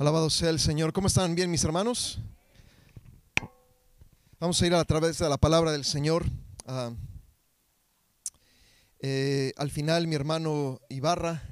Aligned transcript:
Alabado 0.00 0.30
sea 0.30 0.48
el 0.48 0.58
Señor. 0.58 0.94
¿Cómo 0.94 1.08
están? 1.08 1.34
¿Bien, 1.34 1.50
mis 1.50 1.62
hermanos? 1.62 2.20
Vamos 4.38 4.62
a 4.62 4.66
ir 4.66 4.72
a 4.72 4.82
través 4.86 5.18
de 5.18 5.28
la 5.28 5.36
palabra 5.36 5.72
del 5.72 5.84
Señor. 5.84 6.24
Ah, 6.66 6.92
eh, 9.00 9.52
al 9.58 9.70
final, 9.70 10.06
mi 10.06 10.14
hermano 10.14 10.80
Ibarra 10.88 11.42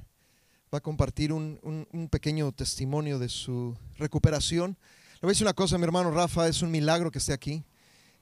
va 0.73 0.79
a 0.79 0.81
compartir 0.81 1.31
un, 1.31 2.09
pequeño 2.11 2.51
testimonio 2.53 3.19
de 3.19 3.29
su 3.29 3.77
recuperación. 3.99 4.79
Le 5.17 5.19
voy 5.21 5.29
a 5.29 5.33
decir 5.33 5.45
una 5.45 5.53
cosa, 5.53 5.77
mi 5.77 5.85
hermano 5.85 6.11
Rafa, 6.11 6.49
es 6.49 6.63
un 6.63 6.71
milagro 6.71 7.11
que 7.11 7.19
esté 7.19 7.35
aquí. 7.35 7.67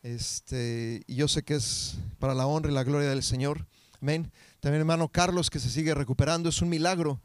Este, 0.03 1.05
y 1.07 1.15
yo 1.15 1.29
sé 1.29 1.45
que 1.45 1.55
es 1.55 1.99
para 2.19 2.35
la 2.35 2.49
honra 2.49 2.73
y 2.73 2.75
la 2.75 2.83
gloria 2.83 3.11
del 3.11 3.23
Señor. 3.23 3.65
Amén. 4.03 4.33
También, 4.59 4.81
hermano 4.81 5.07
Carlos, 5.07 5.51
que 5.51 5.61
se 5.61 5.71
sigue 5.71 5.95
recuperando, 5.95 6.49
es 6.49 6.61
un 6.63 6.69
milagro 6.69 7.21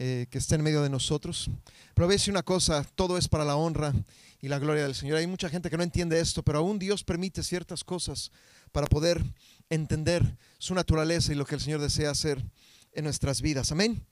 eh, 0.00 0.26
que 0.30 0.38
esté 0.38 0.54
en 0.54 0.62
medio 0.62 0.82
de 0.82 0.90
nosotros. 0.90 1.50
Pero 1.94 2.08
a 2.08 2.30
una 2.30 2.42
cosa, 2.42 2.84
todo 2.94 3.18
es 3.18 3.26
para 3.26 3.44
la 3.44 3.56
honra 3.56 3.92
y 4.40 4.46
la 4.48 4.60
gloria 4.60 4.84
del 4.84 4.94
Señor. 4.94 5.16
Hay 5.18 5.26
mucha 5.26 5.48
gente 5.48 5.70
que 5.70 5.76
no 5.76 5.82
entiende 5.82 6.20
esto, 6.20 6.44
pero 6.44 6.58
aún 6.58 6.78
Dios 6.78 7.02
permite 7.02 7.42
ciertas 7.42 7.82
cosas 7.82 8.30
para 8.70 8.86
poder 8.86 9.22
entender 9.68 10.36
su 10.58 10.74
naturaleza 10.74 11.32
y 11.32 11.34
lo 11.34 11.44
que 11.44 11.56
el 11.56 11.60
Señor 11.60 11.80
desea 11.80 12.10
hacer 12.10 12.44
en 12.92 13.04
nuestras 13.04 13.40
vidas. 13.42 13.72
Amén. 13.72 14.06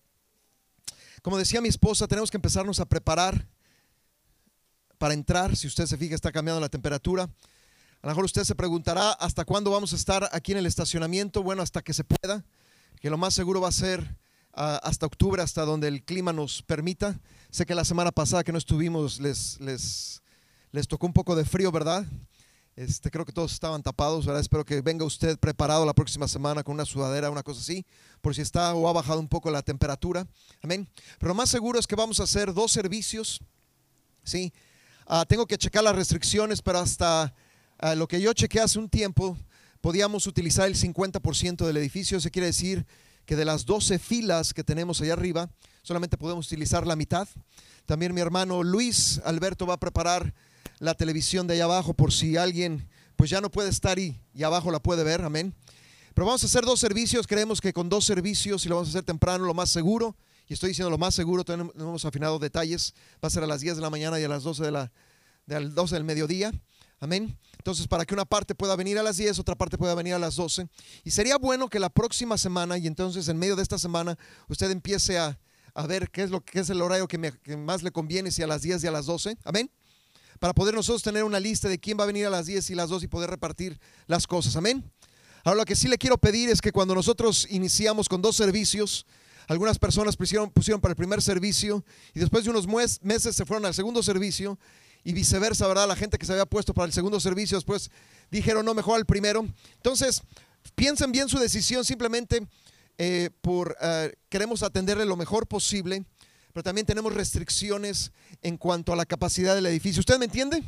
Como 1.23 1.39
decía 1.39 1.61
mi 1.61 1.69
esposa, 1.69 2.09
tenemos 2.09 2.31
que 2.31 2.37
empezarnos 2.37 2.81
a 2.81 2.87
preparar 2.87 3.47
para 4.99 5.15
entrar. 5.15 5.57
Si 5.57 5.67
usted 5.67 5.87
se 5.87 5.97
fija, 5.97 6.15
está 6.15 6.33
cambiando 6.33 6.61
la 6.61 6.69
temperatura. 6.69 7.25
A 7.25 8.07
lo 8.07 8.09
mejor 8.09 8.25
usted 8.25 8.45
se 8.45 8.55
preguntará 8.55 9.13
hasta 9.13 9.45
cuándo 9.45 9.71
vamos 9.71 9.93
a 9.93 9.97
estar 9.97 10.29
aquí 10.33 10.53
en 10.53 10.59
el 10.59 10.67
estacionamiento. 10.67 11.43
Bueno, 11.43 11.63
hasta 11.63 11.83
que 11.83 11.95
se 11.95 12.05
pueda, 12.05 12.45
que 13.01 13.11
lo 13.11 13.19
más 13.19 13.35
seguro 13.35 13.61
va 13.61 13.69
a 13.69 13.73
ser 13.73 14.17
hasta 14.57 15.07
octubre, 15.07 15.43
hasta 15.43 15.65
donde 15.65 15.89
el 15.89 16.03
clima 16.03 16.33
nos 16.33 16.63
permita. 16.63 17.21
Sé 17.51 17.67
que 17.67 17.75
la 17.75 17.85
semana 17.85 18.11
pasada 18.11 18.43
que 18.43 18.53
no 18.53 18.59
estuvimos 18.59 19.21
les, 19.21 19.61
les, 19.61 20.23
les 20.73 20.89
tocó 20.89 21.07
un 21.07 21.13
poco 21.13 21.37
de 21.37 21.45
frío, 21.45 21.71
¿verdad? 21.71 22.07
Este, 22.75 23.11
creo 23.11 23.25
que 23.25 23.33
todos 23.33 23.53
estaban 23.53 23.83
tapados, 23.83 24.27
¿verdad? 24.27 24.41
Espero 24.41 24.65
que 24.65 24.81
venga 24.81 25.05
usted 25.05 25.39
preparado 25.39 25.85
la 25.85 25.95
próxima 25.95 26.27
semana 26.27 26.63
con 26.63 26.75
una 26.75 26.85
sudadera, 26.85 27.31
una 27.31 27.43
cosa 27.43 27.61
así, 27.61 27.85
por 28.21 28.35
si 28.35 28.43
está 28.43 28.75
o 28.75 28.89
ha 28.89 28.93
bajado 28.93 29.21
un 29.21 29.29
poco 29.29 29.51
la 29.51 29.63
temperatura. 29.63 30.27
Amén. 30.63 30.89
Pero 31.19 31.29
lo 31.29 31.35
más 31.35 31.51
seguro 31.51 31.79
es 31.79 31.87
que 31.87 31.97
vamos 31.97 32.21
a 32.21 32.25
hacer 32.25 32.53
dos 32.53 32.73
servicios, 32.73 33.41
¿sí? 34.25 34.53
Ah, 35.07 35.25
tengo 35.27 35.47
que 35.47 35.57
checar 35.57 35.85
las 35.85 35.97
restricciones, 35.97 36.61
pero 36.61 36.79
hasta 36.79 37.35
ah, 37.79 37.95
lo 37.95 38.09
que 38.09 38.21
yo 38.21 38.33
chequeé 38.33 38.61
hace 38.63 38.79
un 38.79 38.89
tiempo, 38.89 39.37
podíamos 39.81 40.27
utilizar 40.27 40.67
el 40.67 40.77
50% 40.77 41.65
del 41.67 41.77
edificio. 41.77 42.19
Eso 42.19 42.31
quiere 42.31 42.47
decir 42.47 42.87
que 43.27 43.37
de 43.37 43.45
las 43.45 43.67
12 43.67 43.99
filas 43.99 44.55
que 44.55 44.65
tenemos 44.65 45.01
allá 45.01 45.13
arriba, 45.13 45.51
solamente 45.83 46.17
podemos 46.17 46.47
utilizar 46.47 46.87
la 46.87 46.97
mitad. 46.97 47.29
También 47.85 48.15
mi 48.15 48.21
hermano 48.21 48.63
Luis 48.63 49.21
Alberto 49.25 49.67
va 49.67 49.75
a 49.75 49.81
preparar 49.81 50.33
la 50.79 50.95
televisión 50.95 51.47
de 51.47 51.55
allá 51.55 51.65
abajo 51.65 51.95
por 51.95 52.13
si 52.13 52.37
alguien 52.37 52.89
pues 53.17 53.31
ya 53.31 53.41
no 53.41 53.51
puede 53.51 53.71
estar 53.71 53.99
y, 53.99 54.17
y 54.35 54.43
abajo 54.43 54.71
la 54.71 54.79
puede 54.79 55.03
ver, 55.03 55.23
amén. 55.23 55.55
Pero 56.15 56.27
vamos 56.27 56.43
a 56.45 56.47
hacer 56.47 56.65
dos 56.65 56.81
servicios, 56.81 57.27
creemos 57.27 57.61
que 57.61 57.73
con 57.73 57.89
dos 57.89 58.05
servicios 58.05 58.65
y 58.65 58.69
lo 58.69 58.77
vamos 58.77 58.89
a 58.89 58.91
hacer 58.91 59.05
temprano, 59.05 59.45
lo 59.45 59.55
más 59.55 59.71
seguro, 59.71 60.17
y 60.49 60.55
estoy 60.55 60.69
diciendo 60.69 60.91
lo 60.91 60.99
más 60.99 61.15
seguro, 61.15 61.45
no 61.57 61.73
hemos 61.77 62.05
afinado 62.05 62.39
detalles, 62.39 62.95
va 63.23 63.27
a 63.27 63.31
ser 63.31 63.43
a 63.43 63.47
las 63.47 63.61
10 63.61 63.77
de 63.77 63.83
la 63.83 63.91
mañana 63.91 64.21
y 64.21 64.25
a 64.25 64.29
las 64.29 64.43
12 64.43 64.65
de 64.65 64.71
la, 64.71 64.93
de 65.47 65.61
las 65.61 65.75
12 65.75 65.95
del 65.95 66.05
mediodía. 66.05 66.53
Amén. 66.99 67.39
Entonces, 67.59 67.87
para 67.87 68.07
que 68.07 68.15
una 68.15 68.25
parte 68.25 68.55
pueda 68.55 68.75
venir 68.75 68.99
a 68.99 69.03
las 69.03 69.19
10, 69.19 69.39
otra 69.39 69.55
parte 69.55 69.77
pueda 69.77 69.95
venir 69.95 70.15
a 70.15 70.19
las 70.19 70.37
12. 70.37 70.67
Y 71.05 71.11
sería 71.11 71.37
bueno 71.37 71.69
que 71.69 71.79
la 71.79 71.91
próxima 71.91 72.39
semana, 72.39 72.79
y 72.79 72.87
entonces 72.87 73.29
en 73.29 73.37
medio 73.39 73.55
de 73.55 73.63
esta 73.63 73.79
semana, 73.79 74.17
usted 74.49 74.71
empiece 74.71 75.19
a, 75.19 75.39
a 75.75 75.87
ver 75.87 76.11
qué 76.11 76.23
es, 76.23 76.31
lo, 76.31 76.41
qué 76.41 76.61
es 76.61 76.71
el 76.71 76.81
horario 76.81 77.07
que, 77.07 77.19
más 77.57 77.83
le 77.83 77.91
conviene, 77.91 78.31
si 78.31 78.43
a 78.43 78.47
las 78.47 78.63
10 78.63 78.85
y 78.85 78.87
a 78.87 78.91
las 78.91 79.05
12. 79.07 79.37
Amén. 79.45 79.71
Para 80.41 80.55
poder 80.55 80.75
nosotros 80.75 81.03
tener 81.03 81.23
una 81.23 81.39
lista 81.39 81.69
de 81.69 81.79
quién 81.79 81.99
va 81.99 82.05
a 82.05 82.07
venir 82.07 82.27
a 82.27 82.31
las 82.31 82.47
10 82.47 82.71
y 82.71 82.75
las 82.75 82.89
12 82.89 83.05
y 83.05 83.09
poder 83.09 83.29
repartir 83.29 83.79
las 84.07 84.27
cosas. 84.27 84.57
Amén. 84.57 84.91
Ahora, 85.45 85.59
lo 85.59 85.65
que 85.65 85.77
sí 85.77 85.89
le 85.89 85.99
quiero 85.99 86.19
pedir 86.19 86.49
es 86.49 86.61
que 86.61 86.73
cuando 86.73 86.95
nosotros 86.95 87.47
iniciamos 87.51 88.09
con 88.09 88.23
dos 88.23 88.37
servicios, 88.37 89.07
algunas 89.49 89.79
personas 89.79 90.17
pusieron, 90.17 90.51
pusieron 90.51 90.81
para 90.81 90.93
el 90.93 90.97
primer 90.97 91.23
servicio 91.23 91.85
y 92.15 92.21
después 92.21 92.45
de 92.45 92.51
unos 92.51 92.67
meses 92.67 93.37
se 93.37 93.45
fueron 93.45 93.65
al 93.67 93.75
segundo 93.75 94.03
servicio 94.03 94.59
y 95.07 95.13
viceversa, 95.13 95.69
¿verdad? 95.69 95.87
La 95.87 95.95
gente 95.95 96.19
que 96.19 96.27
se 96.27 96.33
había 96.33 96.47
puesto 96.47 96.75
para 96.75 96.87
el 96.87 96.93
segundo 96.93 97.21
servicio 97.21 97.57
después 97.57 97.93
dijeron, 98.29 98.67
no, 98.67 98.75
mejor 98.75 98.97
al 98.97 99.07
primero. 99.07 99.47
Entonces, 99.77 100.21
piensen 100.75 101.13
bien 101.13 101.29
su 101.29 101.39
decisión, 101.39 101.85
simplemente 101.85 102.45
eh, 102.99 103.31
por 103.41 103.77
eh, 103.81 104.17
queremos 104.29 104.65
atenderle 104.65 105.05
lo 105.05 105.15
mejor 105.15 105.47
posible, 105.47 106.05
pero 106.53 106.65
también 106.65 106.89
tenemos 106.89 107.15
restricciones 107.15 108.11
en 108.43 108.57
cuanto 108.57 108.93
a 108.93 108.97
la 108.97 109.07
capacidad 109.07 109.55
del 109.55 109.67
edificio. 109.67 110.01
¿Usted 110.01 110.19
me 110.19 110.25
entiende? 110.25 110.65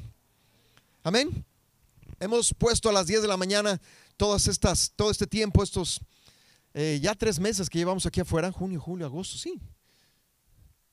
Amén. 1.03 1.45
Hemos 2.21 2.55
puesto 2.55 2.89
a 2.91 2.93
las 2.93 3.09
10 3.09 3.23
de 3.23 3.29
la 3.29 3.37
mañana 3.37 3.81
todas 4.17 4.47
estas, 4.47 4.93
todo 4.95 5.11
este 5.11 5.27
tiempo, 5.27 5.65
estos 5.65 6.01
eh, 6.75 7.01
ya 7.03 7.17
tres 7.17 7.41
meses 7.41 7.69
que 7.69 7.79
llevamos 7.79 8.07
aquí 8.07 8.21
afuera, 8.21 8.53
junio, 8.53 8.81
julio, 8.81 9.05
agosto, 9.05 9.37
sí. 9.37 9.61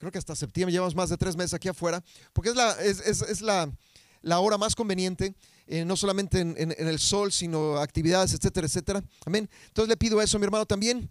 Creo 0.05 0.11
que 0.11 0.19
hasta 0.19 0.35
septiembre 0.35 0.71
llevamos 0.71 0.93
más 0.93 1.09
de 1.09 1.17
tres 1.17 1.35
meses 1.35 1.55
aquí 1.55 1.67
afuera, 1.67 2.03
porque 2.31 2.51
es 2.51 2.55
la, 2.55 2.73
es, 2.73 2.99
es- 2.99 3.41
la, 3.41 3.71
la 4.21 4.39
hora 4.39 4.55
más 4.55 4.75
conveniente, 4.75 5.33
eh, 5.65 5.83
no 5.83 5.97
solamente 5.97 6.41
en, 6.41 6.53
en- 6.59 6.75
el 6.87 6.99
sol, 6.99 7.31
sino 7.31 7.77
actividades, 7.77 8.31
etcétera, 8.35 8.67
etcétera. 8.67 9.03
Amén. 9.25 9.49
Entonces 9.65 9.89
le 9.89 9.97
pido 9.97 10.21
eso, 10.21 10.37
mi 10.37 10.45
hermano, 10.45 10.67
también. 10.67 11.09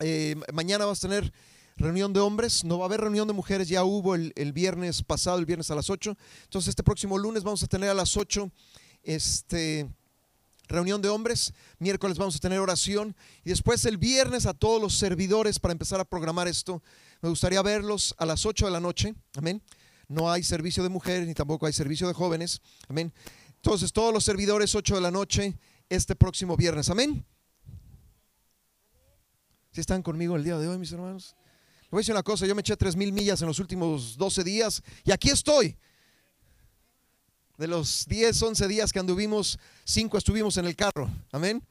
Eh, 0.00 0.34
ma- 0.36 0.44
mañana 0.52 0.84
vamos 0.84 1.02
a 1.02 1.08
tener 1.08 1.32
reunión 1.76 2.12
de 2.12 2.20
hombres, 2.20 2.64
no 2.64 2.76
va 2.76 2.84
a 2.84 2.88
haber 2.88 3.00
reunión 3.00 3.26
de 3.26 3.32
mujeres, 3.32 3.66
ya 3.66 3.82
hubo 3.82 4.14
el, 4.14 4.34
el 4.36 4.52
viernes 4.52 5.02
pasado, 5.02 5.38
el 5.38 5.46
viernes 5.46 5.70
a 5.70 5.74
las 5.74 5.88
8. 5.88 6.14
Entonces 6.44 6.68
este 6.68 6.82
próximo 6.82 7.16
lunes 7.16 7.42
vamos 7.44 7.62
a 7.62 7.66
tener 7.66 7.88
a 7.88 7.94
las 7.94 8.14
8 8.18 8.50
este, 9.04 9.88
reunión 10.68 11.02
de 11.02 11.08
hombres, 11.08 11.52
miércoles 11.78 12.18
vamos 12.18 12.36
a 12.36 12.38
tener 12.38 12.58
oración 12.58 13.14
y 13.44 13.50
después 13.50 13.84
el 13.84 13.98
viernes 13.98 14.46
a 14.46 14.54
todos 14.54 14.80
los 14.80 14.96
servidores 14.96 15.58
para 15.58 15.72
empezar 15.72 16.00
a 16.00 16.04
programar 16.04 16.48
esto. 16.48 16.82
Me 17.20 17.28
gustaría 17.28 17.62
verlos 17.62 18.14
a 18.18 18.26
las 18.26 18.46
8 18.46 18.66
de 18.66 18.72
la 18.72 18.80
noche, 18.80 19.14
amén. 19.36 19.62
No 20.08 20.30
hay 20.30 20.42
servicio 20.42 20.82
de 20.82 20.88
mujeres 20.88 21.26
ni 21.26 21.34
tampoco 21.34 21.66
hay 21.66 21.72
servicio 21.72 22.06
de 22.06 22.14
jóvenes, 22.14 22.60
amén. 22.88 23.12
Entonces 23.56 23.92
todos 23.92 24.12
los 24.12 24.24
servidores 24.24 24.74
8 24.74 24.94
de 24.96 25.00
la 25.00 25.10
noche 25.10 25.58
este 25.88 26.16
próximo 26.16 26.56
viernes, 26.56 26.88
amén. 26.90 27.24
Si 29.70 29.80
están 29.80 30.02
conmigo 30.02 30.36
el 30.36 30.44
día 30.44 30.58
de 30.58 30.68
hoy, 30.68 30.78
mis 30.78 30.92
hermanos? 30.92 31.34
Le 31.84 31.88
voy 31.90 31.98
a 31.98 32.02
decir 32.02 32.14
una 32.14 32.22
cosa, 32.22 32.46
yo 32.46 32.54
me 32.54 32.60
eché 32.60 32.76
tres 32.76 32.96
mil 32.96 33.12
millas 33.12 33.40
en 33.42 33.48
los 33.48 33.58
últimos 33.58 34.16
12 34.16 34.44
días 34.44 34.82
y 35.04 35.12
aquí 35.12 35.30
estoy. 35.30 35.76
De 37.62 37.68
los 37.68 38.06
10, 38.08 38.42
11 38.42 38.66
días 38.66 38.92
que 38.92 38.98
anduvimos, 38.98 39.56
5 39.84 40.18
estuvimos 40.18 40.56
en 40.56 40.64
el 40.64 40.74
carro. 40.74 41.08
Amén. 41.30 41.62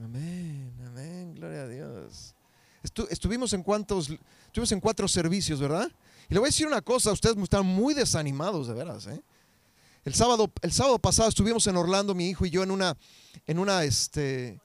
Amén, 0.00 0.72
amén, 0.86 1.34
gloria 1.34 1.62
a 1.62 1.66
Dios. 1.66 2.36
Estu- 2.84 3.08
estuvimos 3.10 3.52
en 3.54 3.64
cuantos, 3.64 4.08
estuvimos 4.46 4.70
en 4.70 4.78
cuatro 4.78 5.08
servicios, 5.08 5.58
¿verdad? 5.58 5.90
Y 6.30 6.34
le 6.34 6.38
voy 6.38 6.46
a 6.46 6.50
decir 6.50 6.64
una 6.68 6.80
cosa, 6.80 7.10
ustedes 7.10 7.36
están 7.38 7.66
muy 7.66 7.92
desanimados, 7.92 8.68
de 8.68 8.74
veras, 8.74 9.08
¿eh? 9.08 9.20
El 10.04 10.14
sábado, 10.14 10.52
el 10.62 10.70
sábado 10.70 11.00
pasado 11.00 11.28
estuvimos 11.28 11.66
en 11.66 11.76
Orlando, 11.76 12.14
mi 12.14 12.28
hijo 12.28 12.46
y 12.46 12.50
yo, 12.50 12.62
en 12.62 12.70
una, 12.70 12.96
en 13.48 13.58
una, 13.58 13.82
este, 13.82 14.60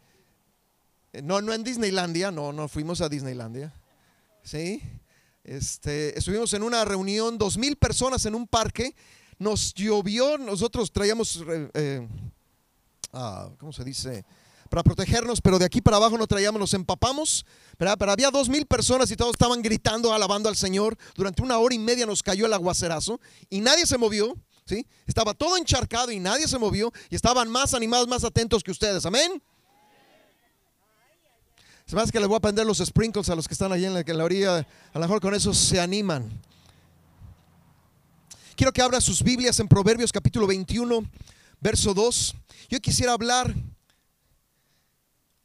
no, 1.23 1.41
no 1.41 1.53
en 1.53 1.63
Disneylandia, 1.63 2.29
no, 2.29 2.53
no 2.53 2.67
fuimos 2.67 3.01
a 3.01 3.09
Disneylandia, 3.09 3.73
¿sí? 4.43 4.83
Este, 5.47 6.17
estuvimos 6.19 6.51
en 6.53 6.61
una 6.61 6.83
reunión, 6.83 7.37
dos 7.37 7.57
mil 7.57 7.77
personas 7.77 8.25
en 8.25 8.35
un 8.35 8.47
parque, 8.47 8.93
nos 9.39 9.73
llovió, 9.73 10.37
nosotros 10.37 10.91
traíamos, 10.91 11.37
eh, 11.37 11.69
eh, 11.73 12.07
ah, 13.13 13.49
¿cómo 13.57 13.71
se 13.71 13.85
dice? 13.85 14.25
Para 14.69 14.83
protegernos, 14.83 15.39
pero 15.39 15.57
de 15.57 15.63
aquí 15.63 15.79
para 15.79 15.95
abajo 15.95 16.17
no 16.17 16.27
traíamos, 16.27 16.59
nos 16.59 16.73
empapamos, 16.73 17.45
pero 17.77 17.91
había 18.11 18.29
dos 18.29 18.49
mil 18.49 18.65
personas 18.65 19.09
y 19.09 19.15
todos 19.15 19.31
estaban 19.31 19.61
gritando, 19.61 20.11
alabando 20.11 20.49
al 20.49 20.57
Señor. 20.57 20.97
Durante 21.15 21.41
una 21.41 21.57
hora 21.59 21.73
y 21.73 21.79
media 21.79 22.05
nos 22.05 22.21
cayó 22.21 22.45
el 22.45 22.53
aguacerazo 22.53 23.21
y 23.49 23.61
nadie 23.61 23.85
se 23.85 23.97
movió, 23.97 24.35
¿sí? 24.65 24.85
Estaba 25.05 25.33
todo 25.33 25.55
encharcado 25.55 26.11
y 26.11 26.19
nadie 26.19 26.49
se 26.49 26.57
movió 26.57 26.91
y 27.09 27.15
estaban 27.15 27.49
más 27.49 27.73
animados, 27.73 28.09
más 28.09 28.25
atentos 28.25 28.63
que 28.63 28.71
ustedes, 28.71 29.05
amén. 29.05 29.41
Se 31.87 31.95
me 31.95 32.05
que 32.05 32.19
les 32.19 32.27
voy 32.27 32.35
a 32.35 32.41
prender 32.41 32.65
los 32.65 32.79
sprinkles 32.79 33.29
a 33.29 33.35
los 33.35 33.47
que 33.47 33.53
están 33.53 33.71
allí 33.71 33.85
en 33.85 33.93
la, 33.93 34.01
en 34.01 34.17
la 34.17 34.25
orilla. 34.25 34.57
A 34.57 34.65
lo 34.95 34.99
mejor 34.99 35.21
con 35.21 35.33
eso 35.33 35.53
se 35.53 35.79
animan. 35.79 36.29
Quiero 38.57 38.73
que 38.73 38.81
abra 38.81 38.99
sus 38.99 39.23
Biblias 39.23 39.57
en 39.61 39.69
Proverbios 39.69 40.11
capítulo 40.11 40.47
21, 40.47 41.09
verso 41.61 41.93
2. 41.93 42.35
Yo 42.67 42.81
quisiera 42.81 43.13
hablar, 43.13 43.55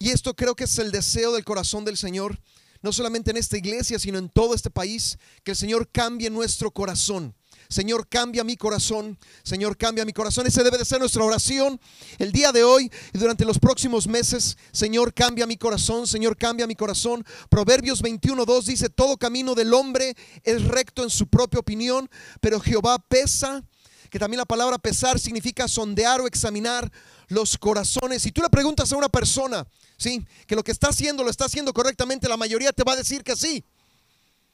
y 0.01 0.11
esto 0.11 0.35
creo 0.35 0.57
que 0.57 0.65
es 0.65 0.77
el 0.81 0.91
deseo 0.91 1.33
del 1.33 1.45
corazón 1.45 1.85
del 1.85 1.97
Señor, 1.97 2.37
no 2.83 2.93
solamente 2.93 3.31
en 3.31 3.37
esta 3.37 3.57
iglesia, 3.57 4.01
sino 4.01 4.19
en 4.19 4.29
todo 4.29 4.57
este 4.57 4.69
país, 4.69 5.21
que 5.45 5.53
el 5.53 5.57
Señor 5.57 5.89
cambie 5.93 6.29
nuestro 6.29 6.73
corazón. 6.73 7.37
Señor, 7.73 8.07
cambia 8.09 8.45
mi 8.45 8.57
corazón. 8.57 9.19
Señor, 9.43 9.77
cambia 9.77 10.05
mi 10.05 10.13
corazón. 10.13 10.47
Ese 10.47 10.63
debe 10.63 10.79
de 10.79 10.85
ser 10.85 11.01
nuestra 11.01 11.25
oración 11.25 11.81
el 12.19 12.31
día 12.31 12.53
de 12.53 12.63
hoy 12.63 12.91
y 13.13 13.19
durante 13.19 13.45
los 13.45 13.59
próximos 13.59 14.07
meses. 14.07 14.59
Señor, 14.73 15.15
cambia 15.15 15.47
mi 15.47 15.57
corazón. 15.57 16.07
Señor, 16.07 16.37
cambia 16.37 16.67
mi 16.67 16.77
corazón. 16.77 17.25
Proverbios 17.49 18.03
21.2 18.03 18.65
dice, 18.65 18.91
todo 18.91 19.17
camino 19.17 19.55
del 19.55 19.73
hombre 19.73 20.15
es 20.45 20.63
recto 20.65 21.03
en 21.03 21.11
su 21.11 21.27
propia 21.27 21.61
opinión, 21.61 22.09
pero 22.41 22.61
Jehová 22.61 22.99
pesa, 22.99 23.65
que 24.11 24.19
también 24.19 24.39
la 24.39 24.45
palabra 24.45 24.79
pesar 24.79 25.19
significa 25.19 25.67
sondear 25.67 26.21
o 26.21 26.27
examinar 26.27 26.93
los 27.29 27.57
corazones. 27.57 28.23
Si 28.23 28.33
tú 28.33 28.43
le 28.43 28.51
preguntas 28.51 28.93
a 28.93 28.97
una 28.97 29.09
persona, 29.09 29.67
¿sí? 29.97 30.25
Que 30.47 30.55
lo 30.55 30.63
que 30.63 30.73
está 30.73 30.89
haciendo 30.89 31.25
lo 31.25 31.31
está 31.31 31.47
haciendo 31.47 31.73
correctamente, 31.73 32.29
la 32.29 32.37
mayoría 32.37 32.73
te 32.73 32.85
va 32.85 32.93
a 32.93 32.97
decir 32.97 33.25
que 33.25 33.35
sí. 33.35 33.65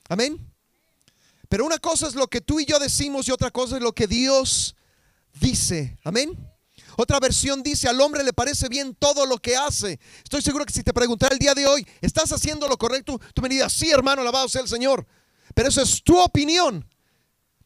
Amén. 0.08 0.38
Pero 1.48 1.64
una 1.64 1.78
cosa 1.78 2.06
es 2.06 2.14
lo 2.14 2.26
que 2.26 2.40
tú 2.40 2.60
y 2.60 2.66
yo 2.66 2.78
decimos 2.78 3.26
y 3.28 3.32
otra 3.32 3.50
cosa 3.50 3.76
es 3.76 3.82
lo 3.82 3.92
que 3.92 4.06
Dios 4.06 4.76
dice. 5.40 5.98
Amén. 6.04 6.36
Otra 6.96 7.20
versión 7.20 7.62
dice, 7.62 7.88
al 7.88 8.00
hombre 8.00 8.24
le 8.24 8.32
parece 8.32 8.68
bien 8.68 8.94
todo 8.94 9.24
lo 9.24 9.38
que 9.38 9.56
hace. 9.56 10.00
Estoy 10.22 10.42
seguro 10.42 10.66
que 10.66 10.72
si 10.72 10.82
te 10.82 10.92
preguntara 10.92 11.32
el 11.32 11.38
día 11.38 11.54
de 11.54 11.66
hoy, 11.66 11.86
¿estás 12.00 12.32
haciendo 12.32 12.68
lo 12.68 12.76
correcto? 12.76 13.20
Tú 13.34 13.40
me 13.40 13.48
dirías, 13.48 13.72
sí 13.72 13.90
hermano, 13.90 14.22
alabado 14.22 14.48
sea 14.48 14.62
el 14.62 14.68
Señor. 14.68 15.06
Pero 15.54 15.68
eso 15.68 15.80
es 15.80 16.02
tu 16.02 16.18
opinión. 16.18 16.84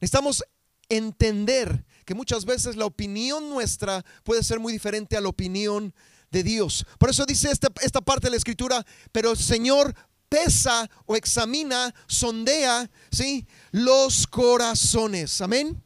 Necesitamos 0.01 0.45
entender 0.89 1.85
que 2.05 2.15
muchas 2.15 2.45
veces 2.45 2.77
la 2.77 2.85
opinión 2.85 3.49
nuestra 3.49 4.05
puede 4.23 4.43
ser 4.43 4.61
muy 4.61 4.73
diferente 4.73 5.17
a 5.17 5.21
la 5.21 5.29
opinión 5.29 5.95
de 6.31 6.43
Dios. 6.43 6.85
Por 6.99 7.11
eso 7.11 7.25
dice 7.25 7.51
esta, 7.51 7.69
esta 7.81 8.01
parte 8.01 8.27
de 8.27 8.33
la 8.33 8.37
escritura, 8.37 8.85
pero 9.13 9.31
el 9.31 9.39
Señor 9.39 9.95
pesa 10.33 10.89
o 11.05 11.15
examina, 11.15 11.95
sondea, 12.07 12.91
¿sí? 13.11 13.47
Los 13.71 14.27
corazones. 14.27 15.43
Amén. 15.43 15.79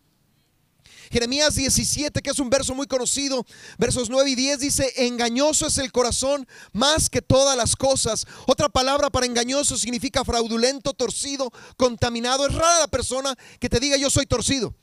Jeremías 1.10 1.56
17, 1.56 2.22
que 2.22 2.31
es 2.31 2.38
un 2.38 2.48
verso 2.48 2.72
muy 2.72 2.87
conocido, 2.87 3.44
versos 3.76 4.08
9 4.08 4.31
y 4.31 4.34
10 4.37 4.60
dice, 4.60 4.93
engañoso 4.96 5.66
es 5.66 5.78
el 5.78 5.90
corazón 5.90 6.46
más 6.72 7.10
que 7.10 7.22
todas 7.22 7.56
las 7.56 7.75
cosas. 7.75 8.25
Otra 8.46 8.69
palabra 8.69 9.10
para 9.10 9.26
engañoso 9.26 9.76
significa 9.76 10.25
fraudulento, 10.25 10.92
torcido, 10.94 11.52
contaminado. 11.76 12.46
Es 12.46 12.54
rara 12.54 12.78
la 12.81 12.88
persona 12.88 13.34
que 13.58 13.69
te 13.69 13.81
diga 13.81 13.96
yo 13.96 14.10
soy 14.10 14.26
torcido. 14.26 14.75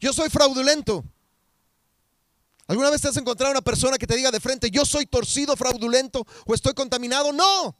Yo 0.00 0.14
soy 0.14 0.30
fraudulento. 0.30 1.04
¿Alguna 2.66 2.88
vez 2.88 3.02
te 3.02 3.08
has 3.08 3.16
encontrado 3.18 3.50
una 3.50 3.60
persona 3.60 3.98
que 3.98 4.06
te 4.06 4.16
diga 4.16 4.30
de 4.30 4.40
frente, 4.40 4.70
yo 4.70 4.86
soy 4.86 5.04
torcido, 5.04 5.54
fraudulento 5.54 6.26
o 6.46 6.54
estoy 6.54 6.72
contaminado? 6.72 7.30
No. 7.32 7.76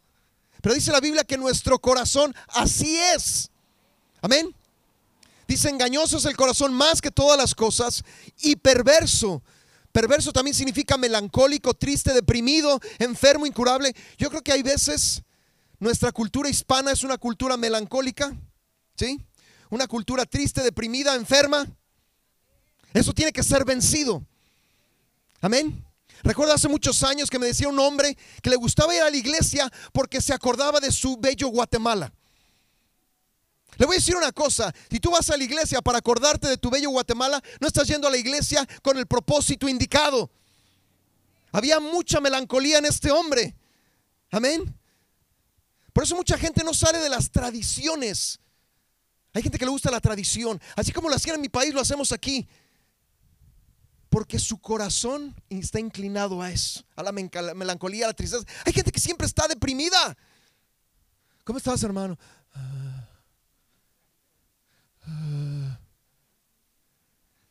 Pero 0.61 0.75
dice 0.75 0.93
la 0.93 1.01
Biblia 1.01 1.25
que 1.25 1.37
nuestro 1.37 1.79
corazón 1.79 2.35
así 2.49 2.97
es. 3.15 3.51
Amén. 4.21 4.55
Dice, 5.49 5.69
engañoso 5.69 6.19
es 6.19 6.25
el 6.27 6.37
corazón 6.37 6.73
más 6.73 7.01
que 7.01 7.11
todas 7.11 7.37
las 7.37 7.55
cosas 7.55 8.05
y 8.41 8.57
perverso. 8.57 9.43
Perverso 9.91 10.33
también 10.33 10.55
significa 10.55 10.97
melancólico, 10.97 11.75
triste, 11.75 12.13
deprimido, 12.13 12.81
enfermo, 12.99 13.47
incurable. 13.47 13.95
Yo 14.17 14.31
creo 14.31 14.43
que 14.43 14.53
hay 14.53 14.63
veces 14.63 15.23
nuestra 15.81 16.13
cultura 16.13 16.49
hispana 16.49 16.93
es 16.93 17.03
una 17.03 17.19
cultura 17.19 17.57
melancólica, 17.57 18.33
¿sí? 18.95 19.21
Una 19.71 19.89
cultura 19.89 20.25
triste, 20.25 20.63
deprimida, 20.63 21.15
enferma. 21.17 21.67
Eso 22.93 23.13
tiene 23.13 23.33
que 23.33 23.43
ser 23.43 23.65
vencido. 23.65 24.23
Amén. 25.41 25.85
Recuerdo 26.23 26.53
hace 26.53 26.69
muchos 26.69 27.03
años 27.03 27.31
que 27.31 27.39
me 27.39 27.47
decía 27.47 27.69
un 27.69 27.79
hombre 27.79 28.17
que 28.43 28.51
le 28.51 28.57
gustaba 28.57 28.95
ir 28.95 29.03
a 29.03 29.11
la 29.11 29.17
iglesia 29.17 29.71
porque 29.93 30.21
se 30.21 30.35
acordaba 30.35 30.81
de 30.81 30.93
su 30.93 31.17
bello 31.17 31.49
Guatemala. 31.49 32.13
Le 33.77 33.87
voy 33.87 33.97
a 33.97 33.99
decir 33.99 34.15
una 34.17 34.33
cosa, 34.33 34.75
si 34.91 35.01
tú 35.01 35.11
vas 35.11 35.31
a 35.31 35.37
la 35.37 35.45
iglesia 35.45 35.81
para 35.81 35.99
acordarte 35.99 36.49
de 36.49 36.59
tu 36.59 36.69
bello 36.69 36.91
Guatemala, 36.91 37.43
no 37.61 37.67
estás 37.67 37.89
yendo 37.89 38.09
a 38.09 38.11
la 38.11 38.19
iglesia 38.19 38.67
con 38.83 38.99
el 38.99 39.07
propósito 39.07 39.69
indicado. 39.69 40.31
Había 41.53 41.81
mucha 41.81 42.21
melancolía 42.21 42.79
en 42.79 42.85
este 42.85 43.11
hombre. 43.11 43.57
Amén. 44.31 44.77
Por 45.93 46.05
eso 46.05 46.15
mucha 46.15 46.37
gente 46.37 46.63
no 46.63 46.75
sale 46.75 46.99
de 46.99 47.09
las 47.09 47.31
tradiciones. 47.31 48.39
Hay 49.33 49.43
gente 49.43 49.59
que 49.59 49.65
le 49.65 49.71
gusta 49.71 49.91
la 49.91 50.01
tradición. 50.01 50.61
Así 50.77 50.93
como 50.93 51.09
lo 51.09 51.15
hacían 51.15 51.37
en 51.37 51.41
mi 51.41 51.49
país, 51.49 51.73
lo 51.73 51.81
hacemos 51.81 52.13
aquí 52.13 52.47
porque 54.11 54.41
su 54.41 54.59
corazón 54.59 55.35
está 55.49 55.79
inclinado 55.79 56.43
a 56.43 56.51
eso, 56.51 56.85
a 56.97 57.03
la 57.03 57.13
melancolía, 57.13 58.05
a 58.05 58.09
la 58.09 58.15
tristeza. 58.15 58.45
Hay 58.67 58.73
gente 58.73 58.91
que 58.91 59.01
siempre 59.01 59.27
está 59.27 59.47
deprimida. 59.47 60.17
¿Cómo 61.45 61.59
estás, 61.59 61.83
hermano? 61.85 62.19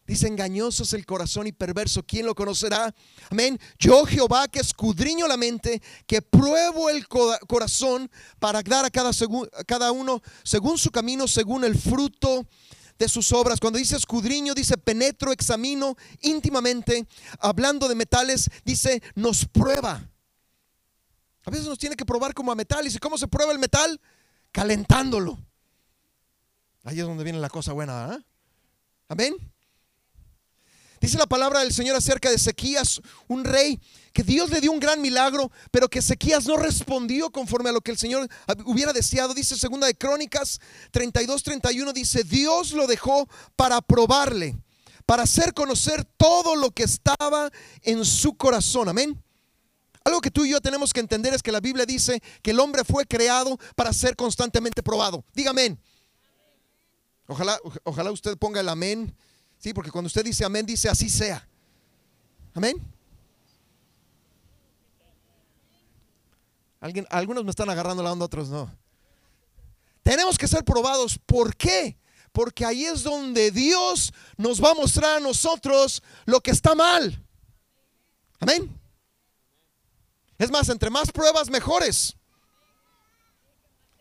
Dice, 0.06 0.28
engañoso 0.28 0.84
es 0.84 0.94
el 0.94 1.06
corazón 1.06 1.48
y 1.48 1.52
perverso. 1.52 2.04
¿Quién 2.04 2.26
lo 2.26 2.36
conocerá? 2.36 2.94
Amén. 3.30 3.60
Yo, 3.78 4.06
Jehová, 4.06 4.48
que 4.48 4.60
escudriño 4.60 5.28
la 5.28 5.38
mente, 5.38 5.82
que 6.08 6.22
pruebo 6.22 6.90
el 6.90 7.08
corazón 7.08 8.10
para 8.40 8.62
dar 8.64 8.86
a 8.86 8.90
cada, 8.90 9.12
a 9.12 9.64
cada 9.66 9.92
uno 9.92 10.22
según 10.44 10.78
su 10.78 10.90
camino, 10.92 11.28
según 11.28 11.64
el 11.64 11.78
fruto 11.78 12.48
de 13.00 13.10
sus 13.10 13.32
obras. 13.32 13.60
Cuando 13.60 13.80
dice 13.80 13.96
escudriño, 13.96 14.54
dice 14.54 14.78
penetro, 14.78 15.32
examino 15.32 15.96
íntimamente. 16.22 17.08
Hablando 17.40 17.88
de 17.88 17.96
metales, 17.96 18.50
dice 18.64 19.02
nos 19.16 19.46
prueba. 19.46 20.08
A 21.46 21.50
veces 21.50 21.66
nos 21.66 21.80
tiene 21.80 21.96
que 21.96 22.06
probar 22.06 22.34
como 22.34 22.52
a 22.52 22.56
metales. 22.56 22.94
¿Y 22.94 23.00
cómo 23.00 23.18
se 23.18 23.28
prueba 23.28 23.52
el 23.52 23.60
metal? 23.60 24.00
Calentándolo. 24.52 25.40
Ahí 26.84 27.00
es 27.00 27.06
donde 27.06 27.24
viene 27.24 27.40
la 27.40 27.50
cosa 27.50 27.72
buena. 27.72 28.24
Amén. 29.08 29.36
Dice 31.00 31.18
la 31.18 31.28
palabra 31.28 31.62
del 31.62 31.74
Señor 31.74 31.96
acerca 31.96 32.30
de 32.30 32.36
Ezequías, 32.36 33.02
un 33.28 33.46
rey 33.46 33.80
que 34.12 34.22
Dios 34.22 34.50
le 34.50 34.60
dio 34.60 34.72
un 34.72 34.82
gran 34.82 35.02
milagro, 35.02 35.50
pero 35.72 35.90
que 35.90 36.00
Ezequías 36.00 36.46
no 36.46 36.58
respondió 36.58 37.32
conforme 37.32 37.70
a 37.70 37.72
lo 37.72 37.80
que 37.80 37.92
el 37.92 37.98
Señor 37.98 38.28
hubiera 38.66 38.92
deseado. 38.92 39.34
Dice 39.34 39.58
segunda 39.58 39.88
de 39.88 39.96
Crónicas 39.96 40.60
32 40.92 41.44
31 41.44 41.94
dice, 41.94 42.24
"Dios 42.24 42.74
lo 42.74 42.86
dejó 42.86 43.30
para 43.56 43.82
probarle, 43.82 44.58
para 45.06 45.24
hacer 45.24 45.54
conocer 45.54 46.04
todo 46.04 46.58
lo 46.58 46.72
que 46.72 46.84
estaba 46.84 47.50
en 47.84 48.04
su 48.04 48.36
corazón." 48.36 48.90
Amén. 48.90 49.24
Algo 50.04 50.20
que 50.20 50.32
tú 50.32 50.44
y 50.44 50.50
yo 50.50 50.60
tenemos 50.60 50.92
que 50.92 51.00
entender 51.00 51.34
es 51.34 51.42
que 51.42 51.52
la 51.54 51.62
Biblia 51.62 51.86
dice 51.86 52.22
que 52.42 52.52
el 52.52 52.60
hombre 52.60 52.84
fue 52.84 53.06
creado 53.06 53.58
para 53.76 53.94
ser 53.94 54.18
constantemente 54.18 54.84
probado. 54.84 55.24
Dígame. 55.34 55.78
Ojalá 57.28 57.58
ojalá 57.84 58.12
usted 58.12 58.38
ponga 58.38 58.60
el 58.60 58.68
amén 58.68 59.16
Sí, 59.60 59.74
porque 59.74 59.92
cuando 59.92 60.08
usted 60.08 60.24
dice 60.24 60.46
amén, 60.46 60.66
dice 60.66 60.90
así 60.90 61.10
sea. 61.10 61.46
Amén. 62.54 62.82
Alguien, 66.80 67.06
algunos 67.10 67.44
me 67.44 67.50
están 67.50 67.70
agarrando 67.70 68.02
la 68.02 68.12
onda, 68.12 68.26
otros 68.26 68.50
no. 68.50 68.74
Tenemos 70.02 70.38
que 70.38 70.48
ser 70.48 70.64
probados. 70.64 71.20
¿Por 71.26 71.56
qué? 71.56 71.98
Porque 72.32 72.66
ahí 72.66 72.86
es 72.86 73.04
donde 73.04 73.52
Dios 73.52 74.14
nos 74.38 74.64
va 74.64 74.72
a 74.72 74.76
mostrar 74.76 75.18
a 75.18 75.20
nosotros 75.20 76.02
lo 76.26 76.40
que 76.40 76.52
está 76.52 76.74
mal. 76.74 77.22
Amén. 78.40 78.80
Es 80.38 80.50
más, 80.50 80.70
entre 80.70 80.90
más 80.90 81.12
pruebas, 81.12 81.50
mejores. 81.50 82.16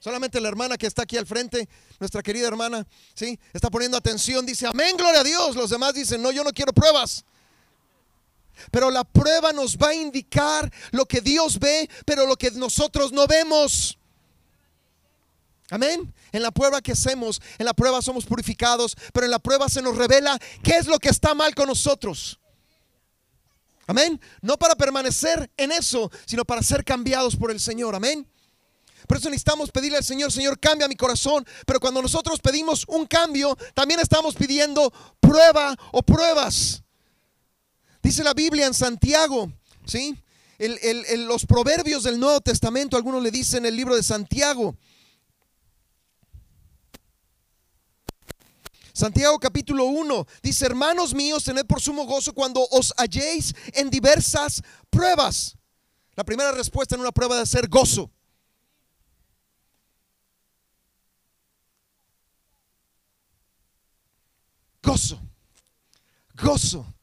Solamente 0.00 0.40
la 0.40 0.48
hermana 0.48 0.76
que 0.76 0.86
está 0.86 1.02
aquí 1.02 1.16
al 1.16 1.26
frente, 1.26 1.68
nuestra 1.98 2.22
querida 2.22 2.46
hermana, 2.46 2.86
¿sí? 3.14 3.38
Está 3.52 3.68
poniendo 3.68 3.96
atención, 3.96 4.46
dice, 4.46 4.66
amén, 4.66 4.96
gloria 4.96 5.20
a 5.20 5.24
Dios. 5.24 5.56
Los 5.56 5.70
demás 5.70 5.94
dicen, 5.94 6.22
no, 6.22 6.30
yo 6.30 6.44
no 6.44 6.52
quiero 6.52 6.72
pruebas. 6.72 7.24
Pero 8.70 8.90
la 8.90 9.04
prueba 9.04 9.52
nos 9.52 9.76
va 9.76 9.88
a 9.88 9.94
indicar 9.94 10.72
lo 10.92 11.06
que 11.06 11.20
Dios 11.20 11.58
ve, 11.58 11.88
pero 12.04 12.26
lo 12.26 12.36
que 12.36 12.50
nosotros 12.52 13.12
no 13.12 13.26
vemos. 13.26 13.98
Amén. 15.70 16.12
En 16.32 16.42
la 16.42 16.50
prueba 16.50 16.80
que 16.80 16.92
hacemos, 16.92 17.40
en 17.58 17.66
la 17.66 17.74
prueba 17.74 18.00
somos 18.00 18.24
purificados, 18.24 18.96
pero 19.12 19.26
en 19.26 19.30
la 19.30 19.38
prueba 19.38 19.68
se 19.68 19.82
nos 19.82 19.96
revela 19.96 20.38
qué 20.62 20.76
es 20.76 20.86
lo 20.86 20.98
que 20.98 21.08
está 21.08 21.34
mal 21.34 21.54
con 21.54 21.68
nosotros. 21.68 22.38
Amén. 23.86 24.20
No 24.42 24.58
para 24.58 24.76
permanecer 24.76 25.50
en 25.56 25.72
eso, 25.72 26.10
sino 26.26 26.44
para 26.44 26.62
ser 26.62 26.84
cambiados 26.84 27.36
por 27.36 27.50
el 27.50 27.58
Señor. 27.58 27.94
Amén. 27.94 28.28
Por 29.06 29.16
eso 29.16 29.30
necesitamos 29.30 29.70
pedirle 29.70 29.98
al 29.98 30.04
Señor, 30.04 30.32
Señor, 30.32 30.58
cambia 30.58 30.88
mi 30.88 30.96
corazón. 30.96 31.46
Pero 31.66 31.80
cuando 31.80 32.02
nosotros 32.02 32.40
pedimos 32.40 32.84
un 32.88 33.06
cambio, 33.06 33.56
también 33.74 34.00
estamos 34.00 34.34
pidiendo 34.34 34.92
prueba 35.20 35.76
o 35.92 36.02
pruebas. 36.02 36.82
Dice 38.02 38.24
la 38.24 38.34
Biblia 38.34 38.66
en 38.66 38.74
Santiago, 38.74 39.52
¿sí? 39.86 40.16
los 40.58 41.46
proverbios 41.46 42.02
del 42.02 42.18
Nuevo 42.18 42.40
Testamento, 42.40 42.96
algunos 42.96 43.22
le 43.22 43.30
dicen 43.30 43.64
el 43.64 43.76
libro 43.76 43.94
de 43.94 44.02
Santiago. 44.02 44.76
Santiago 48.92 49.38
capítulo 49.38 49.84
1 49.84 50.26
dice, 50.42 50.66
hermanos 50.66 51.14
míos, 51.14 51.44
tened 51.44 51.64
por 51.66 51.80
sumo 51.80 52.04
gozo 52.04 52.32
cuando 52.34 52.66
os 52.72 52.92
halléis 52.96 53.54
en 53.74 53.90
diversas 53.90 54.60
pruebas. 54.90 55.56
La 56.16 56.24
primera 56.24 56.50
respuesta 56.50 56.96
en 56.96 57.02
una 57.02 57.12
prueba 57.12 57.38
de 57.38 57.46
ser 57.46 57.68
gozo. 57.68 58.10
Gozo. 64.88 65.20
Gozo. 66.34 66.94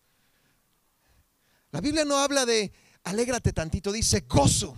La 1.71 1.81
Biblia 1.81 2.05
no 2.05 2.17
habla 2.17 2.45
de 2.45 2.71
alégrate 3.03 3.53
tantito, 3.53 3.91
dice 3.91 4.25
gozo. 4.27 4.75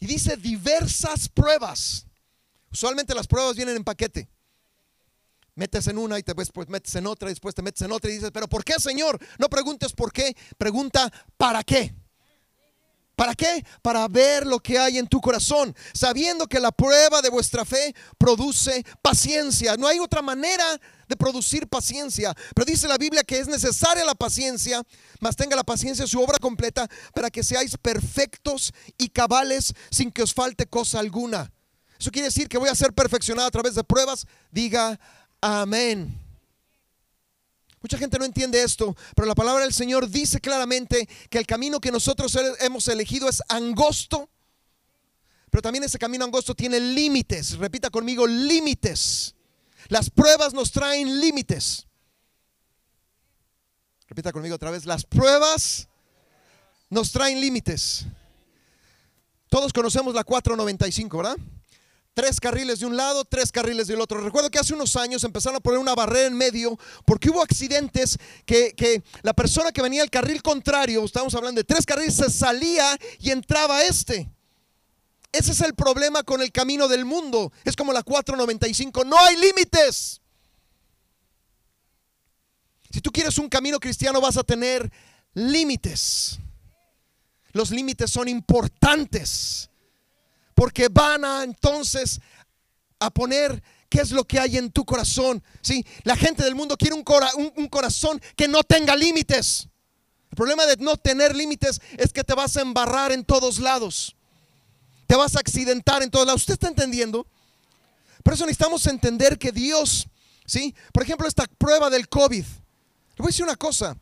Y 0.00 0.06
dice 0.06 0.36
diversas 0.36 1.28
pruebas. 1.28 2.06
Usualmente 2.72 3.14
las 3.14 3.26
pruebas 3.26 3.56
vienen 3.56 3.76
en 3.76 3.84
paquete. 3.84 4.28
Metes 5.56 5.88
en 5.88 5.98
una 5.98 6.18
y 6.18 6.22
después 6.22 6.50
pues, 6.52 6.68
metes 6.68 6.94
en 6.94 7.06
otra 7.06 7.28
y 7.28 7.32
después 7.32 7.54
te 7.54 7.62
metes 7.62 7.82
en 7.82 7.90
otra 7.90 8.10
y 8.10 8.14
dices, 8.14 8.30
pero 8.32 8.48
¿por 8.48 8.64
qué, 8.64 8.74
Señor? 8.78 9.18
No 9.38 9.48
preguntes 9.48 9.92
por 9.92 10.12
qué, 10.12 10.36
pregunta 10.56 11.12
¿para 11.36 11.64
qué? 11.64 11.92
¿Para 13.16 13.34
qué? 13.34 13.66
Para 13.82 14.06
ver 14.06 14.46
lo 14.46 14.60
que 14.60 14.78
hay 14.78 14.96
en 14.96 15.08
tu 15.08 15.20
corazón, 15.20 15.74
sabiendo 15.92 16.46
que 16.46 16.60
la 16.60 16.70
prueba 16.70 17.20
de 17.20 17.28
vuestra 17.28 17.64
fe 17.64 17.92
produce 18.16 18.84
paciencia. 19.02 19.76
No 19.76 19.88
hay 19.88 19.98
otra 19.98 20.22
manera 20.22 20.80
de 21.08 21.16
producir 21.16 21.66
paciencia, 21.66 22.34
pero 22.54 22.64
dice 22.64 22.86
la 22.86 22.98
Biblia 22.98 23.24
que 23.24 23.38
es 23.38 23.48
necesaria 23.48 24.04
la 24.04 24.14
paciencia, 24.14 24.82
mas 25.20 25.36
tenga 25.36 25.56
la 25.56 25.64
paciencia 25.64 26.06
su 26.06 26.20
obra 26.20 26.38
completa 26.38 26.86
para 27.14 27.30
que 27.30 27.42
seáis 27.42 27.76
perfectos 27.76 28.72
y 28.98 29.08
cabales 29.08 29.72
sin 29.90 30.12
que 30.12 30.22
os 30.22 30.34
falte 30.34 30.66
cosa 30.66 30.98
alguna. 31.00 31.50
Eso 31.98 32.10
quiere 32.10 32.28
decir 32.28 32.48
que 32.48 32.58
voy 32.58 32.68
a 32.68 32.74
ser 32.74 32.92
perfeccionado 32.92 33.48
a 33.48 33.50
través 33.50 33.74
de 33.74 33.82
pruebas. 33.82 34.26
Diga 34.52 35.00
amén. 35.40 36.16
Mucha 37.80 37.98
gente 37.98 38.18
no 38.18 38.24
entiende 38.24 38.62
esto, 38.62 38.96
pero 39.14 39.26
la 39.26 39.34
palabra 39.34 39.62
del 39.62 39.72
Señor 39.72 40.08
dice 40.08 40.40
claramente 40.40 41.08
que 41.30 41.38
el 41.38 41.46
camino 41.46 41.80
que 41.80 41.92
nosotros 41.92 42.36
hemos 42.60 42.88
elegido 42.88 43.28
es 43.28 43.40
angosto, 43.48 44.28
pero 45.50 45.62
también 45.62 45.84
ese 45.84 45.98
camino 45.98 46.24
angosto 46.24 46.54
tiene 46.54 46.80
límites. 46.80 47.56
Repita 47.56 47.88
conmigo, 47.88 48.26
límites. 48.26 49.34
Las 49.88 50.10
pruebas 50.10 50.52
nos 50.52 50.72
traen 50.72 51.20
límites. 51.20 51.86
Repita 54.08 54.32
conmigo 54.32 54.56
otra 54.56 54.70
vez, 54.70 54.84
las 54.84 55.04
pruebas 55.04 55.88
nos 56.90 57.12
traen 57.12 57.40
límites. 57.40 58.06
Todos 59.48 59.72
conocemos 59.72 60.14
la 60.14 60.24
495, 60.24 61.16
¿verdad? 61.18 61.36
tres 62.18 62.40
carriles 62.40 62.80
de 62.80 62.86
un 62.86 62.96
lado, 62.96 63.24
tres 63.24 63.52
carriles 63.52 63.86
del 63.86 64.00
otro. 64.00 64.20
Recuerdo 64.20 64.50
que 64.50 64.58
hace 64.58 64.74
unos 64.74 64.96
años 64.96 65.22
empezaron 65.22 65.54
a 65.54 65.60
poner 65.60 65.78
una 65.78 65.94
barrera 65.94 66.26
en 66.26 66.36
medio 66.36 66.76
porque 67.04 67.30
hubo 67.30 67.40
accidentes 67.40 68.18
que, 68.44 69.04
la 69.22 69.32
persona 69.32 69.70
que 69.70 69.80
venía 69.80 70.02
al 70.02 70.10
carril 70.10 70.42
contrario, 70.42 71.04
estamos 71.04 71.32
hablando 71.36 71.60
de 71.60 71.64
tres 71.64 71.86
carriles, 71.86 72.16
se 72.16 72.28
salía 72.28 72.98
y 73.20 73.30
entraba 73.30 73.84
este. 73.84 74.28
Ese 75.32 75.52
es 75.52 75.60
el 75.60 75.74
problema 75.74 76.22
con 76.22 76.40
el 76.40 76.50
camino 76.50 76.88
del 76.88 77.04
mundo. 77.04 77.52
Es 77.64 77.76
como 77.76 77.92
la 77.92 78.02
495. 78.02 79.04
No 79.04 79.18
hay 79.18 79.36
límites. 79.36 80.20
Si 82.90 83.00
tú 83.00 83.10
quieres 83.12 83.36
un 83.38 83.48
camino 83.48 83.78
cristiano 83.78 84.20
vas 84.20 84.36
a 84.36 84.42
tener 84.42 84.90
límites. 85.34 86.38
Los 87.52 87.70
límites 87.70 88.10
son 88.10 88.28
importantes 88.28 89.68
porque 90.54 90.88
van 90.88 91.24
a 91.24 91.44
entonces 91.44 92.20
a 92.98 93.10
poner 93.10 93.62
qué 93.88 94.00
es 94.00 94.10
lo 94.10 94.24
que 94.24 94.40
hay 94.40 94.56
en 94.56 94.72
tu 94.72 94.84
corazón. 94.84 95.42
¿sí? 95.62 95.84
La 96.02 96.16
gente 96.16 96.42
del 96.42 96.54
mundo 96.54 96.76
quiere 96.76 96.94
un, 96.96 97.04
un, 97.56 97.68
corazón 97.68 98.20
que 98.34 98.48
no 98.48 98.62
tenga 98.64 98.96
límites. 98.96 99.68
El 100.30 100.36
problema 100.36 100.66
de 100.66 100.76
no 100.78 100.96
tener 100.96 101.36
límites 101.36 101.80
es 101.96 102.12
que 102.12 102.24
te 102.24 102.34
vas 102.34 102.56
a 102.56 102.62
embarrar 102.62 103.12
en 103.12 103.24
todos 103.24 103.60
lados. 103.60 104.16
Te 105.08 105.16
vas 105.16 105.34
a 105.36 105.40
accidentar 105.40 106.02
en 106.02 106.10
todos 106.10 106.26
lados. 106.26 106.42
¿Usted 106.42 106.52
está 106.52 106.68
entendiendo? 106.68 107.26
Por 108.22 108.34
eso 108.34 108.44
necesitamos 108.44 108.86
entender 108.86 109.38
que 109.38 109.50
Dios, 109.50 110.06
¿sí? 110.44 110.74
Por 110.92 111.02
ejemplo, 111.02 111.26
esta 111.26 111.46
prueba 111.46 111.88
del 111.88 112.10
COVID. 112.10 112.44
Le 112.44 113.16
voy 113.16 113.26
a 113.26 113.28
decir 113.28 113.44
una 113.44 113.56
cosa. 113.56 113.96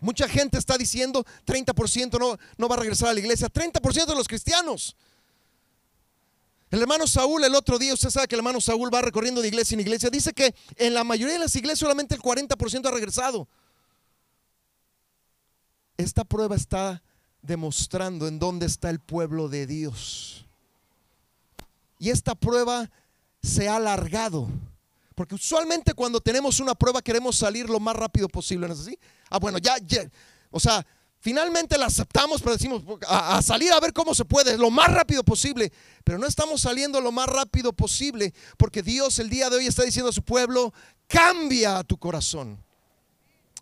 Mucha 0.00 0.26
gente 0.26 0.56
está 0.56 0.78
diciendo 0.78 1.26
30% 1.46 2.18
no, 2.18 2.38
no 2.56 2.68
va 2.68 2.76
a 2.76 2.78
regresar 2.78 3.10
a 3.10 3.12
la 3.12 3.20
iglesia. 3.20 3.48
30% 3.48 4.06
de 4.06 4.14
los 4.14 4.26
cristianos. 4.26 4.96
El 6.70 6.80
hermano 6.80 7.06
Saúl 7.06 7.44
el 7.44 7.54
otro 7.54 7.78
día, 7.78 7.92
usted 7.92 8.08
sabe 8.08 8.26
que 8.26 8.34
el 8.34 8.40
hermano 8.40 8.62
Saúl 8.62 8.92
va 8.92 9.02
recorriendo 9.02 9.42
de 9.42 9.48
iglesia 9.48 9.74
en 9.74 9.80
iglesia, 9.80 10.08
dice 10.08 10.32
que 10.32 10.54
en 10.76 10.94
la 10.94 11.04
mayoría 11.04 11.34
de 11.34 11.40
las 11.40 11.54
iglesias 11.54 11.80
solamente 11.80 12.14
el 12.14 12.22
40% 12.22 12.86
ha 12.86 12.90
regresado. 12.90 13.46
Esta 15.98 16.24
prueba 16.24 16.56
está 16.56 17.02
demostrando 17.44 18.26
en 18.26 18.38
dónde 18.38 18.66
está 18.66 18.90
el 18.90 18.98
pueblo 18.98 19.48
de 19.48 19.66
Dios. 19.66 20.46
Y 21.98 22.10
esta 22.10 22.34
prueba 22.34 22.90
se 23.42 23.68
ha 23.68 23.76
alargado. 23.76 24.48
Porque 25.14 25.36
usualmente 25.36 25.94
cuando 25.94 26.20
tenemos 26.20 26.58
una 26.58 26.74
prueba 26.74 27.00
queremos 27.00 27.36
salir 27.36 27.70
lo 27.70 27.78
más 27.78 27.94
rápido 27.94 28.28
posible, 28.28 28.66
¿no 28.66 28.74
es 28.74 28.80
así? 28.80 28.98
Ah, 29.30 29.38
bueno, 29.38 29.58
ya, 29.58 29.76
ya. 29.78 30.10
O 30.50 30.58
sea, 30.58 30.84
Finalmente 31.24 31.78
la 31.78 31.86
aceptamos, 31.86 32.42
pero 32.42 32.52
decimos 32.52 32.82
a, 33.08 33.40
salir 33.40 33.72
a 33.72 33.80
ver 33.80 33.94
cómo 33.94 34.14
se 34.14 34.26
puede, 34.26 34.58
lo 34.58 34.70
más 34.70 34.92
rápido 34.92 35.24
posible. 35.24 35.72
Pero 36.04 36.18
no 36.18 36.26
estamos 36.26 36.60
saliendo 36.60 37.00
lo 37.00 37.12
más 37.12 37.28
rápido 37.28 37.72
posible, 37.72 38.34
porque 38.58 38.82
Dios 38.82 39.18
el 39.18 39.30
día 39.30 39.48
de 39.48 39.56
hoy 39.56 39.66
está 39.66 39.84
diciendo 39.84 40.10
a 40.10 40.12
su 40.12 40.20
pueblo, 40.20 40.74
cambia 41.06 41.82
tu 41.82 41.96
corazón. 41.96 42.62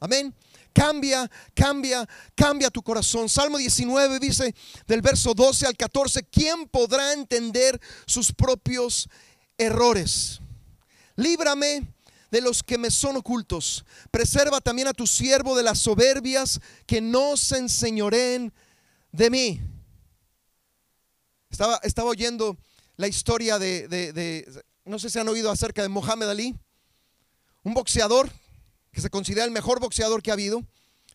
Amén. 0.01 0.35
Cambia, 0.73 1.31
cambia, 1.55 2.09
cambia 2.35 2.71
tu 2.71 2.83
corazón. 2.83 3.29
Salmo 3.29 3.59
19 3.59 4.19
dice 4.19 4.55
del 4.87 5.03
verso 5.03 5.35
12 5.35 5.67
al 5.67 5.77
14, 5.77 6.23
¿quién 6.25 6.69
podrá 6.69 7.13
entender 7.13 7.81
sus 8.07 8.33
propios 8.33 9.09
errores? 9.59 10.41
Líbrame 11.17 11.87
de 12.31 12.41
los 12.41 12.63
que 12.63 12.79
me 12.79 12.91
son 12.91 13.17
ocultos. 13.17 13.85
Preserva 14.11 14.61
también 14.61 14.89
a 14.89 14.95
tu 14.95 15.07
siervo 15.07 15.55
de 15.55 15.63
las 15.63 15.79
soberbias 15.79 16.61
que 16.87 17.01
no 17.01 17.37
se 17.37 17.59
enseñoreen 17.59 18.53
de 19.13 19.29
mí. 19.29 19.61
Estaba, 21.51 21.79
estaba 21.83 22.11
oyendo 22.11 22.57
la 22.97 23.07
historia 23.07 23.59
de, 23.59 24.65
no 24.87 24.99
sé 24.99 25.11
si 25.11 25.19
han 25.19 25.29
oído 25.29 25.51
acerca 25.51 25.83
de 25.83 25.91
Mohamed 25.91 26.31
Ali, 26.31 26.55
un 27.63 27.75
boxeador 27.75 28.33
que 28.93 29.01
se 29.01 29.11
considera 29.11 29.45
el 29.45 29.51
mejor 29.51 29.81
boxeador 29.81 30.23
que 30.23 30.31
ha 30.31 30.35
habido. 30.35 30.63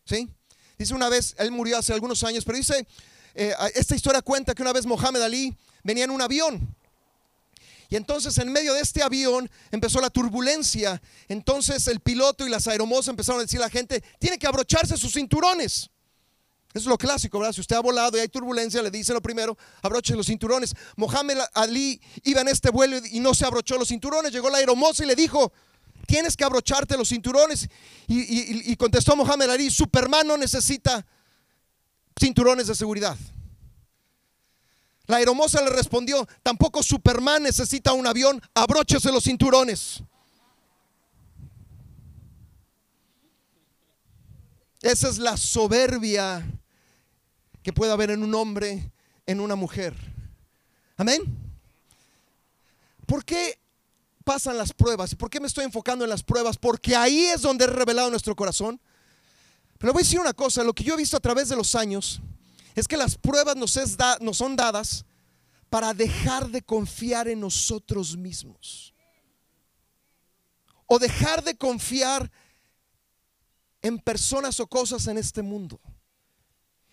¿sí? 0.06 0.30
Dice 0.78 0.94
una 0.94 1.10
vez, 1.10 1.36
él 1.38 1.52
murió 1.52 1.78
hace 1.78 1.94
algunos 1.94 2.24
años, 2.24 2.44
pero 2.44 2.58
dice, 2.58 2.88
eh, 3.36 3.54
esta 3.76 3.96
historia 3.96 4.22
cuenta 4.22 4.54
que 4.54 4.62
una 4.62 4.74
vez 4.74 4.86
Mohamed 4.86 5.22
Ali 5.22 5.56
venía 5.84 6.04
en 6.04 6.12
un 6.12 6.22
avión 6.22 6.76
y 7.90 7.96
entonces 7.96 8.38
en 8.38 8.52
medio 8.52 8.74
de 8.74 8.82
este 8.82 9.02
avión 9.02 9.50
empezó 9.72 10.02
la 10.02 10.10
turbulencia. 10.10 11.02
Entonces 11.28 11.88
el 11.88 12.00
piloto 12.00 12.46
y 12.46 12.50
las 12.50 12.68
aeromosas 12.68 13.10
empezaron 13.10 13.40
a 13.40 13.44
decir 13.44 13.60
a 13.60 13.64
la 13.64 13.70
gente, 13.70 14.04
tiene 14.20 14.38
que 14.38 14.48
abrocharse 14.48 14.98
sus 14.98 15.14
cinturones. 15.14 15.90
Eso 16.74 16.84
es 16.84 16.86
lo 16.86 16.98
clásico, 16.98 17.40
¿verdad? 17.40 17.54
Si 17.54 17.62
usted 17.62 17.76
ha 17.76 17.80
volado 17.80 18.18
y 18.18 18.22
hay 18.22 18.28
turbulencia, 18.28 18.82
le 18.82 18.92
dicen 18.92 19.16
lo 19.16 19.22
primero, 19.22 19.58
abroche 19.82 20.16
los 20.16 20.28
cinturones. 20.28 20.76
Mohamed 20.98 21.38
Ali 21.54 22.00
iba 22.24 22.42
en 22.42 22.50
este 22.50 22.70
vuelo 22.70 22.98
y 23.10 23.20
no 23.20 23.34
se 23.34 23.46
abrochó 23.46 23.78
los 23.78 23.88
cinturones. 23.88 24.32
Llegó 24.32 24.50
la 24.50 24.58
aeromoza 24.58 25.04
y 25.04 25.08
le 25.08 25.16
dijo, 25.16 25.54
tienes 26.08 26.36
que 26.36 26.44
abrocharte 26.44 26.98
los 26.98 27.10
cinturones. 27.10 27.70
Y, 28.08 28.76
contestó 28.78 29.16
Mohamed 29.16 29.50
Ali, 29.52 29.70
Superman 29.70 30.26
no 30.26 30.38
necesita 30.38 31.06
cinturones 32.20 32.66
de 32.66 32.74
seguridad. 32.74 33.16
La 35.06 35.18
aeromoza 35.18 35.62
le 35.62 35.70
respondió, 35.70 36.28
tampoco 36.42 36.82
Superman 36.82 37.44
necesita 37.44 37.94
un 37.94 38.08
avión, 38.08 38.42
abróchese 38.56 39.12
los 39.12 39.24
cinturones. 39.24 40.02
Esa 44.82 45.10
es 45.10 45.18
la 45.18 45.38
soberbia 45.38 46.46
que 47.64 47.74
puede 47.74 47.92
haber 47.92 48.12
en 48.12 48.24
un 48.24 48.34
hombre, 48.36 48.92
en 49.26 49.40
una 49.40 49.56
mujer. 49.56 49.94
Amén. 50.98 51.22
¿Por 53.06 53.24
qué 53.24 53.58
pasan 54.28 54.58
las 54.58 54.74
pruebas? 54.74 55.16
¿Por 55.16 55.30
qué 55.30 55.40
me 55.40 55.48
estoy 55.48 55.64
enfocando 55.64 56.04
en 56.04 56.10
las 56.10 56.22
pruebas? 56.22 56.58
Porque 56.58 56.98
ahí 56.98 57.28
es 57.28 57.42
donde 57.42 57.64
he 57.64 57.68
revelado 57.68 58.10
nuestro 58.10 58.36
corazón. 58.36 58.78
Pero 59.78 59.94
voy 59.94 60.02
a 60.02 60.04
decir 60.04 60.20
una 60.20 60.34
cosa, 60.34 60.66
lo 60.66 60.74
que 60.74 60.84
yo 60.84 60.96
he 60.96 60.98
visto 60.98 61.16
a 61.16 61.22
través 61.22 61.48
de 61.48 61.56
los 61.56 61.76
años, 61.76 62.20
es 62.76 62.90
que 62.90 62.98
las 62.98 63.16
pruebas 63.16 63.56
nos, 63.56 63.80
nos 64.20 64.38
son 64.38 64.58
dadas 64.58 65.06
para 65.70 65.94
dejar 65.94 66.50
de 66.50 66.62
confiar 66.62 67.30
en 67.30 67.40
nosotros 67.40 68.18
mismos. 68.18 68.94
O 70.88 71.00
dejar 71.00 71.42
de 71.42 71.56
confiar 71.56 72.30
en 73.82 73.98
personas 73.98 74.60
o 74.60 74.68
cosas 74.68 75.08
en 75.08 75.18
este 75.18 75.42
mundo. 75.42 75.80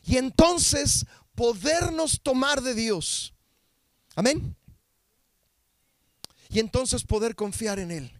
Y 0.07 0.19
entonces 0.19 1.05
podernos 1.35 2.21
tomar 2.23 2.63
de 2.63 2.75
Dios. 2.75 3.35
Amén. 4.15 4.55
Y 6.55 6.61
entonces 6.61 7.05
poder 7.05 7.35
confiar 7.35 7.79
en 7.79 7.91
Él. 7.91 8.13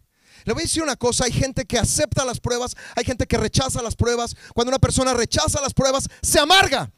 Le 0.43 0.53
voy 0.53 0.61
a 0.61 0.65
decir 0.65 0.83
una 0.83 0.95
cosa, 0.95 1.25
hay 1.25 1.31
gente 1.31 1.65
que 1.65 1.79
acepta 1.79 2.23
las 2.23 2.39
pruebas, 2.39 2.75
hay 2.95 3.03
gente 3.03 3.25
que 3.25 3.37
rechaza 3.37 3.81
las 3.81 3.95
pruebas. 3.95 4.35
Cuando 4.53 4.69
una 4.69 4.79
persona 4.79 5.13
rechaza 5.13 5.59
las 5.61 5.73
pruebas, 5.73 6.07
se 6.21 6.39
amarga. 6.39 6.91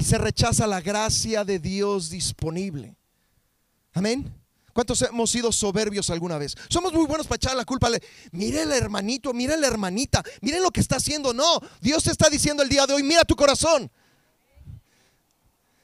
y 0.00 0.02
se 0.02 0.16
rechaza 0.16 0.66
la 0.66 0.80
gracia 0.80 1.44
de 1.44 1.58
Dios 1.58 2.08
disponible. 2.08 2.96
Amén. 3.92 4.34
¿Cuántos 4.72 5.02
hemos 5.02 5.30
sido 5.30 5.52
soberbios 5.52 6.08
alguna 6.08 6.38
vez? 6.38 6.56
Somos 6.70 6.94
muy 6.94 7.04
buenos 7.04 7.26
para 7.26 7.36
echar 7.36 7.54
la 7.54 7.66
culpa. 7.66 7.90
Mire 8.32 8.62
el 8.62 8.72
hermanito, 8.72 9.34
mire 9.34 9.58
la 9.58 9.66
hermanita, 9.66 10.22
miren 10.40 10.62
lo 10.62 10.70
que 10.70 10.80
está 10.80 10.96
haciendo. 10.96 11.34
No, 11.34 11.60
Dios 11.82 12.04
te 12.04 12.12
está 12.12 12.30
diciendo 12.30 12.62
el 12.62 12.70
día 12.70 12.86
de 12.86 12.94
hoy, 12.94 13.02
mira 13.02 13.24
tu 13.24 13.36
corazón. 13.36 13.90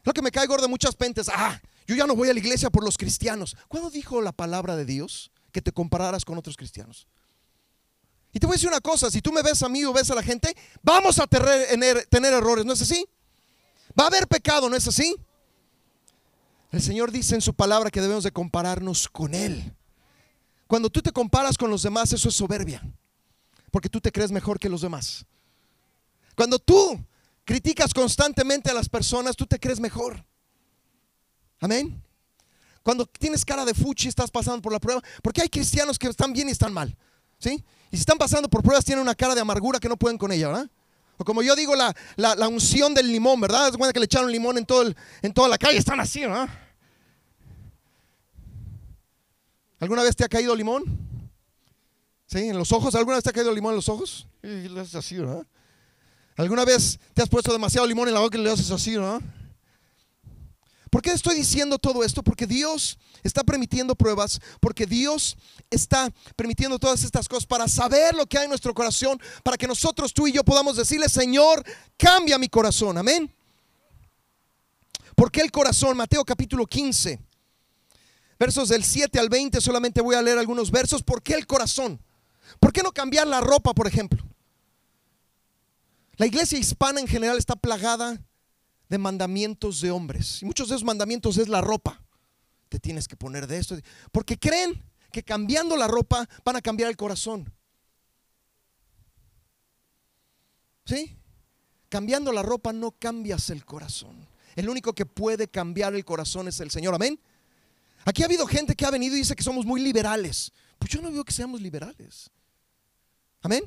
Lo 0.07 0.13
que 0.13 0.23
me 0.23 0.31
cae 0.31 0.47
gordo 0.47 0.63
de 0.63 0.69
muchas 0.69 0.95
pentes. 0.95 1.29
Ah, 1.29 1.61
yo 1.85 1.97
ya 1.97 2.07
no 2.07 2.15
voy 2.15 2.31
a 2.31 2.33
la 2.33 2.39
iglesia 2.39 2.71
por 2.71 2.85
los 2.85 2.97
cristianos. 2.97 3.57
¿Cuándo 3.67 3.91
dijo 3.91 4.23
la 4.23 4.31
palabra 4.31 4.77
de 4.77 4.85
Dios 4.85 5.33
que 5.51 5.61
te 5.61 5.73
compararas 5.73 6.25
con 6.25 6.39
otros 6.39 6.57
cristianos? 6.57 7.09
Y 8.33 8.39
te 8.39 8.47
voy 8.47 8.55
a 8.55 8.57
decir 8.57 8.69
una 8.69 8.81
cosa, 8.81 9.11
si 9.11 9.21
tú 9.21 9.33
me 9.33 9.43
ves 9.43 9.65
a 9.65 9.69
mí 9.69 9.85
o 9.85 9.93
ves 9.93 10.09
a 10.13 10.15
la 10.15 10.23
gente, 10.23 10.57
vamos 10.81 11.19
a 11.19 11.27
tener, 11.27 12.07
tener 12.07 12.33
errores, 12.33 12.65
¿no 12.65 12.73
es 12.73 12.83
así? 12.83 13.05
Va 13.99 14.05
a 14.05 14.07
haber 14.07 14.29
pecado, 14.29 14.71
¿no 14.71 14.77
es 14.77 14.87
así? 14.87 15.17
El 16.71 16.83
Señor 16.83 17.11
dice 17.11 17.35
en 17.35 17.41
su 17.41 17.55
palabra 17.55 17.91
que 17.91 18.01
debemos 18.01 18.23
de 18.23 18.31
compararnos 18.31 19.09
con 19.09 19.35
Él. 19.35 19.75
Cuando 20.69 20.89
tú 20.89 21.03
te 21.03 21.11
comparas 21.11 21.59
con 21.59 21.69
los 21.69 21.83
demás, 21.83 22.13
eso 22.13 22.29
es 22.29 22.35
soberbia, 22.37 22.81
porque 23.73 23.89
tú 23.89 24.01
te 24.01 24.13
crees 24.13 24.31
mejor 24.31 24.61
que 24.61 24.69
los 24.69 24.83
demás. 24.83 25.27
Cuando 26.37 26.61
tú 26.61 26.97
criticas 27.47 27.95
constantemente 27.95 28.71
a 28.71 28.75
las 28.75 28.89
personas, 28.89 29.37
tú 29.37 29.47
te 29.47 29.59
crees 29.59 29.81
mejor. 29.81 30.23
Amén. 31.61 32.03
Cuando 32.83 33.07
tienes 33.07 33.45
cara 33.45 33.65
de 33.65 33.73
fuchi, 33.73 34.09
estás 34.09 34.31
pasando 34.31 34.61
por 34.61 34.73
la 34.73 34.81
prueba, 34.81 35.01
porque 35.23 35.41
hay 35.41 35.49
cristianos 35.49 35.99
que 35.99 36.09
están 36.09 36.33
bien 36.33 36.49
y 36.49 36.53
están 36.53 36.73
mal. 36.73 36.95
¿Sí? 37.39 37.65
Y 37.91 37.97
si 37.97 38.01
están 38.01 38.19
pasando 38.19 38.49
por 38.49 38.63
pruebas, 38.63 38.85
tienen 38.85 39.03
una 39.03 39.15
cara 39.15 39.35
de 39.35 39.41
amargura 39.41 39.79
que 39.79 39.89
no 39.89 39.97
pueden 39.97 40.19
con 40.19 40.33
ella, 40.33 40.49
¿verdad? 40.49 40.71
O 41.19 41.25
como 41.25 41.43
yo 41.43 41.55
digo, 41.55 41.75
la, 41.77 41.95
la, 42.17 42.49
unción 42.49 42.93
del 42.95 43.11
limón, 43.11 43.41
¿verdad? 43.41 43.69
Es 43.69 43.77
buena 43.77 43.93
que 43.93 44.01
le 44.01 44.07
echaron 44.07 44.31
limón 44.31 44.59
en, 44.59 44.67
todo 44.67 44.93
en 45.23 45.33
toda 45.33 45.49
la 45.49 45.57
calle, 45.57 45.79
están 45.79 46.01
así, 46.01 46.21
¿verdad? 46.21 46.49
¿Alguna 49.79 50.03
vez 50.03 50.17
te 50.17 50.25
ha 50.25 50.29
caído 50.29 50.55
limón? 50.55 50.85
¿Sí? 52.27 52.49
¿En 52.49 52.59
los 52.59 52.73
ojos? 52.73 52.95
¿Alguna 52.95 53.17
vez 53.17 53.25
te 53.25 53.31
ha 53.31 53.33
caído 53.33 53.55
limón 53.55 53.73
en 53.73 53.77
los 53.77 53.89
ojos? 53.89 54.27
Y 54.43 54.97
así, 54.97 55.17
¿verdad? 55.17 55.47
¿Alguna 56.37 56.65
vez 56.65 57.01
te 57.15 57.23
has 57.23 57.29
puesto 57.29 57.53
demasiado 57.53 57.87
limón 57.87 58.09
en 58.09 58.15
la 58.15 58.21
boca 58.21 58.37
y 58.37 58.43
le 58.43 58.51
haces 58.51 58.71
así, 58.71 58.97
¿verdad? 58.97 59.21
¿Por 60.91 61.03
qué 61.03 61.11
estoy 61.11 61.35
diciendo 61.35 61.79
todo 61.79 62.05
esto? 62.05 62.23
Porque 62.23 62.47
Dios 62.47 62.99
está 63.23 63.43
permitiendo 63.43 63.95
pruebas, 63.95 64.41
porque 64.61 64.87
Dios 64.87 65.37
está 65.71 66.11
permitiendo 66.37 66.79
todas 66.79 67.05
estas 67.05 67.29
cosas 67.29 67.47
para 67.47 67.69
saber 67.69 68.15
lo 68.15 68.27
que 68.27 68.39
hay 68.39 68.45
en 68.45 68.51
nuestro 68.51 68.73
corazón, 68.73 69.21
para 69.43 69.57
que 69.57 69.67
nosotros, 69.67 70.13
tú 70.13 70.27
y 70.27 70.33
yo, 70.33 70.45
podamos 70.45 70.77
decirle, 70.77 71.09
Señor, 71.09 71.65
cambia 71.97 72.39
mi 72.39 72.49
corazón. 72.49 72.97
Amén. 72.99 73.31
¿Por 75.15 75.33
qué 75.33 75.41
el 75.41 75.51
corazón? 75.51 75.97
Mateo 75.97 76.25
capítulo 76.25 76.67
15, 76.67 77.19
versos 78.39 78.69
del 78.69 78.85
7 78.85 79.19
al 79.19 79.31
20, 79.31 79.61
solamente 79.61 80.03
voy 80.03 80.15
a 80.15 80.23
leer 80.23 80.39
algunos 80.39 80.71
versos. 80.71 81.03
¿Por 81.03 81.23
qué 81.23 81.35
el 81.35 81.47
corazón? 81.47 82.01
¿Por 82.61 82.73
qué 82.73 82.83
no 82.83 82.93
cambiar 82.93 83.27
la 83.27 83.41
ropa, 83.41 83.73
por 83.73 83.87
ejemplo? 83.87 84.26
La 86.17 86.27
iglesia 86.27 86.59
hispana 86.59 87.01
en 87.01 87.07
general 87.07 87.37
está 87.37 87.57
plagada 87.57 88.21
de 88.89 88.99
mandamientos 88.99 89.81
de 89.81 89.91
hombres. 89.91 90.43
Y 90.43 90.47
muchos 90.47 90.69
de 90.69 90.77
esos 90.77 90.85
mandamientos 90.85 91.37
es 91.37 91.49
la 91.49 91.61
ropa. 91.61 92.03
Te 92.69 92.79
tienes 92.79 93.07
que 93.07 93.17
poner 93.17 93.47
de 93.47 93.59
esto. 93.59 93.77
Porque 94.13 94.39
creen 94.39 94.83
que 95.13 95.23
cambiando 95.23 95.77
la 95.77 95.87
ropa 95.87 96.29
van 96.45 96.57
a 96.57 96.63
cambiar 96.63 96.91
el 96.91 96.97
corazón. 96.97 97.53
¿Sí? 100.85 101.17
Cambiando 101.89 102.33
la 102.33 102.43
ropa 102.43 102.73
no 102.73 102.93
cambias 102.93 103.51
el 103.51 103.65
corazón. 103.65 104.27
El 104.55 104.69
único 104.69 104.95
que 104.95 105.05
puede 105.05 105.49
cambiar 105.49 105.95
el 105.95 106.05
corazón 106.05 106.49
es 106.49 106.61
el 106.61 106.71
Señor. 106.71 106.95
Amén. 106.95 107.21
Aquí 108.05 108.23
ha 108.23 108.27
habido 108.27 108.47
gente 108.47 108.75
que 108.75 108.87
ha 108.87 108.91
venido 108.91 109.17
y 109.17 109.19
dice 109.19 109.37
que 109.37 109.43
somos 109.43 109.67
muy 109.67 109.83
liberales. 109.83 110.53
Pues 110.79 110.91
yo 110.91 111.03
no 111.03 111.11
veo 111.11 111.25
que 111.25 111.33
seamos 111.33 111.61
liberales. 111.61 112.31
Amén. 113.43 113.65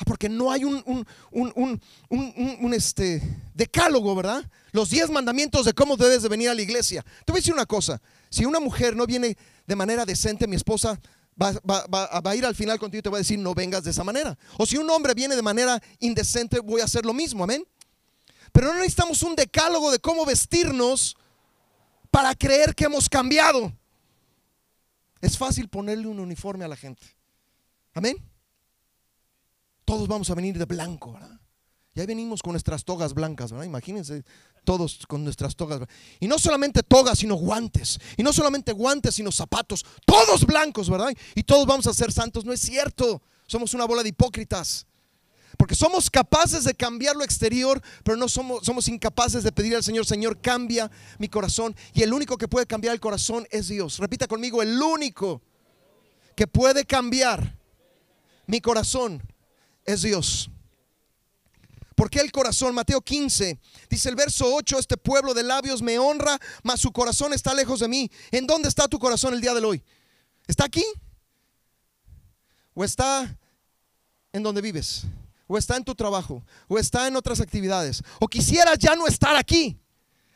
Ah, 0.00 0.04
porque 0.06 0.30
no 0.30 0.50
hay 0.50 0.64
un, 0.64 1.06
un, 1.30 2.74
este, 2.74 3.22
decálogo, 3.54 4.14
¿verdad? 4.14 4.50
Los 4.72 4.88
diez 4.88 5.10
mandamientos 5.10 5.66
de 5.66 5.74
cómo 5.74 5.98
debes 5.98 6.22
de 6.22 6.30
venir 6.30 6.48
a 6.48 6.54
la 6.54 6.62
iglesia. 6.62 7.04
Te 7.26 7.32
voy 7.32 7.38
a 7.38 7.42
decir 7.42 7.52
una 7.52 7.66
cosa. 7.66 8.00
Si 8.30 8.46
una 8.46 8.60
mujer 8.60 8.96
no 8.96 9.04
viene 9.04 9.36
de 9.66 9.76
manera 9.76 10.06
decente, 10.06 10.46
mi 10.46 10.56
esposa 10.56 10.98
va, 11.40 11.52
va, 11.62 12.30
a 12.30 12.34
ir 12.34 12.46
al 12.46 12.54
final 12.54 12.78
contigo 12.78 13.00
y 13.00 13.02
te 13.02 13.10
va 13.10 13.18
a 13.18 13.20
decir, 13.20 13.38
no 13.38 13.54
vengas 13.54 13.84
de 13.84 13.90
esa 13.90 14.02
manera. 14.02 14.38
O 14.56 14.64
si 14.64 14.78
un 14.78 14.88
hombre 14.88 15.12
viene 15.12 15.36
de 15.36 15.42
manera 15.42 15.82
indecente, 15.98 16.60
voy 16.60 16.80
a 16.80 16.84
hacer 16.84 17.04
lo 17.04 17.12
mismo. 17.12 17.44
Amén. 17.44 17.62
Pero 18.52 18.68
no 18.68 18.76
necesitamos 18.76 19.22
un 19.22 19.36
decálogo 19.36 19.92
de 19.92 19.98
cómo 19.98 20.24
vestirnos 20.24 21.14
para 22.10 22.34
creer 22.34 22.74
que 22.74 22.84
hemos 22.84 23.06
cambiado. 23.06 23.70
Es 25.20 25.36
fácil 25.36 25.68
ponerle 25.68 26.06
un 26.06 26.20
uniforme 26.20 26.64
a 26.64 26.68
la 26.68 26.76
gente. 26.76 27.06
Amén 27.92 28.29
todos 29.90 30.06
vamos 30.06 30.30
a 30.30 30.36
venir 30.36 30.56
de 30.56 30.66
blanco, 30.66 31.14
¿verdad? 31.14 31.40
Y 31.96 31.98
ahí 31.98 32.06
venimos 32.06 32.42
con 32.42 32.52
nuestras 32.52 32.84
togas 32.84 33.12
blancas, 33.12 33.50
¿verdad? 33.50 33.66
Imagínense 33.66 34.22
todos 34.62 35.04
con 35.08 35.24
nuestras 35.24 35.56
togas. 35.56 35.80
Y 36.20 36.28
no 36.28 36.38
solamente 36.38 36.84
togas, 36.84 37.18
sino 37.18 37.34
guantes. 37.34 37.98
Y 38.16 38.22
no 38.22 38.32
solamente 38.32 38.70
guantes, 38.70 39.16
sino 39.16 39.32
zapatos. 39.32 39.84
Todos 40.06 40.46
blancos, 40.46 40.88
¿verdad? 40.88 41.12
Y 41.34 41.42
todos 41.42 41.66
vamos 41.66 41.88
a 41.88 41.92
ser 41.92 42.12
santos. 42.12 42.44
No 42.44 42.52
es 42.52 42.60
cierto. 42.60 43.20
Somos 43.48 43.74
una 43.74 43.84
bola 43.84 44.04
de 44.04 44.10
hipócritas. 44.10 44.86
Porque 45.58 45.74
somos 45.74 46.08
capaces 46.08 46.62
de 46.62 46.74
cambiar 46.74 47.16
lo 47.16 47.24
exterior, 47.24 47.82
pero 48.04 48.16
no 48.16 48.28
somos, 48.28 48.64
somos 48.64 48.86
incapaces 48.86 49.42
de 49.42 49.50
pedir 49.50 49.74
al 49.74 49.82
Señor, 49.82 50.06
Señor, 50.06 50.40
cambia 50.40 50.88
mi 51.18 51.28
corazón. 51.28 51.74
Y 51.94 52.02
el 52.02 52.12
único 52.12 52.38
que 52.38 52.46
puede 52.46 52.64
cambiar 52.64 52.94
el 52.94 53.00
corazón 53.00 53.44
es 53.50 53.66
Dios. 53.66 53.98
Repita 53.98 54.28
conmigo, 54.28 54.62
el 54.62 54.80
único 54.80 55.42
que 56.36 56.46
puede 56.46 56.84
cambiar 56.84 57.58
mi 58.46 58.60
corazón 58.60 59.20
es 59.90 60.02
Dios. 60.02 60.50
Porque 61.94 62.20
el 62.20 62.32
corazón, 62.32 62.74
Mateo 62.74 63.02
15, 63.02 63.58
dice 63.90 64.08
el 64.08 64.16
verso 64.16 64.54
8, 64.54 64.78
este 64.78 64.96
pueblo 64.96 65.34
de 65.34 65.42
labios 65.42 65.82
me 65.82 65.98
honra, 65.98 66.38
mas 66.62 66.80
su 66.80 66.92
corazón 66.92 67.34
está 67.34 67.52
lejos 67.52 67.80
de 67.80 67.88
mí. 67.88 68.10
¿En 68.30 68.46
dónde 68.46 68.70
está 68.70 68.88
tu 68.88 68.98
corazón 68.98 69.34
el 69.34 69.42
día 69.42 69.52
de 69.52 69.62
hoy? 69.62 69.84
¿Está 70.46 70.64
aquí? 70.64 70.84
¿O 72.72 72.84
está 72.84 73.36
en 74.32 74.42
donde 74.42 74.62
vives? 74.62 75.02
¿O 75.46 75.58
está 75.58 75.76
en 75.76 75.84
tu 75.84 75.94
trabajo? 75.94 76.42
¿O 76.68 76.78
está 76.78 77.06
en 77.06 77.16
otras 77.16 77.40
actividades? 77.40 78.02
¿O 78.18 78.28
quisieras 78.28 78.78
ya 78.78 78.96
no 78.96 79.06
estar 79.06 79.36
aquí? 79.36 79.78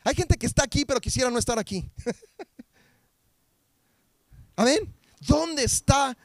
Hay 0.03 0.13
gente 0.13 0.37
que 0.37 0.45
está 0.45 0.63
aquí 0.63 0.85
pero 0.85 1.01
quisiera 1.01 1.31
no 1.31 1.39
estar 1.39 1.57
aquí. 1.57 1.83
Amén. 4.55 4.93
¿Dónde 5.19 5.63
está 5.63 6.15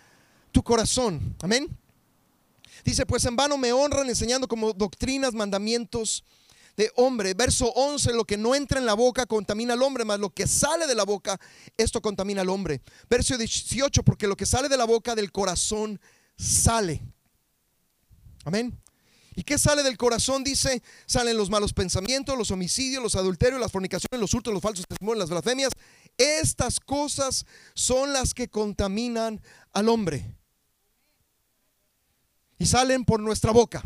tu 0.52 0.62
corazón? 0.62 1.34
Amén. 1.40 1.80
Dice, 2.84 3.06
pues 3.06 3.24
en 3.24 3.36
vano 3.36 3.58
me 3.58 3.72
honran 3.72 4.08
enseñando 4.08 4.48
como 4.48 4.72
doctrinas, 4.72 5.34
mandamientos 5.34 6.24
de 6.76 6.90
hombre. 6.96 7.34
Verso 7.34 7.66
11, 7.66 8.12
lo 8.14 8.24
que 8.24 8.36
no 8.36 8.54
entra 8.54 8.78
en 8.78 8.86
la 8.86 8.94
boca 8.94 9.26
contamina 9.26 9.74
al 9.74 9.82
hombre, 9.82 10.04
más 10.04 10.18
lo 10.18 10.30
que 10.30 10.46
sale 10.46 10.86
de 10.86 10.94
la 10.94 11.04
boca, 11.04 11.38
esto 11.76 12.00
contamina 12.00 12.40
al 12.40 12.48
hombre. 12.48 12.80
Verso 13.08 13.36
18, 13.36 14.02
porque 14.02 14.26
lo 14.26 14.36
que 14.36 14.46
sale 14.46 14.68
de 14.68 14.76
la 14.76 14.84
boca 14.84 15.14
del 15.14 15.30
corazón 15.30 16.00
sale. 16.36 17.02
Amén. 18.44 18.78
¿Y 19.36 19.44
qué 19.44 19.58
sale 19.58 19.82
del 19.82 19.96
corazón? 19.96 20.42
Dice, 20.42 20.82
salen 21.06 21.36
los 21.36 21.50
malos 21.50 21.72
pensamientos, 21.72 22.36
los 22.36 22.50
homicidios, 22.50 23.02
los 23.02 23.14
adulterios, 23.14 23.60
las 23.60 23.70
fornicaciones, 23.70 24.20
los 24.20 24.34
hurtos, 24.34 24.52
los 24.52 24.62
falsos 24.62 24.86
testimonios, 24.88 25.20
las 25.20 25.30
blasfemias. 25.30 25.72
Estas 26.18 26.80
cosas 26.80 27.46
son 27.74 28.12
las 28.12 28.34
que 28.34 28.48
contaminan 28.48 29.40
al 29.72 29.88
hombre 29.88 30.34
y 32.60 32.66
salen 32.66 33.06
por 33.06 33.20
nuestra 33.20 33.52
boca. 33.52 33.82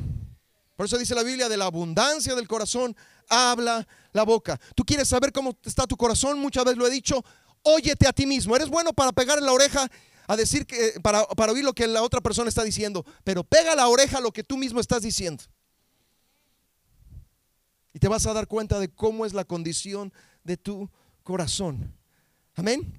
Por 0.75 0.87
eso 0.87 0.99
dice 0.99 1.15
la 1.15 1.23
Biblia, 1.23 1.49
de 1.49 1.57
la 1.57 1.67
abundancia 1.67 2.35
del 2.35 2.49
corazón 2.49 2.95
habla 3.29 3.87
la 4.13 4.25
boca. 4.25 4.61
Tú 4.75 4.85
quieres 4.85 5.09
saber 5.09 5.33
cómo 5.33 5.57
está 5.63 5.87
tu 5.87 5.97
corazón, 5.97 6.41
muchas 6.41 6.65
veces 6.65 6.77
lo 6.77 6.87
he 6.89 6.91
dicho, 6.91 7.25
óyete 7.63 8.09
a 8.09 8.13
ti 8.13 8.27
mismo. 8.27 8.57
Eres 8.57 8.69
bueno 8.69 8.93
para 8.93 9.13
pegar 9.13 9.39
en 9.39 9.47
la 9.47 9.53
oreja 9.53 9.89
a 10.27 10.37
decir 10.37 10.67
que 10.67 10.99
para, 11.01 11.25
para 11.25 11.53
oír 11.53 11.63
lo 11.63 11.73
que 11.73 11.87
la 11.87 12.03
otra 12.03 12.21
persona 12.21 12.49
está 12.49 12.65
diciendo, 12.65 13.07
pero 13.23 13.45
pega 13.45 13.77
la 13.77 13.87
oreja 13.87 14.19
a 14.19 14.21
lo 14.21 14.33
que 14.33 14.43
tú 14.43 14.57
mismo 14.57 14.81
estás 14.81 15.03
diciendo. 15.03 15.45
Y 17.93 18.01
te 18.01 18.09
vas 18.09 18.27
a 18.27 18.33
dar 18.33 18.49
cuenta 18.49 18.81
de 18.81 18.89
cómo 18.89 19.25
es 19.25 19.35
la 19.35 19.45
condición 19.45 20.13
de 20.43 20.57
tu 20.57 20.91
corazón. 21.23 21.95
Amén. 22.57 22.93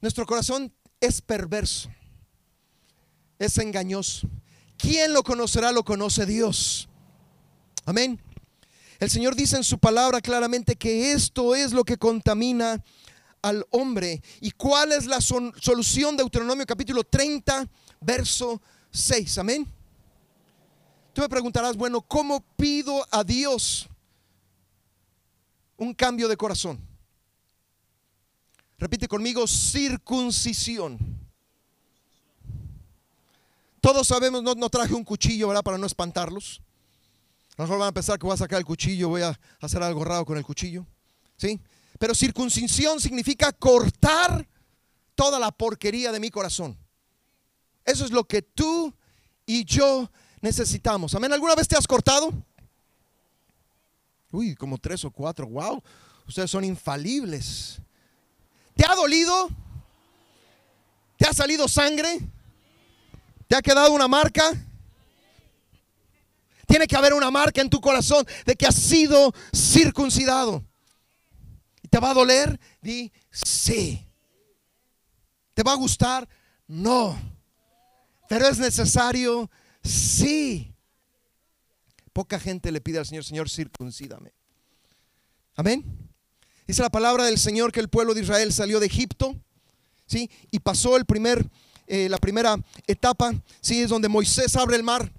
Nuestro 0.00 0.24
corazón 0.24 0.72
es 1.00 1.20
perverso, 1.20 1.90
es 3.38 3.58
engañoso. 3.58 4.26
¿Quién 4.84 5.14
lo 5.14 5.22
conocerá? 5.22 5.72
Lo 5.72 5.82
conoce 5.82 6.26
Dios. 6.26 6.90
Amén. 7.86 8.20
El 9.00 9.08
Señor 9.08 9.34
dice 9.34 9.56
en 9.56 9.64
su 9.64 9.78
palabra 9.78 10.20
claramente 10.20 10.76
que 10.76 11.12
esto 11.12 11.54
es 11.54 11.72
lo 11.72 11.84
que 11.84 11.96
contamina 11.96 12.84
al 13.40 13.64
hombre. 13.70 14.22
¿Y 14.42 14.50
cuál 14.50 14.92
es 14.92 15.06
la 15.06 15.22
solución 15.22 16.18
de 16.18 16.22
Deuteronomio 16.22 16.66
capítulo 16.66 17.02
30, 17.02 17.66
verso 17.98 18.60
6? 18.90 19.38
Amén. 19.38 19.66
Tú 21.14 21.22
me 21.22 21.30
preguntarás, 21.30 21.76
bueno, 21.76 22.02
¿cómo 22.02 22.44
pido 22.54 23.06
a 23.10 23.24
Dios 23.24 23.88
un 25.78 25.94
cambio 25.94 26.28
de 26.28 26.36
corazón? 26.36 26.78
Repite 28.76 29.08
conmigo, 29.08 29.46
circuncisión. 29.46 31.23
Todos 33.84 34.06
sabemos, 34.08 34.42
no, 34.42 34.70
traje 34.70 34.94
un 34.94 35.04
cuchillo, 35.04 35.48
¿verdad? 35.48 35.62
Para 35.62 35.76
no 35.76 35.84
espantarlos. 35.84 36.62
A 37.50 37.54
lo 37.58 37.64
mejor 37.64 37.80
van 37.80 37.88
a 37.88 37.92
pensar 37.92 38.18
que 38.18 38.24
voy 38.24 38.32
a 38.32 38.38
sacar 38.38 38.58
el 38.58 38.64
cuchillo, 38.64 39.10
voy 39.10 39.20
a 39.20 39.38
hacer 39.60 39.82
algo 39.82 40.02
raro 40.02 40.24
con 40.24 40.38
el 40.38 40.42
cuchillo. 40.42 40.86
¿Sí? 41.36 41.60
Pero 41.98 42.14
circuncisión 42.14 42.98
significa 42.98 43.52
cortar 43.52 44.48
toda 45.14 45.38
la 45.38 45.50
porquería 45.52 46.12
de 46.12 46.18
mi 46.18 46.30
corazón. 46.30 46.78
Eso 47.84 48.06
es 48.06 48.10
lo 48.10 48.24
que 48.24 48.40
tú 48.40 48.90
y 49.44 49.66
yo 49.66 50.10
necesitamos. 50.40 51.14
Amén. 51.14 51.34
¿Alguna 51.34 51.54
vez 51.54 51.68
te 51.68 51.76
has 51.76 51.86
cortado? 51.86 52.32
Uy, 54.30 54.54
como 54.54 54.78
tres 54.78 55.04
o 55.04 55.10
cuatro. 55.10 55.46
Wow. 55.46 55.82
Ustedes 56.26 56.50
son 56.50 56.64
infalibles. 56.64 57.82
¿Te 58.76 58.86
ha 58.86 58.94
dolido? 58.94 59.50
¿Te 61.18 61.26
ha 61.26 61.34
salido 61.34 61.68
sangre? 61.68 62.30
¿Te 63.46 63.56
ha 63.56 63.62
quedado 63.62 63.92
una 63.92 64.08
marca? 64.08 64.52
Tiene 66.66 66.86
que 66.86 66.96
haber 66.96 67.12
una 67.14 67.30
marca 67.30 67.60
en 67.60 67.70
tu 67.70 67.80
corazón 67.80 68.26
de 68.46 68.56
que 68.56 68.66
has 68.66 68.74
sido 68.74 69.32
circuncidado. 69.54 70.64
¿Te 71.90 71.98
va 71.98 72.10
a 72.10 72.14
doler? 72.14 72.58
Di 72.80 73.12
sí. 73.30 74.04
¿Te 75.54 75.62
va 75.62 75.72
a 75.72 75.76
gustar? 75.76 76.28
No. 76.66 77.16
Pero 78.28 78.48
es 78.48 78.58
necesario, 78.58 79.50
sí. 79.82 80.74
Poca 82.12 82.40
gente 82.40 82.72
le 82.72 82.80
pide 82.80 82.98
al 82.98 83.06
Señor, 83.06 83.24
Señor, 83.24 83.50
circuncídame. 83.50 84.32
Amén. 85.56 85.84
Dice 86.66 86.82
la 86.82 86.90
palabra 86.90 87.24
del 87.24 87.38
Señor 87.38 87.72
que 87.72 87.80
el 87.80 87.88
pueblo 87.88 88.14
de 88.14 88.22
Israel 88.22 88.52
salió 88.52 88.80
de 88.80 88.86
Egipto, 88.86 89.36
¿sí? 90.06 90.30
Y 90.50 90.60
pasó 90.60 90.96
el 90.96 91.04
primer, 91.04 91.48
eh, 91.86 92.08
la 92.08 92.18
primera 92.18 92.56
etapa, 92.86 93.32
¿sí? 93.60 93.82
Es 93.82 93.90
donde 93.90 94.08
Moisés 94.08 94.56
abre 94.56 94.76
el 94.76 94.82
mar, 94.82 95.10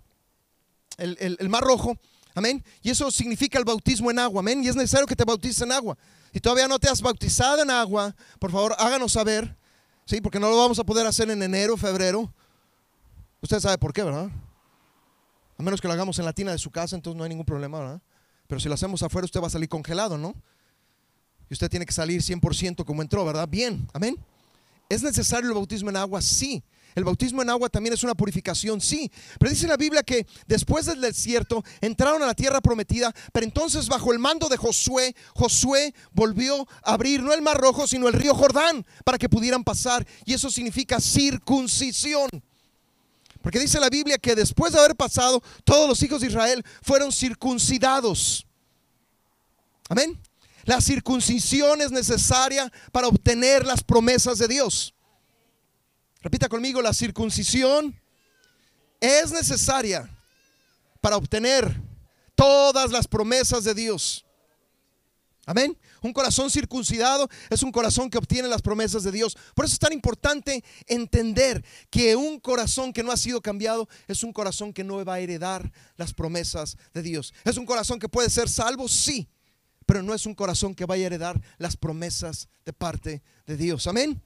el, 0.97 1.38
el 1.39 1.49
mar 1.49 1.63
rojo, 1.63 1.97
amén. 2.34 2.63
Y 2.82 2.89
eso 2.89 3.12
significa 3.12 3.58
el 3.58 3.65
bautismo 3.65 4.12
en 4.12 4.19
agua, 4.19 4.39
amén. 4.39 4.63
Y 4.63 4.67
es 4.67 4.75
necesario 4.75 5.08
que 5.08 5.15
te 5.15 5.23
bautices 5.23 5.62
en 5.62 5.71
agua. 5.71 5.97
Si 6.34 6.41
todavía 6.41 6.67
no 6.67 6.78
te 6.80 6.89
has 6.89 7.01
bautizado 7.01 7.62
en 7.63 7.71
agua, 7.71 8.13
por 8.39 8.51
favor, 8.51 8.75
háganos 8.78 9.13
saber, 9.13 9.56
¿sí? 10.06 10.19
Porque 10.19 10.39
no 10.39 10.49
lo 10.49 10.58
vamos 10.58 10.78
a 10.80 10.84
poder 10.84 11.08
hacer 11.08 11.30
en 11.30 11.41
enero, 11.41 11.78
febrero. 11.78 12.34
Usted 13.41 13.60
sabe 13.60 13.78
por 13.78 13.93
qué, 13.93 14.04
¿verdad? 14.04 14.30
A 15.58 15.63
menos 15.63 15.80
que 15.80 15.88
lo 15.88 15.93
hagamos 15.93 16.19
en 16.19 16.25
la 16.25 16.34
tina 16.34 16.51
de 16.51 16.58
su 16.58 16.71
casa, 16.71 16.95
entonces 16.95 17.17
no 17.17 17.23
hay 17.23 17.30
ningún 17.30 17.45
problema, 17.45 17.80
¿verdad? 17.80 18.01
Pero 18.47 18.60
si 18.60 18.67
lo 18.67 18.75
hacemos 18.75 19.01
afuera, 19.01 19.25
usted 19.25 19.41
va 19.41 19.47
a 19.47 19.49
salir 19.49 19.69
congelado, 19.69 20.17
¿no? 20.17 20.36
Y 21.49 21.54
usted 21.54 21.69
tiene 21.69 21.86
que 21.86 21.93
salir 21.93 22.21
100% 22.21 22.84
como 22.84 23.01
entró, 23.01 23.23
¿verdad? 23.23 23.47
Bien, 23.47 23.88
amén. 23.93 24.17
¿Es 24.89 25.02
necesario 25.04 25.50
el 25.50 25.56
bautismo 25.56 25.89
en 25.89 25.98
agua? 25.98 26.21
Sí. 26.21 26.63
El 26.95 27.04
bautismo 27.04 27.41
en 27.41 27.50
agua 27.50 27.67
también 27.67 27.93
es 27.93 28.04
una 28.04 28.15
purificación, 28.15 28.80
sí. 28.80 29.12
Pero 29.38 29.52
dice 29.52 29.67
la 29.67 29.76
Biblia 29.76 30.02
que 30.02 30.26
después 30.48 30.86
del 30.86 31.02
desierto 31.02 31.63
entraron 31.82 32.24
a 32.24 32.28
la 32.28 32.34
tierra 32.34 32.62
prometida, 32.62 33.13
pero 33.34 33.45
entonces 33.45 33.89
bajo 33.89 34.13
el 34.13 34.19
mando 34.19 34.48
de 34.48 34.56
Josué, 34.56 35.13
Josué 35.34 35.93
volvió 36.13 36.65
a 36.84 36.93
abrir 36.93 37.21
no 37.21 37.34
el 37.34 37.41
mar 37.41 37.58
rojo, 37.58 37.86
sino 37.86 38.08
el 38.08 38.13
río 38.13 38.34
Jordán 38.34 38.86
para 39.04 39.17
que 39.17 39.28
pudieran 39.28 39.63
pasar. 39.63 40.08
Y 40.24 40.34
eso 40.34 40.50
significa 40.50 41.02
circuncisión. 41.02 42.30
Porque 43.41 43.60
dice 43.60 43.80
la 43.80 43.89
Biblia 43.89 44.17
que 44.17 44.34
después 44.34 44.71
de 44.71 44.80
haber 44.80 44.95
pasado, 44.95 45.43
todos 45.65 45.89
los 45.89 46.02
hijos 46.02 46.21
de 46.21 46.28
Israel 46.28 46.65
fueron 46.82 47.12
circuncidados. 47.12 48.48
Amén. 49.89 50.17
La 50.65 50.82
circuncisión 50.82 51.82
es 51.82 51.91
necesaria 51.91 52.71
para 52.91 53.08
obtener 53.08 53.65
las 53.65 53.84
promesas 53.84 54.39
de 54.39 54.47
Dios. 54.47 54.93
Repita 56.21 56.49
conmigo, 56.49 56.82
la 56.82 56.93
circuncisión 56.93 57.95
es 58.99 59.32
necesaria 59.32 60.10
para 60.99 61.17
obtener 61.17 61.80
todas 62.34 62.91
las 62.91 63.08
promesas 63.08 63.63
de 63.63 63.75
Dios. 63.75 64.25
Amén. 65.45 65.78
Un 66.01 66.12
corazón 66.12 66.49
circuncidado 66.49 67.30
es 67.51 67.62
un 67.62 67.71
corazón 67.71 68.10
que 68.10 68.17
obtiene 68.17 68.47
las 68.47 68.63
promesas 68.63 69.04
de 69.04 69.12
Dios. 69.12 69.38
Por 69.54 69.65
eso 69.65 69.73
es 69.73 69.80
tan 69.80 69.93
importante 69.93 70.63
entender 70.88 71.63
que 71.91 72.15
un 72.15 72.39
corazón 72.39 72.91
que 72.91 73.04
no 73.04 73.12
ha 73.12 73.17
sido 73.17 73.39
cambiado 73.41 73.88
es 74.08 74.23
un 74.23 74.34
corazón 74.34 74.73
que 74.73 74.84
no 74.84 75.06
va 75.06 75.15
a 75.15 75.19
heredar 75.19 75.71
las 75.97 76.13
promesas 76.13 76.78
de 76.93 77.04
Dios. 77.04 77.36
Es 77.43 77.58
un 77.58 77.67
corazón 77.67 77.99
que 77.99 78.10
puede 78.10 78.32
ser 78.32 78.49
salvo, 78.49 78.88
sí, 78.88 79.28
pero 79.86 80.02
no 80.02 80.13
es 80.13 80.26
un 80.26 80.36
corazón 80.36 80.76
que 80.76 80.86
vaya 80.86 81.04
a 81.04 81.08
heredar 81.08 81.41
las 81.58 81.78
promesas 81.78 82.48
de 82.65 82.74
parte 82.74 83.21
de 83.45 83.58
Dios. 83.58 83.88
Amén. 83.88 84.21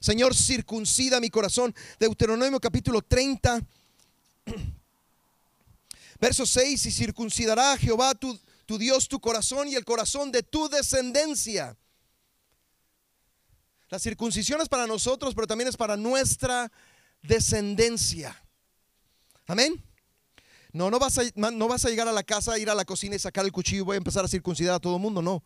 Señor, 0.00 0.34
circuncida 0.34 1.20
mi 1.20 1.30
corazón. 1.30 1.74
Deuteronomio 1.98 2.60
capítulo 2.60 3.02
30, 3.02 3.62
verso 6.20 6.46
6, 6.46 6.86
y 6.86 6.90
circuncidará 6.90 7.76
Jehová 7.76 8.14
tu 8.14 8.38
tu 8.66 8.78
Dios, 8.78 9.08
tu 9.08 9.20
corazón 9.20 9.68
y 9.68 9.74
el 9.74 9.84
corazón 9.84 10.32
de 10.32 10.42
tu 10.42 10.68
descendencia. 10.68 11.76
La 13.90 13.98
circuncisión 13.98 14.60
es 14.60 14.68
para 14.68 14.86
nosotros, 14.86 15.34
pero 15.34 15.46
también 15.46 15.68
es 15.68 15.76
para 15.76 15.96
nuestra 15.96 16.70
descendencia. 17.22 18.42
Amén. 19.46 19.82
No, 20.74 20.90
no 20.90 20.98
vas, 20.98 21.16
a, 21.18 21.22
no 21.36 21.68
vas 21.68 21.84
a 21.84 21.88
llegar 21.88 22.08
a 22.08 22.12
la 22.12 22.24
casa, 22.24 22.58
ir 22.58 22.68
a 22.68 22.74
la 22.74 22.84
cocina 22.84 23.14
y 23.14 23.18
sacar 23.20 23.44
el 23.44 23.52
cuchillo 23.52 23.82
y 23.82 23.84
voy 23.84 23.94
a 23.94 23.98
empezar 23.98 24.24
a 24.24 24.28
circuncidar 24.28 24.74
a 24.74 24.80
todo 24.80 24.96
el 24.96 25.00
mundo. 25.00 25.22
No. 25.22 25.40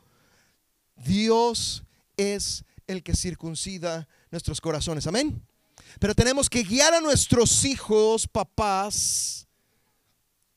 Dios 0.96 1.84
es 2.16 2.64
el 2.86 3.02
que 3.02 3.14
circuncida 3.14 4.08
nuestros 4.30 4.58
corazones. 4.58 5.06
Amén. 5.06 5.46
Pero 6.00 6.14
tenemos 6.14 6.48
que 6.48 6.62
guiar 6.62 6.94
a 6.94 7.02
nuestros 7.02 7.66
hijos, 7.66 8.26
papás, 8.26 9.46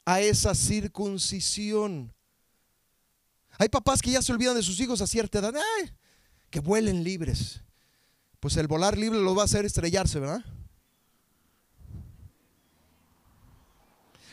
a 0.05 0.21
esa 0.21 0.55
circuncisión. 0.55 2.13
Hay 3.57 3.67
papás 3.67 4.01
que 4.01 4.11
ya 4.11 4.21
se 4.21 4.31
olvidan 4.31 4.55
de 4.55 4.63
sus 4.63 4.79
hijos 4.79 5.01
a 5.01 5.07
cierta 5.07 5.39
edad. 5.39 5.53
que 6.49 6.61
vuelen 6.61 7.03
libres. 7.03 7.59
Pues 8.39 8.55
el 8.55 8.67
volar 8.67 8.97
libre 8.97 9.19
lo 9.19 9.35
va 9.35 9.41
a 9.41 9.45
hacer 9.45 9.65
estrellarse, 9.65 10.17
¿verdad? 10.21 10.45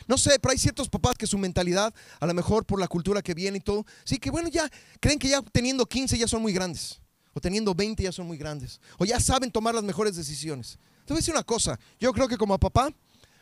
No 0.09 0.17
sé, 0.17 0.39
pero 0.39 0.51
hay 0.51 0.57
ciertos 0.57 0.89
papás 0.89 1.13
que 1.15 1.27
su 1.27 1.37
mentalidad, 1.37 1.93
a 2.19 2.25
lo 2.25 2.33
mejor 2.33 2.65
por 2.65 2.79
la 2.79 2.87
cultura 2.87 3.21
que 3.21 3.35
viene 3.35 3.59
y 3.59 3.61
todo, 3.61 3.85
sí 4.03 4.17
que 4.17 4.31
bueno, 4.31 4.49
ya 4.49 4.67
creen 4.99 5.19
que 5.19 5.29
ya 5.29 5.39
teniendo 5.43 5.85
15 5.85 6.17
ya 6.17 6.27
son 6.27 6.41
muy 6.41 6.51
grandes, 6.51 6.99
o 7.31 7.39
teniendo 7.39 7.75
20 7.75 8.01
ya 8.01 8.11
son 8.11 8.25
muy 8.25 8.35
grandes, 8.35 8.81
o 8.97 9.05
ya 9.05 9.19
saben 9.19 9.51
tomar 9.51 9.75
las 9.75 9.83
mejores 9.83 10.15
decisiones. 10.15 10.79
Te 11.05 11.13
voy 11.13 11.17
a 11.17 11.21
decir 11.21 11.31
una 11.31 11.43
cosa, 11.43 11.79
yo 11.99 12.11
creo 12.11 12.27
que 12.27 12.37
como 12.37 12.57
papá, 12.57 12.91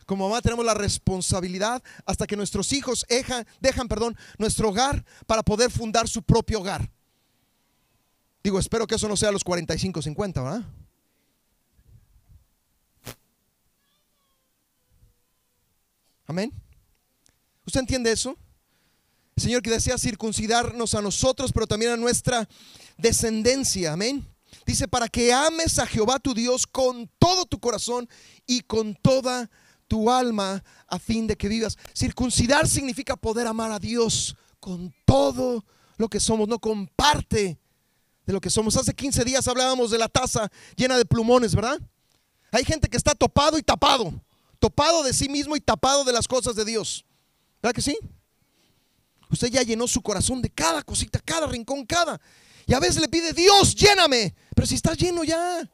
como 0.06 0.27
mamá 0.27 0.41
tenemos 0.41 0.65
la 0.65 0.73
responsabilidad 0.73 1.82
hasta 2.06 2.27
que 2.27 2.36
nuestros 2.36 2.73
hijos 2.73 3.06
dejan, 3.08 3.47
dejan 3.62 3.88
perdón, 3.88 4.17
nuestro 4.38 4.67
hogar 4.67 5.06
para 5.25 5.43
poder 5.43 5.71
fundar 5.71 6.10
su 6.10 6.21
propio 6.21 6.60
hogar. 6.60 6.91
Digo, 8.43 8.60
espero 8.60 8.86
que 8.88 8.95
eso 8.95 9.08
no 9.08 9.15
sea 9.15 9.30
a 9.30 9.32
los 9.32 9.45
45, 9.45 10.01
50, 10.01 10.41
¿verdad? 10.41 10.65
Amén. 16.28 16.54
¿Usted 17.66 17.80
entiende 17.80 18.12
eso? 18.12 18.38
El 19.36 19.44
Señor 19.44 19.62
que 19.62 19.70
desea 19.70 19.98
circuncidarnos 19.98 20.94
a 20.94 21.02
nosotros, 21.02 21.52
pero 21.52 21.68
también 21.68 21.92
a 21.92 21.98
nuestra 21.98 22.48
descendencia. 22.98 23.94
Amén. 23.94 24.28
Dice, 24.66 24.88
para 24.88 25.08
que 25.08 25.32
ames 25.32 25.80
a 25.80 25.88
Jehová 25.88 26.20
tu 26.20 26.34
Dios 26.34 26.68
con 26.68 27.10
todo 27.18 27.46
tu 27.46 27.60
corazón 27.60 28.10
y 28.46 28.62
con 28.62 28.96
toda 28.96 29.50
tu 29.88 30.12
alma 30.12 30.63
a 30.88 31.00
fin 31.00 31.28
de 31.28 31.38
que 31.38 31.48
vivas. 31.48 31.78
Circuncidar 31.96 32.68
significa 32.68 33.16
poder 33.16 33.48
amar 33.48 33.72
a 33.72 33.80
Dios 33.80 34.36
con 34.60 34.94
todo 35.06 35.63
lo 35.98 36.10
que 36.10 36.20
somos, 36.20 36.48
no 36.48 36.60
con 36.60 36.88
parte 36.88 37.58
de 38.26 38.34
lo 38.34 38.42
que 38.42 38.50
somos. 38.50 38.76
Hace 38.76 38.94
15 38.94 39.24
días 39.24 39.48
hablábamos 39.48 39.92
de 39.92 39.98
la 39.98 40.10
taza 40.10 40.52
llena 40.76 40.98
de 40.98 41.06
plumones, 41.06 41.56
¿verdad? 41.56 41.80
Hay 42.52 42.66
gente 42.66 42.90
que 42.90 42.98
está 42.98 43.16
topado 43.16 43.58
y 43.58 43.63
tapado, 43.63 44.13
topado 44.60 45.04
de 45.04 45.13
sí 45.13 45.30
mismo 45.30 45.56
y 45.56 45.62
tapado 45.62 46.04
de 46.04 46.13
las 46.13 46.28
cosas 46.28 46.56
de 46.56 46.65
Dios. 46.65 47.06
¿Verdad 47.62 47.76
que 47.76 47.82
sí? 47.82 47.98
Usted 49.30 49.50
ya 49.50 49.62
llenó 49.63 49.88
su 49.88 50.02
corazón 50.02 50.41
de 50.41 50.50
cada 50.50 50.82
cosita, 50.84 51.20
cada 51.20 51.48
rincón, 51.48 51.86
cada. 51.86 52.20
Y 52.65 52.74
a 52.74 52.80
veces 52.80 53.02
le 53.02 53.10
pide, 53.10 53.34
Dios, 53.34 53.76
lléname. 53.76 54.34
Pero 54.56 54.67
si 54.67 54.76
estás 54.76 54.98
lleno 54.98 55.24
ya. 55.24 55.70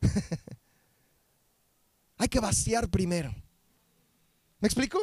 Hay 2.18 2.28
que 2.28 2.40
vaciar 2.40 2.88
primero. 2.88 3.34
¿Me 4.60 4.68
explico? 4.68 5.00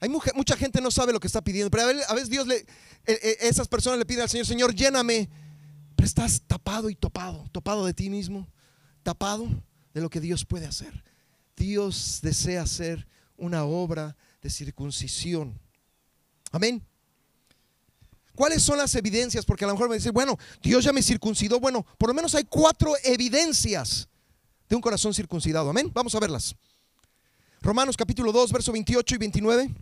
Hay 0.00 0.08
mucha, 0.08 0.32
mucha 0.34 0.56
gente 0.56 0.80
no 0.80 0.90
sabe 0.90 1.12
lo 1.12 1.20
que 1.20 1.26
está 1.26 1.42
pidiendo, 1.42 1.70
pero 1.70 1.84
a 1.84 2.14
veces, 2.14 2.28
Dios 2.28 2.46
le, 2.46 2.56
e, 2.56 2.66
e, 3.06 3.36
esas 3.48 3.66
personas 3.66 3.98
le 3.98 4.04
piden 4.04 4.22
al 4.22 4.28
Señor, 4.28 4.46
Señor, 4.46 4.74
lléname, 4.74 5.30
pero 5.94 6.06
estás 6.06 6.42
tapado 6.46 6.90
y 6.90 6.94
topado, 6.94 7.48
topado 7.50 7.86
de 7.86 7.94
ti 7.94 8.10
mismo, 8.10 8.46
tapado 9.02 9.48
de 9.94 10.00
lo 10.02 10.10
que 10.10 10.20
Dios 10.20 10.44
puede 10.44 10.66
hacer. 10.66 11.02
Dios 11.56 12.20
desea 12.22 12.62
hacer 12.62 13.06
una 13.36 13.64
obra 13.64 14.16
de 14.42 14.50
circuncisión. 14.50 15.58
Amén. 16.52 16.82
¿Cuáles 18.34 18.62
son 18.62 18.76
las 18.76 18.94
evidencias? 18.94 19.46
Porque 19.46 19.64
a 19.64 19.68
lo 19.68 19.74
mejor 19.74 19.88
me 19.88 19.96
dicen, 19.96 20.12
bueno, 20.12 20.38
Dios 20.62 20.84
ya 20.84 20.92
me 20.92 21.02
circuncidó. 21.02 21.58
Bueno, 21.58 21.86
por 21.96 22.08
lo 22.10 22.14
menos 22.14 22.34
hay 22.34 22.44
cuatro 22.44 22.92
evidencias 23.02 24.08
de 24.68 24.76
un 24.76 24.82
corazón 24.82 25.14
circuncidado. 25.14 25.70
Amén. 25.70 25.90
Vamos 25.92 26.14
a 26.14 26.20
verlas. 26.20 26.54
Romanos 27.62 27.96
capítulo 27.96 28.32
2, 28.32 28.52
verso 28.52 28.72
28 28.72 29.14
y 29.14 29.18
29. 29.18 29.74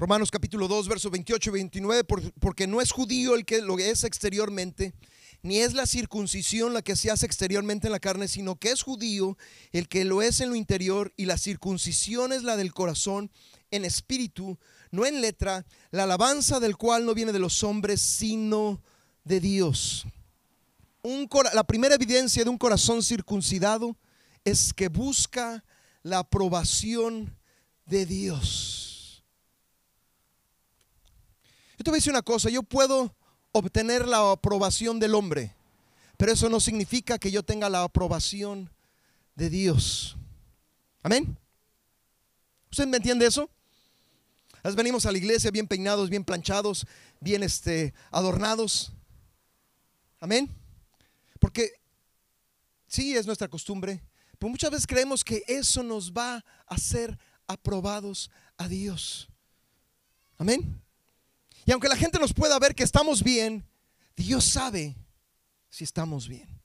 Romanos 0.00 0.30
capítulo 0.30 0.66
2, 0.66 0.88
versos 0.88 1.12
28 1.12 1.50
y 1.50 1.52
29, 1.52 2.04
porque 2.40 2.66
no 2.66 2.80
es 2.80 2.90
judío 2.90 3.34
el 3.34 3.44
que 3.44 3.60
lo 3.60 3.78
es 3.78 4.02
exteriormente, 4.02 4.94
ni 5.42 5.58
es 5.58 5.74
la 5.74 5.84
circuncisión 5.84 6.72
la 6.72 6.80
que 6.80 6.96
se 6.96 7.10
hace 7.10 7.26
exteriormente 7.26 7.86
en 7.86 7.92
la 7.92 8.00
carne, 8.00 8.26
sino 8.26 8.56
que 8.56 8.70
es 8.70 8.82
judío 8.82 9.36
el 9.72 9.88
que 9.88 10.06
lo 10.06 10.22
es 10.22 10.40
en 10.40 10.48
lo 10.48 10.54
interior, 10.54 11.12
y 11.18 11.26
la 11.26 11.36
circuncisión 11.36 12.32
es 12.32 12.44
la 12.44 12.56
del 12.56 12.72
corazón 12.72 13.30
en 13.70 13.84
espíritu, 13.84 14.58
no 14.90 15.04
en 15.04 15.20
letra, 15.20 15.66
la 15.90 16.04
alabanza 16.04 16.60
del 16.60 16.78
cual 16.78 17.04
no 17.04 17.12
viene 17.12 17.32
de 17.32 17.38
los 17.38 17.62
hombres, 17.62 18.00
sino 18.00 18.82
de 19.24 19.38
Dios. 19.38 20.06
la 21.52 21.64
primera 21.64 21.96
evidencia 21.96 22.42
de 22.42 22.48
un 22.48 22.56
corazón 22.56 23.02
circuncidado 23.02 23.98
es 24.46 24.72
que 24.72 24.88
busca 24.88 25.62
la 26.02 26.20
aprobación 26.20 27.36
de 27.84 28.06
Dios. 28.06 28.79
Yo 31.80 31.84
te 31.84 31.90
voy 31.92 31.96
a 31.96 32.00
decir 32.00 32.12
una 32.12 32.20
cosa, 32.20 32.50
yo 32.50 32.62
puedo 32.62 33.16
obtener 33.52 34.06
la 34.06 34.32
aprobación 34.32 35.00
del 35.00 35.14
hombre, 35.14 35.54
pero 36.18 36.30
eso 36.30 36.50
no 36.50 36.60
significa 36.60 37.18
que 37.18 37.30
yo 37.30 37.42
tenga 37.42 37.70
la 37.70 37.84
aprobación 37.84 38.70
de 39.34 39.48
Dios. 39.48 40.14
Amén. 41.02 41.38
¿Usted 42.70 42.86
me 42.86 42.98
entiende 42.98 43.24
eso? 43.24 43.48
venimos 44.76 45.06
a 45.06 45.10
la 45.10 45.16
iglesia 45.16 45.50
bien 45.50 45.66
peinados, 45.66 46.10
bien 46.10 46.22
planchados, 46.22 46.86
bien 47.18 47.42
este, 47.42 47.94
adornados. 48.10 48.92
Amén. 50.18 50.54
Porque 51.38 51.72
sí 52.88 53.16
es 53.16 53.24
nuestra 53.24 53.48
costumbre, 53.48 54.02
pero 54.38 54.50
muchas 54.50 54.70
veces 54.70 54.86
creemos 54.86 55.24
que 55.24 55.44
eso 55.46 55.82
nos 55.82 56.12
va 56.12 56.34
a 56.34 56.44
hacer 56.66 57.18
aprobados 57.46 58.30
a 58.58 58.68
Dios. 58.68 59.30
Amén. 60.36 60.79
Y 61.70 61.72
aunque 61.72 61.88
la 61.88 61.94
gente 61.94 62.18
nos 62.18 62.34
pueda 62.34 62.58
ver 62.58 62.74
que 62.74 62.82
estamos 62.82 63.22
bien, 63.22 63.64
Dios 64.16 64.44
sabe 64.44 64.96
si 65.68 65.84
estamos 65.84 66.26
bien. 66.26 66.60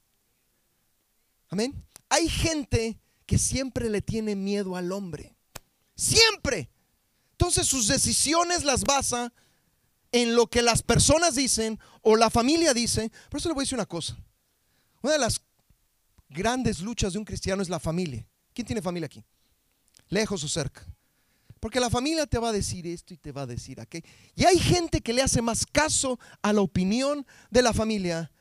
Amén. 1.47 1.85
Hay 2.09 2.27
gente 2.27 2.99
que 3.27 3.37
siempre 3.37 3.87
le 3.87 4.01
tiene 4.01 4.35
miedo 4.35 4.75
al 4.75 4.91
hombre. 4.91 5.35
Siempre. 5.95 6.71
Entonces 7.33 7.67
sus 7.67 7.87
decisiones 7.87 8.63
las 8.63 8.83
basa 8.83 9.31
en 10.11 10.35
lo 10.35 10.47
que 10.47 10.63
las 10.63 10.81
personas 10.81 11.35
dicen 11.35 11.79
o 12.01 12.15
la 12.15 12.31
familia 12.31 12.73
dice. 12.73 13.11
Por 13.29 13.39
eso 13.39 13.49
le 13.49 13.53
voy 13.53 13.61
a 13.61 13.65
decir 13.65 13.77
una 13.77 13.85
cosa. 13.85 14.17
Una 15.03 15.13
de 15.13 15.19
las 15.19 15.39
grandes 16.29 16.79
luchas 16.79 17.13
de 17.13 17.19
un 17.19 17.25
cristiano 17.25 17.61
es 17.61 17.69
la 17.69 17.79
familia. 17.79 18.27
¿Quién 18.55 18.65
tiene 18.65 18.81
familia 18.81 19.05
aquí? 19.05 19.23
Lejos 20.09 20.43
o 20.43 20.47
cerca. 20.47 20.83
Porque 21.65 21.79
la 21.79 21.89
familia 21.89 22.27
te 22.27 22.37
va 22.37 22.49
a 22.49 22.51
decir 22.51 22.85
esto 22.85 23.11
y 23.11 23.17
te 23.17 23.31
va 23.31 23.41
a 23.41 23.45
decir 23.47 23.81
aquello. 23.81 24.07
Y 24.35 24.45
hay 24.45 24.59
gente 24.59 25.01
que 25.01 25.13
le 25.13 25.23
hace 25.23 25.41
más 25.41 25.65
caso 25.65 26.19
a 26.43 26.53
la 26.53 26.61
opinión 26.61 27.25
de 27.49 27.63
la 27.63 27.73
familia 27.73 28.31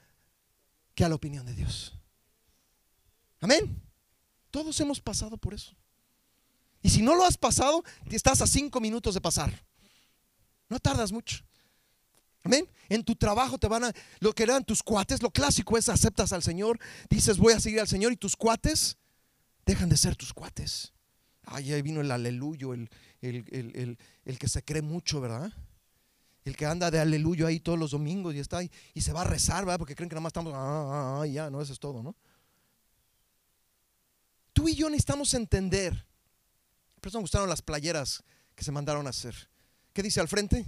que 0.95 1.07
a 1.07 1.09
la 1.09 1.15
opinión 1.15 1.47
de 1.47 1.55
Dios. 1.55 1.99
Amén. 3.41 3.81
Todos 4.51 4.79
hemos 4.81 5.01
pasado 5.01 5.39
por 5.39 5.55
eso. 5.55 5.75
Y 6.83 6.91
si 6.91 7.01
no 7.01 7.15
lo 7.15 7.25
has 7.25 7.39
pasado, 7.39 7.83
estás 8.11 8.43
a 8.43 8.47
cinco 8.47 8.79
minutos 8.79 9.15
de 9.15 9.23
pasar. 9.23 9.59
No 10.69 10.79
tardas 10.79 11.11
mucho. 11.11 11.47
Amén. 12.43 12.69
En 12.91 13.03
tu 13.05 13.17
trabajo 13.17 13.57
te 13.57 13.69
van 13.69 13.85
a, 13.85 13.93
lo 14.21 14.35
que 14.35 14.43
eran 14.43 14.65
tus 14.65 14.83
cuates, 14.83 15.23
lo 15.23 15.31
clásico 15.31 15.79
es 15.79 15.89
aceptas 15.89 16.35
al 16.35 16.43
Señor, 16.43 16.79
dices 17.09 17.39
voy 17.39 17.55
a 17.55 17.61
seguir 17.61 17.81
al 17.81 17.89
Señor 17.89 18.13
y 18.13 18.19
tus 18.19 18.37
cuates 18.37 18.99
dejan 19.65 19.89
de 19.89 19.97
ser 19.97 20.15
tus 20.15 20.35
cuates. 20.35 20.93
Ay, 21.47 21.73
ahí 21.73 21.83
vino 21.83 22.01
el 22.01 22.11
aleluyo, 22.11 22.73
el, 22.73 22.89
el, 23.25 24.39
que 24.39 24.49
se 24.49 24.63
cree 24.63 24.83
mucho, 24.83 25.21
¿verdad? 25.21 25.53
El 26.45 26.57
que 26.57 26.67
anda 26.67 26.91
de 26.91 27.01
aleluya 27.01 27.47
ahí 27.47 27.61
todos 27.61 27.79
los 27.79 27.93
domingos 27.93 28.35
y 28.35 28.39
está 28.39 28.59
ahí 28.59 28.71
y 28.93 29.01
se 29.01 29.13
va 29.13 29.23
a 29.23 29.25
rezar, 29.25 29.65
¿verdad? 29.65 29.79
Porque 29.79 29.95
creen 29.95 30.09
que 30.09 30.15
nada 30.15 30.23
más 30.23 30.31
estamos, 30.31 30.53
ah, 30.55 30.59
ah, 30.59 31.21
ah, 31.23 31.27
ya, 31.27 31.51
no, 31.51 31.61
eso 31.63 31.73
es 31.73 31.81
todo, 31.81 32.03
¿no? 32.03 32.15
Tú 34.53 34.69
y 34.69 34.75
yo 34.75 34.89
necesitamos 34.89 35.33
entender. 35.35 36.07
Por 37.01 37.09
eso 37.09 37.19
me 37.19 37.23
gustaron 37.23 37.49
las 37.49 37.63
playeras 37.63 38.23
que 38.55 38.63
se 38.63 38.73
mandaron 38.73 39.07
a 39.07 39.11
hacer. 39.11 39.35
¿Qué 39.93 40.03
dice 40.03 40.21
al 40.21 40.29
frente? 40.29 40.67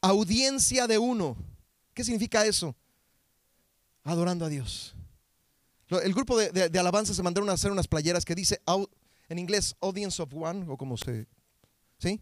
Audiencia 0.00 0.86
de 0.86 0.98
uno. 0.98 1.36
¿Qué 1.94 2.04
significa 2.04 2.44
eso? 2.44 2.76
Adorando 4.04 4.44
a 4.44 4.48
Dios. 4.48 4.94
El 5.90 6.12
grupo 6.12 6.36
de, 6.36 6.78
alabanza 6.78 7.14
se 7.14 7.22
mandaron 7.22 7.48
a 7.48 7.54
hacer 7.54 7.72
unas 7.72 7.88
playeras 7.88 8.24
que 8.24 8.34
dice 8.34 8.60
en 9.28 9.38
inglés 9.38 9.74
Audience 9.80 10.20
of 10.20 10.32
One, 10.34 10.66
o 10.68 10.76
como 10.76 10.96
se. 10.96 11.26
¿Sí? 11.98 12.20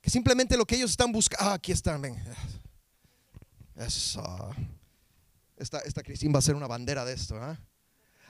Que 0.00 0.10
simplemente 0.10 0.56
lo 0.56 0.64
que 0.64 0.76
ellos 0.76 0.90
están 0.90 1.12
buscando. 1.12 1.50
Ah, 1.50 1.54
aquí 1.54 1.72
están, 1.72 2.00
ven. 2.00 2.16
Esta, 3.76 5.80
esta 5.80 6.02
Cristín 6.02 6.32
va 6.34 6.38
a 6.38 6.42
ser 6.42 6.54
una 6.54 6.66
bandera 6.66 7.04
de 7.04 7.12
esto. 7.12 7.36
¿ah? 7.36 7.58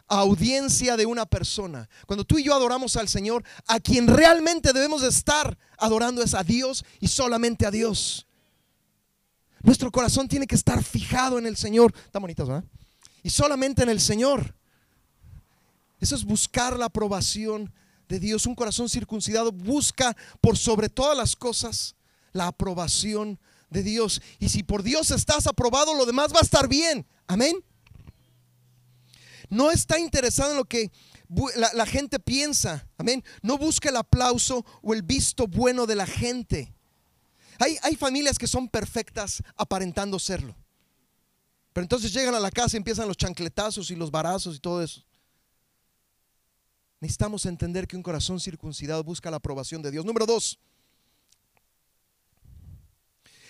Audiencia 0.08 0.96
de 0.96 1.06
una 1.06 1.26
persona. 1.26 1.88
Cuando 2.06 2.24
tú 2.24 2.38
y 2.38 2.44
yo 2.44 2.54
adoramos 2.54 2.96
al 2.96 3.08
Señor, 3.08 3.44
a 3.66 3.78
quien 3.78 4.08
realmente 4.08 4.72
debemos 4.72 5.02
de 5.02 5.08
estar 5.08 5.56
adorando 5.76 6.22
es 6.22 6.34
a 6.34 6.42
Dios 6.42 6.84
y 7.00 7.08
solamente 7.08 7.66
a 7.66 7.70
Dios. 7.70 8.26
Nuestro 9.62 9.90
corazón 9.90 10.28
tiene 10.28 10.46
que 10.46 10.54
estar 10.54 10.82
fijado 10.82 11.38
en 11.38 11.46
el 11.46 11.56
Señor. 11.56 11.92
Están 12.06 12.22
bonitas, 12.22 12.48
¿verdad? 12.48 12.64
Y 13.22 13.30
solamente 13.30 13.82
en 13.82 13.88
el 13.88 14.00
Señor. 14.00 14.54
Eso 16.00 16.14
es 16.14 16.24
buscar 16.24 16.78
la 16.78 16.86
aprobación 16.86 17.72
de 18.08 18.20
Dios. 18.20 18.46
Un 18.46 18.54
corazón 18.54 18.88
circuncidado 18.88 19.52
busca 19.52 20.16
por 20.40 20.56
sobre 20.56 20.88
todas 20.88 21.16
las 21.16 21.36
cosas 21.36 21.96
la 22.32 22.46
aprobación 22.46 23.38
de 23.70 23.82
Dios. 23.82 24.22
Y 24.38 24.48
si 24.48 24.62
por 24.62 24.82
Dios 24.82 25.10
estás 25.10 25.46
aprobado, 25.46 25.94
lo 25.94 26.06
demás 26.06 26.32
va 26.32 26.40
a 26.40 26.44
estar 26.44 26.68
bien. 26.68 27.06
Amén. 27.26 27.56
No 29.50 29.70
está 29.70 29.98
interesado 29.98 30.52
en 30.52 30.58
lo 30.58 30.64
que 30.64 30.90
la, 31.74 31.86
gente 31.86 32.18
piensa. 32.18 32.86
Amén. 32.96 33.24
No 33.42 33.58
busca 33.58 33.88
el 33.88 33.96
aplauso 33.96 34.64
o 34.82 34.94
el 34.94 35.02
visto 35.02 35.46
bueno 35.46 35.86
de 35.86 35.96
la 35.96 36.06
gente. 36.06 36.72
Hay, 37.58 37.76
hay 37.82 37.96
familias 37.96 38.38
que 38.38 38.46
son 38.46 38.68
perfectas 38.68 39.42
aparentando 39.56 40.18
serlo. 40.18 40.54
Pero 41.78 41.84
entonces 41.84 42.12
llegan 42.12 42.34
a 42.34 42.40
la 42.40 42.50
casa 42.50 42.76
y 42.76 42.78
empiezan 42.78 43.06
los 43.06 43.16
chancletazos 43.16 43.92
y 43.92 43.94
los 43.94 44.10
barazos 44.10 44.56
y 44.56 44.58
todo 44.58 44.82
eso. 44.82 45.00
Necesitamos 46.98 47.46
entender 47.46 47.86
que 47.86 47.94
un 47.94 48.02
corazón 48.02 48.40
circuncidado 48.40 49.04
busca 49.04 49.30
la 49.30 49.36
aprobación 49.36 49.80
de 49.80 49.92
Dios. 49.92 50.04
Número 50.04 50.26
dos. 50.26 50.58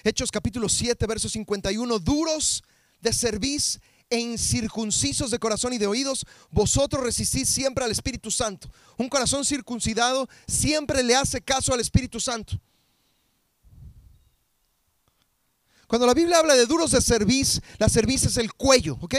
Hechos 0.04 0.30
capítulo 0.30 0.68
7, 0.68 1.06
verso 1.06 1.26
51. 1.26 1.98
Duros 2.00 2.62
de 3.00 3.14
cerviz 3.14 3.80
e 4.10 4.18
incircuncisos 4.18 5.30
de 5.30 5.38
corazón 5.38 5.72
y 5.72 5.78
de 5.78 5.86
oídos, 5.86 6.26
vosotros 6.50 7.02
resistís 7.02 7.48
siempre 7.48 7.82
al 7.82 7.92
Espíritu 7.92 8.30
Santo. 8.30 8.70
Un 8.98 9.08
corazón 9.08 9.42
circuncidado 9.42 10.28
siempre 10.46 11.02
le 11.02 11.16
hace 11.16 11.40
caso 11.40 11.72
al 11.72 11.80
Espíritu 11.80 12.20
Santo. 12.20 12.60
Cuando 15.88 16.06
la 16.06 16.14
Biblia 16.14 16.38
habla 16.38 16.54
de 16.54 16.66
duros 16.66 16.90
de 16.90 17.00
cerviz, 17.00 17.62
la 17.78 17.88
cerviz 17.88 18.24
es 18.24 18.36
el 18.36 18.52
cuello, 18.52 18.98
¿ok? 19.00 19.16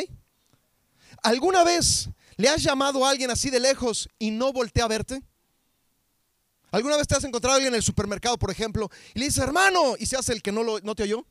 ¿Alguna 1.23 1.63
vez 1.63 2.09
le 2.37 2.47
has 2.47 2.61
llamado 2.61 3.05
a 3.05 3.09
alguien 3.09 3.31
así 3.31 3.49
de 3.49 3.59
lejos 3.59 4.07
y 4.19 4.29
no 4.29 4.53
voltea 4.53 4.85
a 4.85 4.87
verte? 4.87 5.21
¿Alguna 6.71 6.95
vez 6.95 7.07
te 7.07 7.15
has 7.15 7.23
encontrado 7.23 7.53
a 7.53 7.55
alguien 7.55 7.73
en 7.73 7.77
el 7.77 7.83
supermercado, 7.83 8.37
por 8.37 8.51
ejemplo, 8.51 8.89
y 9.15 9.19
le 9.19 9.25
dices, 9.25 9.43
hermano, 9.43 9.95
y 9.97 10.05
se 10.05 10.15
hace 10.15 10.31
el 10.31 10.43
que 10.43 10.51
no, 10.51 10.61
lo, 10.61 10.79
no 10.81 10.93
te 10.93 11.03
oyó? 11.03 11.25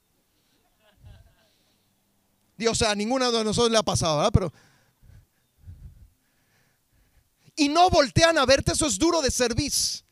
O 2.69 2.75
sea, 2.75 2.91
a 2.91 2.95
ninguno 2.97 3.31
de 3.31 3.45
nosotros 3.45 3.71
le 3.71 3.79
ha 3.79 3.85
pasado, 3.85 4.17
¿verdad? 4.17 4.33
Pero. 4.33 4.53
Y 7.55 7.69
no 7.69 7.89
voltean 7.89 8.37
a 8.39 8.45
verte, 8.45 8.73
eso 8.73 8.89
es 8.89 8.99
duro 8.99 9.23
de 9.23 9.31
cerviz. 9.31 10.05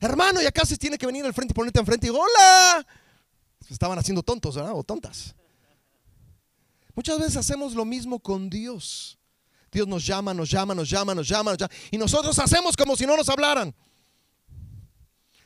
Hermano, 0.00 0.42
y 0.42 0.46
acá 0.46 0.64
se 0.66 0.76
tiene 0.76 0.98
que 0.98 1.06
venir 1.06 1.24
al 1.24 1.34
frente 1.34 1.52
y 1.52 1.54
ponerte 1.54 1.78
enfrente 1.78 2.08
y 2.08 2.10
digo, 2.10 2.20
hola, 2.20 2.86
estaban 3.70 3.98
haciendo 3.98 4.22
tontos 4.22 4.56
o 4.56 4.82
tontas. 4.84 5.34
Muchas 6.94 7.18
veces 7.18 7.36
hacemos 7.36 7.74
lo 7.74 7.84
mismo 7.84 8.18
con 8.18 8.50
Dios. 8.50 9.18
Dios 9.70 9.86
nos 9.86 10.04
llama, 10.04 10.34
nos 10.34 10.50
llama, 10.50 10.74
nos 10.74 10.88
llama, 10.88 11.14
nos 11.14 11.28
llama, 11.28 11.50
nos 11.52 11.58
llama 11.58 11.74
y 11.90 11.98
nosotros 11.98 12.38
hacemos 12.38 12.76
como 12.76 12.96
si 12.96 13.06
no 13.06 13.16
nos 13.16 13.28
hablaran. 13.28 13.74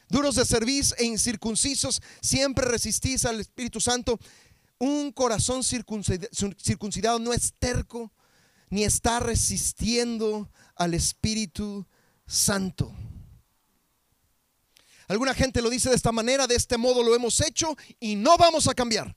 Duros 0.09 0.37
de 0.37 0.45
servicio 0.45 0.97
e 0.99 1.05
incircuncisos, 1.05 2.01
siempre 2.21 2.67
resistís 2.67 3.25
al 3.25 3.41
Espíritu 3.41 3.81
Santo. 3.81 4.19
Un 4.79 5.11
corazón 5.13 5.63
circuncidado 5.63 7.19
no 7.19 7.33
es 7.33 7.53
terco 7.59 8.13
ni 8.69 8.85
está 8.85 9.21
resistiendo 9.21 10.51
al 10.75 10.95
Espíritu 10.95 11.87
Santo. 12.27 12.95
Alguna 15.13 15.35
gente 15.35 15.61
lo 15.61 15.69
dice 15.69 15.91
de 15.91 15.95
esta 15.95 16.11
manera, 16.11 16.47
de 16.47 16.55
este 16.55 16.79
modo 16.79 17.03
lo 17.03 17.15
hemos 17.15 17.39
hecho 17.43 17.77
y 18.01 18.17
no 18.17 18.39
vamos 18.39 18.67
a 18.67 18.73
cambiar. 18.73 19.15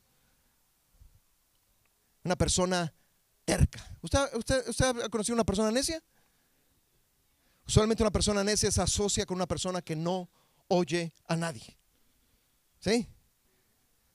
Una 2.26 2.36
persona 2.36 2.94
terca. 3.46 3.98
¿Usted, 4.02 4.20
usted, 4.68 4.84
ha 5.02 5.08
conocido 5.08 5.36
una 5.36 5.46
persona 5.46 5.72
necia? 5.72 6.04
Usualmente 7.66 8.04
una 8.04 8.12
persona 8.12 8.44
necia 8.44 8.70
se 8.70 8.82
asocia 8.82 9.26
con 9.26 9.36
una 9.36 9.48
persona 9.48 9.82
que 9.82 9.96
no 9.96 10.30
oye 10.68 11.14
a 11.30 11.38
nadie. 11.38 11.78
¿Sí? 12.82 13.08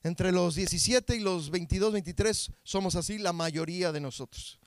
Entre 0.03 0.31
los 0.31 0.53
17 0.53 1.15
y 1.15 1.19
los 1.21 1.49
22, 1.49 1.93
23 1.93 2.51
somos 2.61 2.95
así 2.95 3.17
la 3.17 3.33
mayoría 3.33 3.91
de 3.91 4.01
nosotros. 4.01 4.59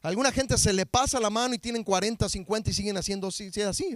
alguna 0.00 0.32
gente 0.32 0.56
se 0.56 0.72
le 0.72 0.86
pasa 0.86 1.20
la 1.20 1.28
mano 1.28 1.52
y 1.52 1.58
tienen 1.58 1.84
40, 1.84 2.26
50 2.26 2.70
y 2.70 2.72
siguen 2.72 2.96
haciendo 2.96 3.28
así. 3.28 3.50
así 3.60 3.94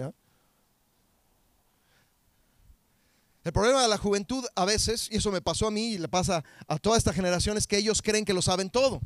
El 3.49 3.55
problema 3.55 3.81
de 3.81 3.89
la 3.89 3.97
juventud 3.97 4.45
a 4.57 4.67
veces, 4.67 5.09
y 5.11 5.17
eso 5.17 5.33
me 5.33 5.41
pasó 5.41 5.69
a 5.69 5.71
mí 5.71 5.95
y 5.95 5.99
le 5.99 6.07
pasa 6.07 6.45
a 6.67 6.77
toda 6.77 6.99
esta 6.99 7.15
generación, 7.15 7.57
es 7.57 7.67
que 7.67 7.79
ellos 7.79 8.03
creen 8.03 8.27
que 8.27 8.35
lo 8.35 8.43
saben 8.43 8.69
todo, 8.69 9.01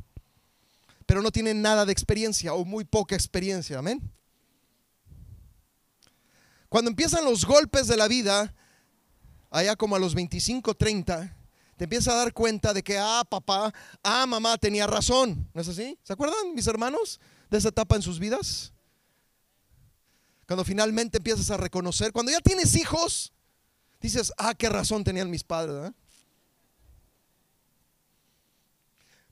pero 1.05 1.21
no 1.21 1.31
tienen 1.31 1.61
nada 1.61 1.85
de 1.85 1.93
experiencia 1.93 2.53
o 2.53 2.65
muy 2.65 2.83
poca 2.83 3.15
experiencia. 3.15 3.79
Amén. 3.79 4.01
Cuando 6.67 6.89
empiezan 6.89 7.23
los 7.23 7.45
golpes 7.45 7.87
de 7.87 7.95
la 7.95 8.09
vida, 8.09 8.53
allá 9.49 9.77
como 9.77 9.95
a 9.95 9.99
los 9.99 10.13
25, 10.13 10.75
30, 10.75 11.37
te 11.77 11.85
empiezas 11.85 12.13
a 12.13 12.17
dar 12.17 12.33
cuenta 12.33 12.73
de 12.73 12.83
que, 12.83 12.97
ah, 12.97 13.23
papá, 13.29 13.73
ah, 14.03 14.25
mamá 14.25 14.57
tenía 14.57 14.85
razón. 14.85 15.49
¿No 15.53 15.61
es 15.61 15.69
así? 15.69 15.97
¿Se 16.03 16.11
acuerdan, 16.11 16.53
mis 16.53 16.67
hermanos, 16.67 17.21
de 17.49 17.59
esa 17.59 17.69
etapa 17.69 17.95
en 17.95 18.01
sus 18.01 18.19
vidas? 18.19 18.73
Cuando 20.45 20.65
finalmente 20.65 21.19
empiezas 21.19 21.49
a 21.49 21.55
reconocer, 21.55 22.11
cuando 22.11 22.33
ya 22.33 22.41
tienes 22.41 22.75
hijos, 22.75 23.32
dices, 24.03 24.31
ah, 24.37 24.53
qué 24.53 24.69
razón 24.69 25.03
tenían 25.03 25.29
mis 25.29 25.43
padres. 25.43 25.91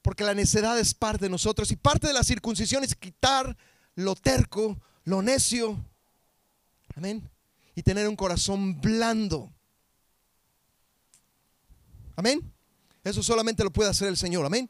Porque 0.02 0.24
la 0.24 0.34
necedad 0.34 0.80
es 0.80 0.96
parte 0.96 1.26
de 1.26 1.30
nosotros 1.30 1.72
y 1.72 1.76
parte 1.76 2.08
de 2.08 2.14
la 2.14 2.24
circuncisión 2.24 2.84
es 2.84 2.96
quitar 2.96 3.56
lo 3.94 4.16
terco, 4.16 4.80
lo 5.04 5.22
necio. 5.22 5.78
Amén. 6.96 7.30
Y 7.76 7.84
tener 7.84 8.08
un 8.08 8.16
corazón 8.16 8.82
blando 8.82 9.52
Amén. 12.16 12.54
Eso 13.04 13.24
solamente 13.24 13.64
lo 13.64 13.72
puede 13.72 13.90
hacer 13.90 14.08
el 14.08 14.16
Señor. 14.16 14.46
Amén. 14.46 14.70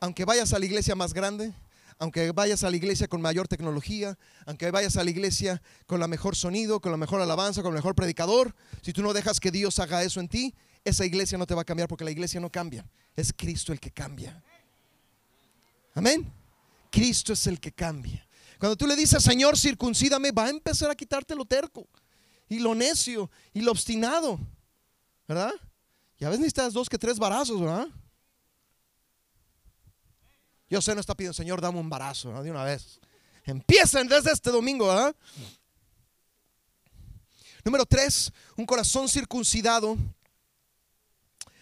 Aunque 0.00 0.24
vayas 0.24 0.52
a 0.54 0.58
la 0.58 0.64
iglesia 0.64 0.94
más 0.94 1.12
grande, 1.12 1.52
aunque 1.98 2.30
vayas 2.32 2.62
a 2.64 2.70
la 2.70 2.76
iglesia 2.76 3.08
con 3.08 3.20
mayor 3.20 3.48
tecnología, 3.48 4.16
aunque 4.46 4.70
vayas 4.70 4.96
a 4.96 5.04
la 5.04 5.10
iglesia 5.10 5.60
con 5.86 6.00
la 6.00 6.06
mejor 6.06 6.36
sonido, 6.36 6.80
con 6.80 6.92
la 6.92 6.98
mejor 6.98 7.20
alabanza, 7.20 7.62
con 7.62 7.72
el 7.72 7.76
mejor 7.76 7.94
predicador, 7.94 8.54
si 8.82 8.92
tú 8.92 9.02
no 9.02 9.12
dejas 9.12 9.40
que 9.40 9.50
Dios 9.50 9.78
haga 9.78 10.02
eso 10.02 10.20
en 10.20 10.28
ti, 10.28 10.54
esa 10.84 11.04
iglesia 11.04 11.36
no 11.36 11.46
te 11.46 11.54
va 11.54 11.62
a 11.62 11.64
cambiar 11.64 11.88
porque 11.88 12.04
la 12.04 12.10
iglesia 12.10 12.40
no 12.40 12.50
cambia. 12.50 12.86
Es 13.16 13.32
Cristo 13.32 13.72
el 13.72 13.80
que 13.80 13.90
cambia. 13.90 14.42
Amén. 15.94 16.32
Cristo 16.90 17.32
es 17.32 17.46
el 17.46 17.58
que 17.58 17.72
cambia. 17.72 18.26
Cuando 18.58 18.76
tú 18.76 18.86
le 18.86 18.96
dices, 18.96 19.22
Señor, 19.22 19.58
circuncídame, 19.58 20.30
va 20.30 20.46
a 20.46 20.50
empezar 20.50 20.90
a 20.90 20.94
quitarte 20.94 21.34
lo 21.34 21.44
terco 21.44 21.86
y 22.48 22.60
lo 22.60 22.74
necio 22.74 23.30
y 23.52 23.60
lo 23.60 23.72
obstinado. 23.72 24.38
¿Verdad? 25.26 25.52
Y 26.18 26.24
a 26.24 26.28
veces 26.28 26.40
necesitas 26.40 26.72
dos 26.72 26.88
que 26.88 26.98
tres 26.98 27.18
barazos, 27.18 27.60
¿verdad? 27.60 27.88
Yo 30.70 30.82
sé, 30.82 30.94
no 30.94 31.00
está 31.00 31.14
pidiendo, 31.14 31.34
Señor, 31.34 31.60
dame 31.60 31.78
un 31.78 31.88
barazo, 31.88 32.32
¿no? 32.32 32.42
De 32.42 32.50
una 32.50 32.64
vez. 32.64 33.00
Empiecen 33.44 34.08
desde 34.08 34.32
este 34.32 34.50
domingo, 34.50 34.88
¿verdad? 34.88 35.16
Número 37.64 37.86
tres, 37.86 38.30
un 38.56 38.66
corazón 38.66 39.08
circuncidado 39.08 39.96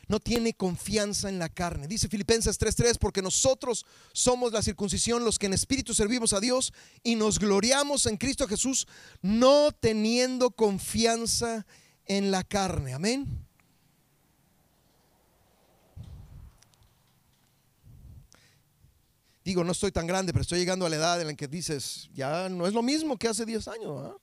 no 0.09 0.21
tiene 0.21 0.55
confianza 0.55 1.29
en 1.29 1.39
la 1.39 1.49
carne. 1.49 1.89
Dice 1.89 2.09
Filipenses 2.09 2.59
3:3, 2.59 2.99
porque 2.99 3.23
nosotros 3.23 3.85
somos 4.13 4.53
la 4.53 4.63
circuncisión, 4.63 5.25
los 5.25 5.39
que 5.39 5.47
en 5.47 5.55
espíritu 5.55 5.95
servimos 5.95 6.33
a 6.33 6.41
Dios 6.41 6.73
y 7.03 7.17
nos 7.17 7.39
gloriamos 7.39 8.07
en 8.07 8.17
Cristo 8.17 8.47
Jesús, 8.47 8.87
no 9.21 9.73
teniendo 9.73 10.51
confianza 10.51 11.67
en 12.05 12.31
la 12.31 12.45
carne. 12.45 12.95
Amén. 12.95 13.46
Digo, 19.47 19.63
no 19.63 19.71
estoy 19.71 19.93
tan 19.93 20.09
grande, 20.09 20.33
pero 20.33 20.43
estoy 20.43 20.59
llegando 20.59 20.87
a 20.87 20.89
la 20.89 20.97
edad 20.97 21.21
en 21.21 21.29
la 21.29 21.35
que 21.35 21.47
dices, 21.47 22.11
ya 22.13 22.49
no 22.49 22.67
es 22.67 22.75
lo 22.75 22.83
mismo 22.83 23.17
que 23.17 23.29
hace 23.29 23.47
10 23.47 23.69
años. 23.69 24.17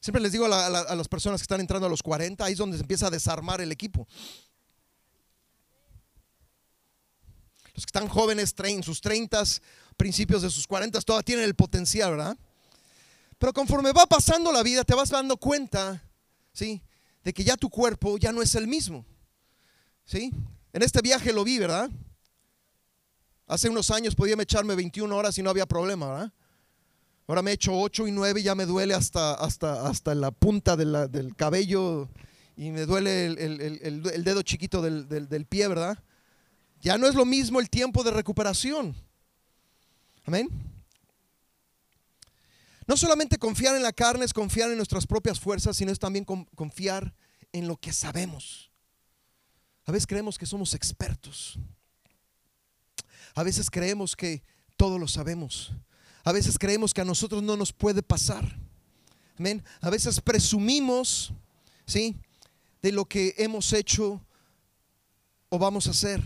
Siempre 0.00 0.20
les 0.20 0.32
digo 0.32 0.44
a, 0.44 0.68
las 0.68 1.08
personas 1.08 1.40
que 1.40 1.44
están 1.44 1.60
entrando 1.60 1.86
a 1.86 1.90
los 1.90 2.02
40, 2.02 2.44
ahí 2.44 2.52
es 2.52 2.58
donde 2.58 2.76
se 2.76 2.82
empieza 2.82 3.06
a 3.06 3.10
desarmar 3.10 3.62
el 3.62 3.72
equipo. 3.72 4.06
Los 7.74 7.86
que 7.86 7.88
están 7.88 8.06
jóvenes, 8.06 8.54
en 8.58 8.82
sus 8.82 9.00
30, 9.00 9.42
principios 9.96 10.42
de 10.42 10.50
sus 10.50 10.66
40, 10.66 11.00
todavía 11.00 11.24
tienen 11.24 11.46
el 11.46 11.54
potencial, 11.54 12.10
¿verdad? 12.10 12.36
Pero 13.38 13.54
conforme 13.54 13.92
va 13.92 14.04
pasando 14.04 14.52
la 14.52 14.62
vida, 14.62 14.84
te 14.84 14.94
vas 14.94 15.08
dando 15.08 15.38
cuenta, 15.38 16.06
¿sí? 16.52 16.82
De 17.24 17.32
que 17.32 17.44
ya 17.44 17.56
tu 17.56 17.70
cuerpo 17.70 18.18
ya 18.18 18.30
no 18.30 18.42
es 18.42 18.54
el 18.56 18.66
mismo, 18.66 19.06
¿sí? 20.04 20.30
En 20.74 20.82
este 20.82 21.00
viaje 21.00 21.32
lo 21.32 21.44
vi, 21.44 21.58
¿verdad? 21.58 21.90
Hace 23.46 23.68
unos 23.68 23.90
años 23.90 24.14
podía 24.14 24.34
echarme 24.34 24.74
21 24.74 25.14
horas 25.14 25.36
y 25.38 25.42
no 25.42 25.50
había 25.50 25.66
problema, 25.66 26.08
¿verdad? 26.08 26.32
Ahora 27.26 27.42
me 27.42 27.52
echo 27.52 27.78
8 27.78 28.08
y 28.08 28.12
9 28.12 28.40
y 28.40 28.42
ya 28.42 28.54
me 28.54 28.66
duele 28.66 28.94
hasta, 28.94 29.34
hasta, 29.34 29.86
hasta 29.86 30.14
la 30.14 30.30
punta 30.30 30.76
del 30.76 31.34
cabello 31.36 32.08
y 32.56 32.70
me 32.70 32.84
duele 32.84 33.26
el, 33.26 34.24
dedo 34.24 34.42
chiquito 34.42 34.82
del, 34.82 35.08
del 35.08 35.46
pie, 35.46 35.68
¿verdad? 35.68 35.98
Ya 36.80 36.98
no 36.98 37.06
es 37.06 37.14
lo 37.14 37.24
mismo 37.24 37.60
el 37.60 37.70
tiempo 37.70 38.02
de 38.02 38.10
recuperación. 38.10 38.94
Amén. 40.24 40.48
No 42.86 42.96
solamente 42.96 43.38
confiar 43.38 43.76
en 43.76 43.82
la 43.82 43.92
carne 43.92 44.24
es 44.24 44.32
confiar 44.32 44.70
en 44.70 44.76
nuestras 44.76 45.06
propias 45.06 45.38
fuerzas, 45.38 45.76
sino 45.76 45.92
es 45.92 45.98
también 45.98 46.24
confiar 46.24 47.14
en 47.52 47.68
lo 47.68 47.76
que 47.76 47.92
sabemos. 47.92 48.70
A 49.84 49.92
veces 49.92 50.06
creemos 50.06 50.38
que 50.38 50.46
somos 50.46 50.74
expertos. 50.74 51.58
A 53.34 53.42
veces 53.42 53.70
creemos 53.70 54.14
que 54.14 54.42
todo 54.76 54.98
lo 54.98 55.08
sabemos. 55.08 55.72
A 56.24 56.32
veces 56.32 56.58
creemos 56.58 56.92
que 56.92 57.00
a 57.00 57.04
nosotros 57.04 57.42
no 57.42 57.56
nos 57.56 57.72
puede 57.72 58.02
pasar. 58.02 58.58
Amén. 59.38 59.64
A 59.80 59.90
veces 59.90 60.20
presumimos, 60.20 61.32
¿sí? 61.86 62.16
De 62.82 62.92
lo 62.92 63.04
que 63.04 63.34
hemos 63.38 63.72
hecho 63.72 64.20
o 65.48 65.58
vamos 65.58 65.86
a 65.86 65.90
hacer. 65.90 66.22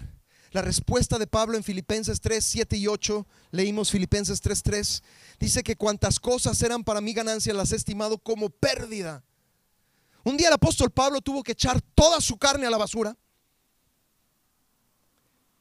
La 0.52 0.62
respuesta 0.62 1.18
de 1.18 1.26
Pablo 1.26 1.56
en 1.56 1.64
Filipenses 1.64 2.20
3, 2.20 2.44
7 2.44 2.76
y 2.76 2.86
8, 2.86 3.26
leímos 3.50 3.90
Filipenses 3.90 4.40
3, 4.40 4.62
3, 4.62 5.02
dice 5.38 5.62
que 5.62 5.76
cuantas 5.76 6.18
cosas 6.18 6.60
eran 6.62 6.82
para 6.82 7.00
mi 7.00 7.12
ganancia 7.12 7.52
las 7.52 7.72
he 7.72 7.76
estimado 7.76 8.18
como 8.18 8.48
pérdida. 8.48 9.22
Un 10.24 10.36
día 10.36 10.48
el 10.48 10.54
apóstol 10.54 10.90
Pablo 10.90 11.20
tuvo 11.20 11.42
que 11.42 11.52
echar 11.52 11.80
toda 11.94 12.20
su 12.20 12.36
carne 12.38 12.66
a 12.66 12.70
la 12.70 12.78
basura. 12.78 13.16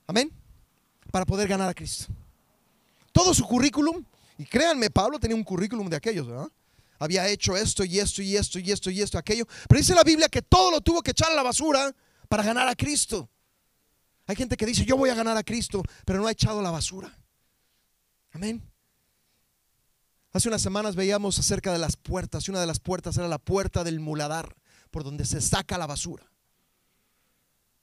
Amén 0.07 0.44
para 1.15 1.25
poder 1.25 1.47
ganar 1.47 1.69
a 1.69 1.73
Cristo. 1.73 2.11
Todo 3.13 3.33
su 3.33 3.45
currículum, 3.45 4.03
y 4.37 4.43
créanme, 4.43 4.89
Pablo 4.89 5.17
tenía 5.17 5.37
un 5.37 5.45
currículum 5.45 5.87
de 5.87 5.95
aquellos, 5.95 6.27
¿verdad? 6.27 6.49
Había 6.99 7.25
hecho 7.29 7.55
esto 7.55 7.85
y 7.85 7.99
esto 7.99 8.21
y 8.21 8.35
esto 8.35 8.59
y 8.59 8.69
esto 8.69 8.91
y 8.91 9.01
esto, 9.01 9.17
aquello. 9.17 9.45
Pero 9.69 9.79
dice 9.79 9.95
la 9.95 10.03
Biblia 10.03 10.27
que 10.27 10.41
todo 10.41 10.71
lo 10.71 10.81
tuvo 10.81 11.01
que 11.01 11.11
echar 11.11 11.31
a 11.31 11.33
la 11.33 11.41
basura 11.41 11.95
para 12.27 12.43
ganar 12.43 12.67
a 12.67 12.75
Cristo. 12.75 13.29
Hay 14.27 14.35
gente 14.35 14.57
que 14.57 14.65
dice, 14.65 14.83
yo 14.83 14.97
voy 14.97 15.09
a 15.09 15.15
ganar 15.15 15.37
a 15.37 15.43
Cristo, 15.43 15.83
pero 16.03 16.19
no 16.19 16.27
ha 16.27 16.33
echado 16.33 16.61
la 16.61 16.71
basura. 16.71 17.17
Amén. 18.33 18.61
Hace 20.33 20.49
unas 20.49 20.61
semanas 20.61 20.97
veíamos 20.97 21.39
acerca 21.39 21.71
de 21.71 21.79
las 21.79 21.95
puertas 21.95 22.45
y 22.45 22.51
una 22.51 22.59
de 22.59 22.67
las 22.67 22.81
puertas 22.81 23.15
era 23.15 23.29
la 23.29 23.39
puerta 23.39 23.85
del 23.85 24.01
muladar, 24.01 24.53
por 24.91 25.05
donde 25.05 25.23
se 25.23 25.39
saca 25.39 25.77
la 25.77 25.87
basura. 25.87 26.29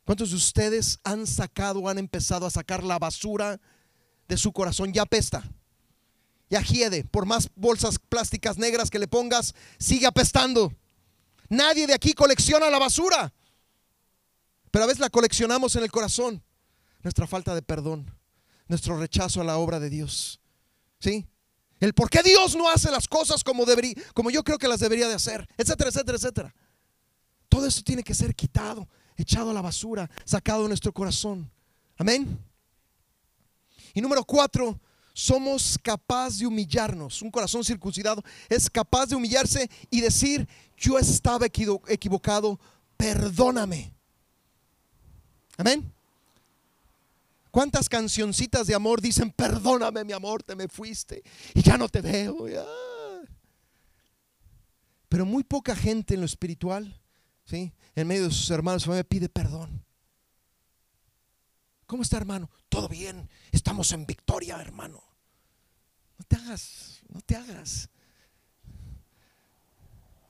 ¿Cuántos 0.05 0.31
de 0.31 0.37
ustedes 0.37 0.99
han 1.05 1.27
sacado 1.27 1.89
han 1.89 1.99
empezado 1.99 2.47
a 2.47 2.51
sacar 2.51 2.83
la 2.83 2.99
basura 2.99 3.61
de 4.29 4.37
su 4.37 4.53
corazón? 4.53 4.93
Ya 4.93 5.03
apesta. 5.03 5.45
Ya 6.51 6.61
hiede. 6.61 7.05
Por 7.05 7.25
más 7.25 7.49
bolsas 7.55 7.99
plásticas 7.99 8.59
negras 8.59 8.91
que 8.91 8.99
le 8.99 9.07
pongas, 9.07 9.55
sigue 9.79 10.07
apestando. 10.07 10.73
Nadie 11.49 11.87
de 11.87 11.95
aquí 11.95 12.15
colecciona 12.15 12.69
la 12.69 12.79
basura. 12.79 13.33
Pero 14.71 14.85
a 14.85 14.87
veces 14.87 15.01
la 15.01 15.11
coleccionamos 15.11 15.77
en 15.77 15.85
el 15.85 15.91
corazón. 15.91 16.43
Nuestra 17.03 17.27
falta 17.27 17.55
de 17.55 17.63
perdón. 17.63 18.13
Nuestro 18.67 18.99
rechazo 18.99 19.41
a 19.41 19.45
la 19.45 19.57
obra 19.59 19.79
de 19.79 19.89
Dios. 19.89 20.41
¿Sí? 20.99 21.27
El 21.79 21.95
por 21.95 22.11
qué 22.11 22.23
Dios 22.23 22.57
no 22.57 22.69
hace 22.69 22.91
las 22.91 23.07
cosas 23.07 23.45
como, 23.45 23.65
debería, 23.65 23.95
como 24.15 24.31
yo 24.31 24.43
creo 24.43 24.59
que 24.59 24.69
las 24.69 24.81
debería 24.81 25.09
de 25.09 25.15
hacer. 25.15 25.49
Etcétera, 25.57 25.91
etcétera, 25.91 26.17
etcétera. 26.17 26.55
Todo 27.49 27.67
eso 27.67 27.83
tiene 27.83 28.03
que 28.03 28.15
ser 28.15 28.35
quitado 28.35 28.89
echado 29.17 29.51
a 29.51 29.55
la 29.55 29.63
basura, 29.63 30.11
sacado 30.25 30.63
de 30.63 30.69
nuestro 30.69 30.93
corazón. 30.93 31.51
Amén. 31.97 32.39
Y 33.95 34.01
número 34.01 34.25
cuatro, 34.25 34.79
somos 35.13 35.79
capaces 35.83 36.39
de 36.39 36.47
humillarnos. 36.47 37.23
Un 37.23 37.31
corazón 37.31 37.65
circuncidado 37.65 38.23
es 38.49 38.71
capaz 38.71 39.07
de 39.07 39.17
humillarse 39.17 39.71
y 39.91 40.01
decir, 40.01 40.49
yo 40.77 40.99
estaba 40.99 41.47
equivocado, 41.47 42.59
perdóname. 42.97 43.93
Amén. 45.57 45.93
¿Cuántas 47.51 47.89
cancioncitas 47.89 48.67
de 48.67 48.75
amor 48.75 49.03
dicen, 49.03 49.31
perdóname 49.31 50.05
mi 50.05 50.15
amor, 50.15 50.43
te 50.43 50.57
me 50.57 50.69
fuiste 50.69 51.23
y 51.55 51.63
ya 51.63 51.77
no 51.77 51.89
te 51.89 52.01
veo? 52.01 52.47
Pero 55.11 55.27
muy 55.27 55.45
poca 55.45 55.77
gente 55.77 56.15
en 56.15 56.21
lo 56.21 56.27
espiritual, 56.27 56.99
en 57.53 58.07
medio 58.07 58.25
de 58.25 58.31
sus 58.31 58.51
hermanos, 58.51 58.87
me 58.87 59.05
pide 59.05 59.29
perdón. 59.29 59.85
¿Cómo 61.87 62.03
está 62.03 62.17
hermano? 62.17 62.51
Todo 62.69 62.89
bien, 62.89 63.29
estamos 63.51 63.93
en 63.93 64.07
victoria 64.07 64.61
hermano. 64.61 65.03
No 66.19 66.25
te 66.27 66.37
hagas, 66.37 67.01
no 67.09 67.21
te 67.21 67.37
hagas. 67.37 67.89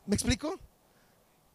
¿Me 0.06 0.16
explico? 0.16 0.58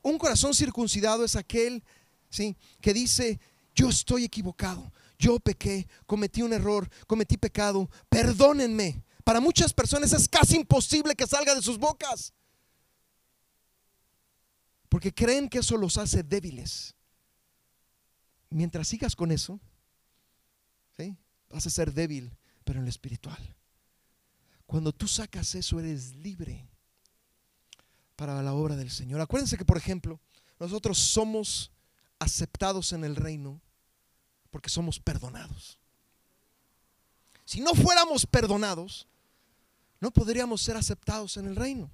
Un 0.01 0.17
corazón 0.17 0.53
circuncidado 0.53 1.25
es 1.25 1.35
aquel, 1.35 1.83
¿sí? 2.29 2.55
Que 2.79 2.93
dice, 2.93 3.39
yo 3.75 3.89
estoy 3.89 4.23
equivocado, 4.23 4.91
yo 5.19 5.39
pequé, 5.39 5.87
cometí 6.05 6.41
un 6.41 6.53
error, 6.53 6.89
cometí 7.07 7.35
pecado, 7.35 7.89
perdónenme. 8.07 9.03
Para 9.25 9.41
muchas 9.41 9.73
personas 9.73 10.13
es 10.13 10.29
casi 10.29 10.55
imposible 10.55 11.13
que 11.15 11.27
salga 11.27 11.53
de 11.53 11.61
sus 11.61 11.77
bocas. 11.77 12.33
Porque 14.89 15.13
creen 15.13 15.49
que 15.49 15.59
eso 15.59 15.77
los 15.77 15.97
hace 15.97 16.23
débiles. 16.23 16.95
Mientras 18.49 18.87
sigas 18.87 19.15
con 19.15 19.31
eso, 19.31 19.59
¿sí? 20.97 21.17
vas 21.49 21.67
a 21.67 21.69
ser 21.69 21.93
débil, 21.93 22.35
pero 22.63 22.79
en 22.79 22.85
lo 22.85 22.89
espiritual. 22.89 23.55
Cuando 24.65 24.91
tú 24.91 25.07
sacas 25.07 25.55
eso, 25.55 25.79
eres 25.79 26.15
libre 26.15 26.67
para 28.15 28.41
la 28.41 28.53
obra 28.53 28.75
del 28.75 28.91
Señor. 28.91 29.21
Acuérdense 29.21 29.57
que, 29.57 29.65
por 29.65 29.77
ejemplo, 29.77 30.19
nosotros 30.59 30.97
somos 30.97 31.71
aceptados 32.19 32.93
en 32.93 33.03
el 33.03 33.15
reino 33.15 33.61
porque 34.49 34.69
somos 34.69 34.99
perdonados. 34.99 35.79
Si 37.45 37.61
no 37.61 37.73
fuéramos 37.75 38.25
perdonados, 38.25 39.07
no 39.99 40.11
podríamos 40.11 40.61
ser 40.61 40.75
aceptados 40.75 41.37
en 41.37 41.45
el 41.45 41.55
reino. 41.55 41.89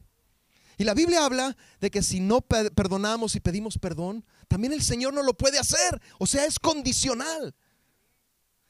Y 0.78 0.84
la 0.84 0.94
Biblia 0.94 1.26
habla 1.26 1.56
de 1.80 1.92
que 1.92 2.02
si 2.02 2.20
no 2.20 2.42
perdonamos 2.42 3.36
y 3.36 3.40
pedimos 3.40 3.78
perdón, 3.78 4.26
también 4.48 4.74
el 4.74 4.82
Señor 4.82 5.14
no 5.14 5.24
lo 5.24 5.34
puede 5.36 5.60
hacer. 5.60 6.02
O 6.20 6.26
sea, 6.26 6.46
es 6.46 6.60
condicional. 6.60 7.56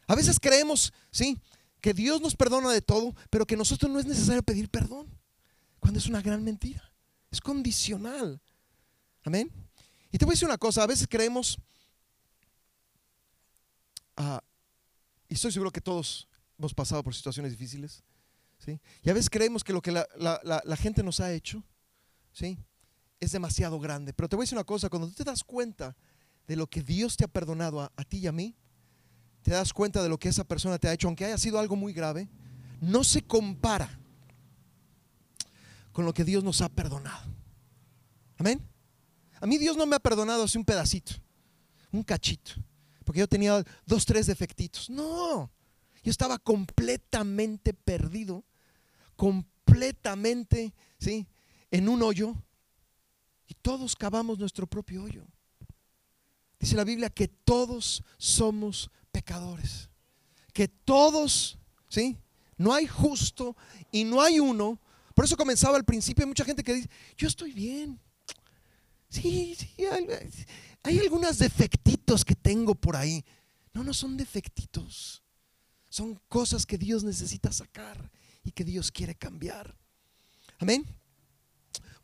A 0.07 0.15
veces 0.15 0.39
creemos, 0.39 0.93
sí, 1.11 1.39
que 1.81 1.93
Dios 1.93 2.21
nos 2.21 2.35
perdona 2.35 2.71
de 2.71 2.81
todo, 2.81 3.15
pero 3.29 3.45
que 3.45 3.57
nosotros 3.57 3.91
no 3.91 3.99
es 3.99 4.05
necesario 4.05 4.43
pedir 4.43 4.69
perdón. 4.69 5.07
Cuando 5.79 5.99
es 5.99 6.07
una 6.07 6.21
gran 6.21 6.43
mentira. 6.43 6.83
Es 7.31 7.41
condicional. 7.41 8.41
Amén. 9.23 9.51
Y 10.11 10.17
te 10.17 10.25
voy 10.25 10.33
a 10.33 10.35
decir 10.35 10.47
una 10.47 10.57
cosa, 10.57 10.83
a 10.83 10.87
veces 10.87 11.07
creemos 11.09 11.57
Ah, 14.15 14.43
y 15.27 15.33
estoy 15.33 15.51
seguro 15.51 15.71
que 15.71 15.81
todos 15.81 16.27
hemos 16.57 16.73
pasado 16.73 17.03
por 17.03 17.15
situaciones 17.15 17.51
difíciles. 17.51 18.03
¿sí? 18.59 18.79
Y 19.01 19.09
a 19.09 19.13
veces 19.13 19.29
creemos 19.29 19.63
que 19.63 19.73
lo 19.73 19.81
que 19.81 19.91
la, 19.91 20.77
gente 20.77 21.03
nos 21.03 21.19
ha 21.19 21.33
hecho 21.33 21.63
¿sí? 22.33 22.59
es 23.19 23.31
demasiado 23.31 23.79
grande. 23.79 24.13
Pero 24.13 24.27
te 24.27 24.35
voy 24.35 24.43
a 24.43 24.45
decir 24.45 24.57
una 24.57 24.65
cosa, 24.65 24.89
cuando 24.89 25.07
tú 25.07 25.13
te 25.13 25.23
das 25.23 25.43
cuenta 25.43 25.95
de 26.47 26.55
lo 26.57 26.67
que 26.67 26.81
Dios 26.81 27.15
te 27.15 27.23
ha 27.23 27.29
perdonado 27.29 27.79
a, 27.81 27.91
a 27.95 28.03
ti 28.03 28.17
y 28.17 28.27
a 28.27 28.31
mí, 28.31 28.55
te 29.41 29.51
das 29.51 29.71
cuenta 29.71 30.03
de 30.03 30.09
lo 30.09 30.17
que 30.17 30.29
esa 30.29 30.43
persona 30.43 30.77
te 30.77 30.87
ha 30.87 30.93
hecho, 30.93 31.07
aunque 31.07 31.25
haya 31.25 31.37
sido 31.37 31.59
algo 31.59 31.75
muy 31.75 31.93
grave, 31.93 32.29
no 32.81 33.03
se 33.03 33.21
compara 33.21 33.99
con 35.93 36.05
lo 36.05 36.13
que 36.13 36.25
Dios 36.25 36.43
nos 36.43 36.61
ha 36.61 36.69
perdonado. 36.69 37.31
Amén. 38.37 38.61
A 39.39 39.45
mí 39.45 39.57
Dios 39.57 39.77
no 39.77 39.85
me 39.85 39.95
ha 39.95 39.99
perdonado 39.99 40.43
así 40.43 40.57
un 40.57 40.65
pedacito, 40.65 41.13
un 41.91 42.03
cachito 42.03 42.53
porque 43.03 43.19
yo 43.19 43.27
tenía 43.27 43.63
dos, 43.85 44.05
tres 44.05 44.27
defectitos. 44.27 44.89
No, 44.89 45.51
yo 46.03 46.11
estaba 46.11 46.37
completamente 46.39 47.73
perdido, 47.73 48.43
completamente, 49.15 50.73
¿sí? 50.99 51.27
En 51.73 51.89
un 51.89 52.03
hoyo. 52.03 52.35
Y 53.47 53.55
todos 53.55 53.95
cavamos 53.95 54.37
nuestro 54.37 54.67
propio 54.67 55.03
hoyo. 55.03 55.25
Dice 56.59 56.75
la 56.75 56.83
Biblia 56.83 57.09
que 57.09 57.27
todos 57.27 58.03
somos 58.19 58.91
pecadores. 59.11 59.89
Que 60.53 60.67
todos, 60.67 61.57
¿sí? 61.89 62.15
No 62.57 62.73
hay 62.73 62.85
justo 62.85 63.57
y 63.91 64.03
no 64.03 64.21
hay 64.21 64.39
uno. 64.39 64.79
Por 65.15 65.25
eso 65.25 65.35
comenzaba 65.35 65.75
al 65.75 65.83
principio. 65.83 66.23
Hay 66.23 66.27
mucha 66.27 66.45
gente 66.45 66.63
que 66.63 66.75
dice, 66.75 66.89
yo 67.17 67.27
estoy 67.27 67.51
bien. 67.51 67.99
Sí, 69.09 69.55
sí, 69.55 69.75
hay 70.83 70.99
algunos 70.99 71.39
defectitos 71.39 72.23
que 72.23 72.35
tengo 72.35 72.75
por 72.75 72.95
ahí. 72.95 73.25
No, 73.73 73.83
no 73.83 73.95
son 73.95 74.15
defectitos. 74.15 75.23
Son 75.89 76.19
cosas 76.29 76.67
que 76.67 76.77
Dios 76.77 77.03
necesita 77.03 77.51
sacar 77.51 78.11
y 78.43 78.51
que 78.51 78.63
Dios 78.63 78.91
quiere 78.91 79.15
cambiar. 79.15 79.75
Amén. 80.59 80.85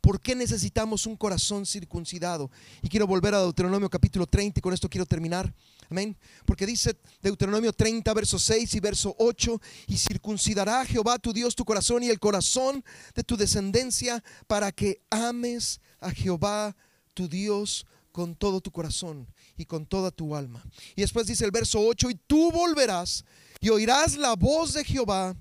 ¿Por 0.00 0.20
qué 0.20 0.34
necesitamos 0.34 1.06
un 1.06 1.16
corazón 1.16 1.66
circuncidado? 1.66 2.50
Y 2.82 2.88
quiero 2.88 3.06
volver 3.06 3.34
a 3.34 3.40
Deuteronomio 3.40 3.90
capítulo 3.90 4.26
30 4.26 4.58
y 4.58 4.62
con 4.62 4.72
esto 4.72 4.88
quiero 4.88 5.06
terminar. 5.06 5.52
Amén. 5.90 6.16
Porque 6.46 6.66
dice 6.66 6.96
Deuteronomio 7.20 7.72
30, 7.72 8.14
verso 8.14 8.38
6 8.38 8.74
y 8.76 8.80
verso 8.80 9.14
8, 9.18 9.60
y 9.88 9.96
circuncidará 9.96 10.84
Jehová 10.84 11.18
tu 11.18 11.32
Dios 11.32 11.54
tu 11.54 11.64
corazón 11.64 12.02
y 12.02 12.08
el 12.08 12.20
corazón 12.20 12.84
de 13.14 13.24
tu 13.24 13.36
descendencia 13.36 14.22
para 14.46 14.72
que 14.72 15.02
ames 15.10 15.80
a 15.98 16.10
Jehová 16.12 16.76
tu 17.12 17.28
Dios 17.28 17.86
con 18.12 18.34
todo 18.34 18.60
tu 18.60 18.70
corazón 18.70 19.26
y 19.56 19.66
con 19.66 19.84
toda 19.84 20.10
tu 20.10 20.34
alma. 20.34 20.64
Y 20.96 21.02
después 21.02 21.26
dice 21.26 21.44
el 21.44 21.50
verso 21.50 21.80
8, 21.80 22.10
y 22.10 22.14
tú 22.14 22.50
volverás 22.50 23.24
y 23.60 23.68
oirás 23.68 24.16
la 24.16 24.34
voz 24.34 24.72
de 24.72 24.84
Jehová 24.84 25.36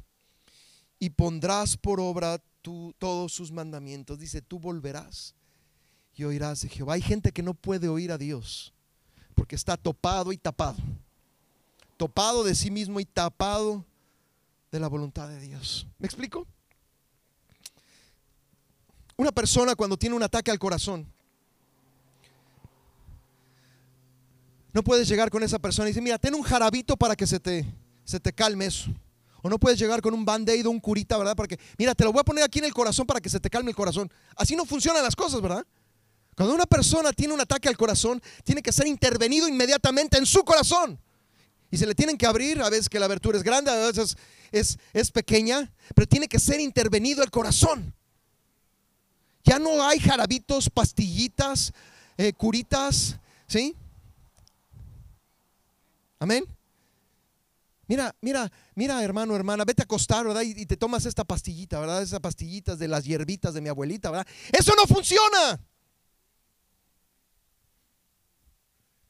y 1.00 1.10
pondrás 1.12 1.78
por 1.78 2.00
obra 2.00 2.42
todos 2.62 3.34
sus 3.34 3.52
mandamientos. 3.52 4.20
Dice, 4.20 4.42
tú 4.42 4.60
volverás 4.60 5.36
y 6.16 6.24
oirás 6.24 6.62
de 6.62 6.70
Jehová. 6.70 6.94
Hay 6.94 7.02
gente 7.02 7.32
que 7.32 7.44
no 7.44 7.54
puede 7.54 7.88
oír 7.88 8.12
a 8.12 8.18
Dios 8.18 8.74
porque 9.36 9.56
está 9.56 9.78
topado 9.78 10.32
y 10.32 10.38
tapado. 10.38 10.78
Topado 11.98 12.44
de 12.44 12.56
sí 12.56 12.72
mismo 12.72 13.00
y 13.00 13.06
tapado 13.06 13.86
de 14.72 14.80
la 14.80 14.88
voluntad 14.88 15.28
de 15.28 15.40
Dios. 15.40 15.88
¿Me 15.98 16.06
explico? 16.06 16.48
Una 19.18 19.32
persona 19.32 19.76
cuando 19.76 19.98
tiene 19.98 20.16
un 20.16 20.24
ataque 20.24 20.52
al 20.52 20.60
corazón, 20.60 21.06
No 24.72 24.84
puedes 24.84 25.08
llegar 25.08 25.30
con 25.30 25.44
esa 25.44 25.60
persona 25.60 25.88
y 25.88 25.92
decir, 25.92 26.04
mira, 26.04 26.18
ten 26.20 26.36
un 26.36 26.44
jarabito 26.44 26.96
para 26.96 27.16
que 27.16 27.26
se 27.26 27.40
te, 27.40 27.66
se 28.04 28.20
te 28.20 28.34
calme 28.34 28.66
eso. 28.66 28.92
O 29.42 29.50
no 29.50 29.58
puedes 29.60 29.80
llegar 29.80 30.02
con 30.02 30.14
un 30.14 30.26
band-aid 30.26 30.66
o 30.68 30.72
un 30.72 30.80
curita, 30.80 31.18
¿verdad? 31.18 31.36
Porque, 31.36 31.60
mira, 31.78 31.96
te 31.96 32.04
lo 32.04 32.12
voy 32.12 32.22
a 32.22 32.24
poner 32.24 32.44
aquí 32.44 32.60
en 32.60 32.66
el 32.66 32.74
corazón 32.74 33.06
para 33.06 33.22
que 33.22 33.30
se 33.30 33.40
te 33.40 33.50
calme 33.50 33.72
el 33.72 33.76
corazón. 33.76 34.12
Así 34.36 34.56
no 34.56 34.66
funcionan 34.66 35.04
las 35.04 35.16
cosas, 35.16 35.42
¿verdad? 35.42 35.66
Cuando 36.36 36.56
una 36.56 36.66
persona 36.66 37.12
tiene 37.12 37.34
un 37.34 37.42
ataque 37.42 37.68
al 37.68 37.78
corazón, 37.78 38.22
tiene 38.44 38.62
que 38.62 38.72
ser 38.72 38.88
intervenido 38.88 39.48
inmediatamente 39.48 40.18
en 40.18 40.26
su 40.26 40.44
corazón. 40.44 41.00
Y 41.72 41.78
se 41.78 41.86
le 41.86 41.94
tienen 41.94 42.18
que 42.18 42.26
abrir, 42.26 42.62
a 42.62 42.70
veces 42.70 42.90
que 42.90 43.00
la 43.00 43.06
abertura 43.06 43.38
es 43.38 43.44
grande, 43.44 43.72
a 43.72 43.76
veces 43.76 44.18
es, 44.52 44.78
es 44.94 45.12
pequeña, 45.12 45.72
pero 45.96 46.08
tiene 46.08 46.28
que 46.28 46.40
ser 46.40 46.60
intervenido 46.60 47.24
el 47.24 47.30
corazón. 47.30 47.94
Ya 49.44 49.60
no 49.60 49.84
hay 49.84 50.00
jarabitos, 50.00 50.70
pastillitas, 50.70 51.74
eh, 52.18 52.34
curitas, 52.34 53.18
¿sí? 53.48 53.76
Amén. 56.20 56.46
Mira, 57.90 58.16
mira, 58.22 58.52
mira, 58.76 59.04
hermano, 59.04 59.36
hermana, 59.36 59.66
vete 59.66 59.82
a 59.82 59.86
acostar, 59.86 60.24
¿verdad? 60.24 60.44
Y, 60.44 60.68
te 60.68 60.78
tomas 60.78 61.08
esta 61.08 61.24
pastillita, 61.24 61.80
¿verdad? 61.80 62.04
Esas 62.04 62.20
pastillitas 62.20 62.78
de 62.78 62.88
las 62.88 63.04
hierbitas 63.04 63.56
de 63.56 63.62
mi 63.62 63.70
abuelita, 63.70 64.12
¿verdad? 64.12 64.28
Eso 64.52 64.74
no 64.78 64.86
funciona. 64.86 65.60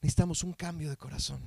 Necesitamos 0.02 0.46
un 0.46 0.54
cambio 0.54 0.90
de 0.90 0.96
corazón. 0.96 1.42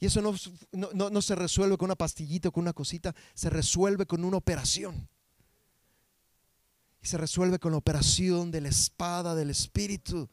Y 0.00 0.06
eso 0.06 0.20
no, 0.20 0.34
no, 0.72 1.10
no 1.10 1.22
se 1.22 1.36
resuelve 1.36 1.78
con 1.78 1.86
una 1.86 1.94
pastillita 1.94 2.48
o 2.48 2.52
con 2.52 2.62
una 2.62 2.72
cosita, 2.72 3.14
se 3.34 3.48
resuelve 3.48 4.04
con 4.04 4.24
una 4.24 4.36
operación. 4.36 5.08
Y 7.00 7.06
se 7.06 7.18
resuelve 7.18 7.60
con 7.60 7.70
la 7.70 7.78
operación 7.78 8.50
de 8.50 8.62
la 8.62 8.68
espada 8.68 9.36
del 9.36 9.50
Espíritu. 9.50 10.26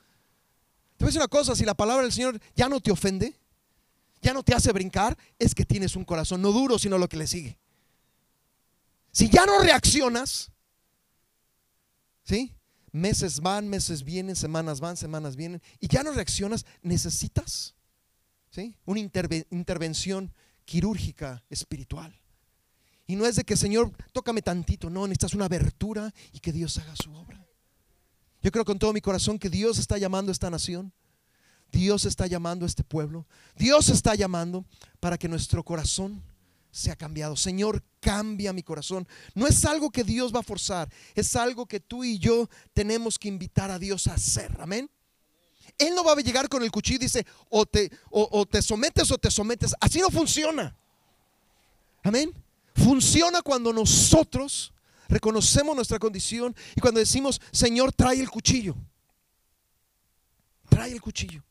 Te 0.97 1.05
voy 1.05 1.05
a 1.05 1.09
decir 1.09 1.21
una 1.21 1.27
cosa, 1.27 1.55
si 1.55 1.65
la 1.65 1.75
palabra 1.75 2.01
del 2.01 2.11
Señor 2.11 2.41
ya 2.55 2.67
no 2.67 2.79
te 2.79 2.89
ofende, 2.89 3.39
ya 4.25 4.33
no 4.33 4.41
te 4.41 4.55
hace 4.55 4.71
brincar, 4.71 5.15
es 5.37 5.53
que 5.53 5.65
tienes 5.65 5.95
un 5.95 6.03
corazón 6.03 6.41
no 6.41 6.51
duro, 6.51 6.79
sino 6.79 6.97
lo 6.97 7.07
que 7.07 7.15
le 7.15 7.27
sigue. 7.27 7.59
Si 9.11 9.29
ya 9.29 9.45
no 9.45 9.59
reaccionas, 9.59 10.51
¿sí? 12.23 12.51
meses 12.91 13.39
van, 13.39 13.67
meses 13.69 14.03
vienen, 14.03 14.35
semanas 14.35 14.79
van, 14.79 14.97
semanas 14.97 15.35
vienen, 15.35 15.61
y 15.79 15.87
ya 15.87 16.01
no 16.01 16.11
reaccionas, 16.11 16.65
necesitas 16.81 17.75
¿sí? 18.49 18.75
una 18.85 18.99
intervención 18.99 20.33
quirúrgica 20.65 21.43
espiritual. 21.51 22.19
Y 23.05 23.15
no 23.15 23.27
es 23.27 23.35
de 23.35 23.43
que, 23.43 23.55
Señor, 23.55 23.91
tócame 24.11 24.41
tantito, 24.41 24.89
no, 24.89 25.05
necesitas 25.05 25.35
una 25.35 25.45
abertura 25.45 26.11
y 26.33 26.39
que 26.39 26.51
Dios 26.51 26.79
haga 26.79 26.95
su 26.95 27.13
obra. 27.13 27.45
Yo 28.41 28.51
creo 28.51 28.65
con 28.65 28.79
todo 28.79 28.91
mi 28.91 29.01
corazón 29.01 29.37
que 29.37 29.51
Dios 29.51 29.77
está 29.77 29.99
llamando 29.99 30.31
a 30.31 30.33
esta 30.33 30.49
nación. 30.49 30.91
Dios 31.71 32.05
está 32.05 32.27
llamando 32.27 32.65
a 32.65 32.67
este 32.67 32.83
pueblo. 32.83 33.25
Dios 33.57 33.89
está 33.89 34.15
llamando 34.15 34.65
para 34.99 35.17
que 35.17 35.27
nuestro 35.27 35.63
corazón 35.63 36.21
sea 36.71 36.95
cambiado. 36.95 37.35
Señor, 37.35 37.83
cambia 37.99 38.51
mi 38.53 38.63
corazón. 38.63 39.07
No 39.33 39.47
es 39.47 39.63
algo 39.65 39.89
que 39.89 40.03
Dios 40.03 40.33
va 40.33 40.41
a 40.41 40.43
forzar, 40.43 40.89
es 41.15 41.35
algo 41.35 41.65
que 41.65 41.79
tú 41.79 42.03
y 42.03 42.19
yo 42.19 42.49
tenemos 42.73 43.17
que 43.17 43.29
invitar 43.29 43.71
a 43.71 43.79
Dios 43.79 44.07
a 44.07 44.13
hacer. 44.15 44.55
Amén. 44.59 44.89
Él 45.77 45.95
no 45.95 46.03
va 46.03 46.13
a 46.13 46.15
llegar 46.15 46.47
con 46.47 46.63
el 46.63 46.71
cuchillo 46.71 46.97
y 46.97 47.05
dice, 47.05 47.25
o 47.49 47.65
te, 47.65 47.91
o 48.09 48.45
te 48.45 48.61
sometes 48.61 49.11
o 49.11 49.17
te 49.17 49.31
sometes. 49.31 49.73
Así 49.79 49.99
no 49.99 50.09
funciona. 50.09 50.75
Amén. 52.03 52.33
Funciona 52.75 53.41
cuando 53.41 53.71
nosotros 53.71 54.73
reconocemos 55.07 55.75
nuestra 55.75 55.97
condición 55.97 56.55
y 56.75 56.81
cuando 56.81 56.99
decimos, 56.99 57.41
Señor, 57.51 57.93
trae 57.93 58.19
el 58.19 58.29
cuchillo. 58.29 58.75
Trae 60.69 60.91
el 60.91 61.01
cuchillo. 61.01 61.43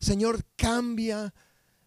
Señor, 0.00 0.44
cambia 0.56 1.32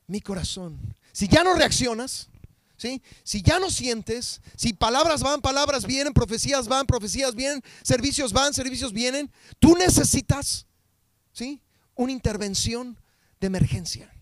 mi 0.08 0.22
corazón. 0.22 0.96
Si 1.12 1.28
ya 1.28 1.44
no 1.44 1.56
reaccionas, 1.56 2.30
¿sí? 2.78 3.02
si 3.24 3.42
ya 3.42 3.60
no 3.60 3.70
sientes, 3.70 4.42
si 4.56 4.74
palabras 4.74 5.22
van, 5.22 5.42
palabras 5.42 5.86
vienen, 5.86 6.14
profecías 6.14 6.68
van, 6.68 6.86
profecías 6.86 7.34
vienen, 7.36 7.62
servicios 7.82 8.32
van, 8.32 8.54
servicios 8.54 8.94
vienen, 8.94 9.32
tú 9.60 9.76
necesitas 9.76 10.68
¿sí? 11.32 11.62
una 11.96 12.12
intervención 12.12 13.00
de 13.40 13.48
emergencia. 13.48 14.14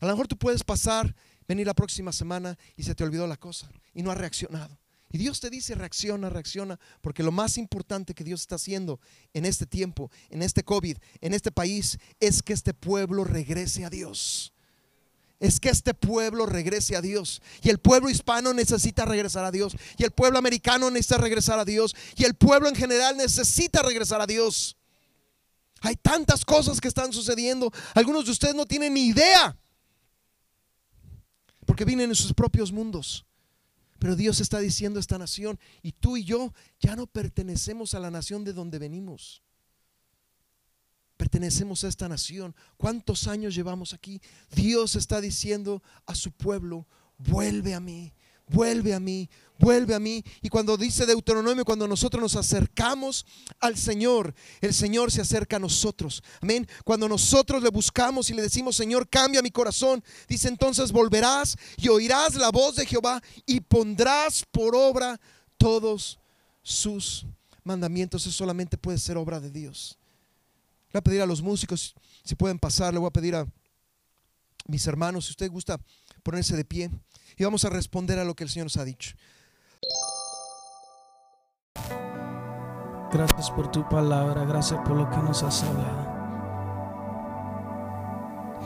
A 0.00 0.06
lo 0.06 0.12
mejor 0.12 0.28
tú 0.28 0.36
puedes 0.36 0.64
pasar 0.64 1.14
venir 1.46 1.66
la 1.66 1.74
próxima 1.74 2.12
semana 2.12 2.58
y 2.76 2.82
se 2.82 2.94
te 2.94 3.04
olvidó 3.04 3.26
la 3.26 3.36
cosa 3.36 3.70
y 3.94 4.02
no 4.02 4.10
ha 4.10 4.14
reaccionado. 4.14 4.81
Y 5.12 5.18
Dios 5.18 5.40
te 5.40 5.50
dice, 5.50 5.74
reacciona, 5.74 6.30
reacciona, 6.30 6.80
porque 7.02 7.22
lo 7.22 7.30
más 7.30 7.58
importante 7.58 8.14
que 8.14 8.24
Dios 8.24 8.40
está 8.40 8.54
haciendo 8.54 8.98
en 9.34 9.44
este 9.44 9.66
tiempo, 9.66 10.10
en 10.30 10.42
este 10.42 10.64
COVID, 10.64 10.96
en 11.20 11.34
este 11.34 11.52
país, 11.52 11.98
es 12.18 12.42
que 12.42 12.54
este 12.54 12.72
pueblo 12.72 13.22
regrese 13.24 13.84
a 13.84 13.90
Dios. 13.90 14.54
Es 15.38 15.60
que 15.60 15.68
este 15.68 15.92
pueblo 15.92 16.46
regrese 16.46 16.96
a 16.96 17.02
Dios. 17.02 17.42
Y 17.62 17.68
el 17.68 17.78
pueblo 17.78 18.08
hispano 18.08 18.54
necesita 18.54 19.04
regresar 19.04 19.44
a 19.44 19.50
Dios. 19.50 19.76
Y 19.98 20.04
el 20.04 20.12
pueblo 20.12 20.38
americano 20.38 20.90
necesita 20.90 21.18
regresar 21.18 21.58
a 21.58 21.64
Dios. 21.64 21.94
Y 22.16 22.24
el 22.24 22.34
pueblo 22.34 22.68
en 22.68 22.76
general 22.76 23.16
necesita 23.16 23.82
regresar 23.82 24.20
a 24.20 24.26
Dios. 24.26 24.76
Hay 25.80 25.96
tantas 25.96 26.44
cosas 26.44 26.80
que 26.80 26.88
están 26.88 27.12
sucediendo. 27.12 27.70
Algunos 27.92 28.24
de 28.24 28.30
ustedes 28.30 28.54
no 28.54 28.64
tienen 28.64 28.94
ni 28.94 29.08
idea 29.08 29.58
porque 31.66 31.84
vienen 31.84 32.10
en 32.10 32.16
sus 32.16 32.32
propios 32.32 32.72
mundos. 32.72 33.26
Pero 34.02 34.16
Dios 34.16 34.40
está 34.40 34.58
diciendo 34.58 34.98
a 34.98 35.00
esta 35.00 35.16
nación, 35.16 35.60
y 35.80 35.92
tú 35.92 36.16
y 36.16 36.24
yo 36.24 36.52
ya 36.80 36.96
no 36.96 37.06
pertenecemos 37.06 37.94
a 37.94 38.00
la 38.00 38.10
nación 38.10 38.42
de 38.42 38.52
donde 38.52 38.80
venimos. 38.80 39.44
Pertenecemos 41.16 41.84
a 41.84 41.88
esta 41.88 42.08
nación. 42.08 42.52
¿Cuántos 42.76 43.28
años 43.28 43.54
llevamos 43.54 43.94
aquí? 43.94 44.20
Dios 44.56 44.96
está 44.96 45.20
diciendo 45.20 45.84
a 46.04 46.16
su 46.16 46.32
pueblo, 46.32 46.84
vuelve 47.16 47.74
a 47.74 47.78
mí, 47.78 48.12
vuelve 48.48 48.92
a 48.92 48.98
mí, 48.98 49.30
vuelve 49.58 49.94
a 49.94 50.00
mí. 50.00 50.24
Y 50.40 50.48
cuando 50.48 50.76
dice 50.76 51.06
Deuteronomio, 51.06 51.64
cuando 51.64 51.86
nosotros 51.86 52.20
nos 52.20 52.36
acercamos 52.36 53.24
al 53.60 53.76
Señor, 53.76 54.34
el 54.60 54.74
Señor 54.74 55.10
se 55.10 55.20
acerca 55.20 55.56
a 55.56 55.60
nosotros. 55.60 56.22
Amén. 56.40 56.66
Cuando 56.84 57.08
nosotros 57.08 57.62
le 57.62 57.70
buscamos 57.70 58.30
y 58.30 58.34
le 58.34 58.42
decimos, 58.42 58.76
Señor, 58.76 59.08
cambia 59.08 59.42
mi 59.42 59.50
corazón, 59.50 60.02
dice 60.28 60.48
entonces 60.48 60.92
volverás 60.92 61.56
y 61.76 61.88
oirás 61.88 62.34
la 62.34 62.50
voz 62.50 62.76
de 62.76 62.86
Jehová 62.86 63.22
y 63.46 63.60
pondrás 63.60 64.44
por 64.50 64.74
obra 64.74 65.20
todos 65.56 66.18
sus 66.62 67.26
mandamientos. 67.64 68.22
Eso 68.22 68.32
solamente 68.32 68.76
puede 68.76 68.98
ser 68.98 69.16
obra 69.16 69.40
de 69.40 69.50
Dios. 69.50 69.98
Le 70.88 70.92
voy 70.92 70.98
a 70.98 71.02
pedir 71.02 71.22
a 71.22 71.26
los 71.26 71.40
músicos 71.40 71.94
si 72.24 72.34
pueden 72.34 72.58
pasar, 72.58 72.92
le 72.92 73.00
voy 73.00 73.08
a 73.08 73.12
pedir 73.12 73.34
a 73.34 73.46
mis 74.66 74.86
hermanos, 74.86 75.26
si 75.26 75.30
usted 75.30 75.50
gusta 75.50 75.80
ponerse 76.22 76.56
de 76.56 76.64
pie 76.64 76.90
y 77.36 77.44
vamos 77.44 77.64
a 77.64 77.70
responder 77.70 78.18
a 78.18 78.24
lo 78.24 78.34
que 78.34 78.44
el 78.44 78.50
Señor 78.50 78.66
nos 78.66 78.76
ha 78.76 78.84
dicho. 78.84 79.16
Gracias 83.12 83.50
por 83.50 83.68
tu 83.68 83.86
palabra, 83.88 84.44
gracias 84.44 84.80
por 84.80 84.96
lo 84.96 85.10
que 85.10 85.18
nos 85.18 85.42
has 85.42 85.62
hablado. 85.64 86.12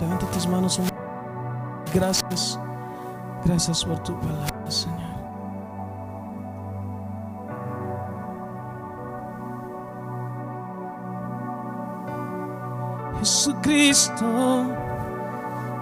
Levanta 0.01 0.27
tus 0.27 0.47
manos. 0.47 0.81
Gracias, 1.93 2.61
gracias 3.45 3.85
por 3.85 3.99
tu 4.01 4.19
palabra, 4.21 4.71
Señor. 4.71 5.17
Jesucristo, 13.19 14.67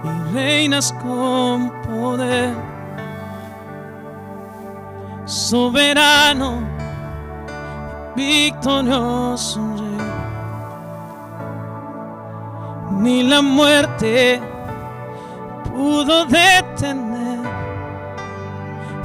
y 0.03 0.33
reinas 0.33 0.91
con 0.93 1.71
poder 1.83 2.55
soberano, 5.25 6.59
victorioso 8.15 9.61
Ni 12.91 13.23
la 13.23 13.41
muerte 13.41 14.41
pudo 15.65 16.25
detener 16.25 17.39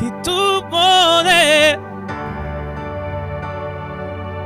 y 0.01 0.11
tu 0.23 0.69
poder 0.71 1.79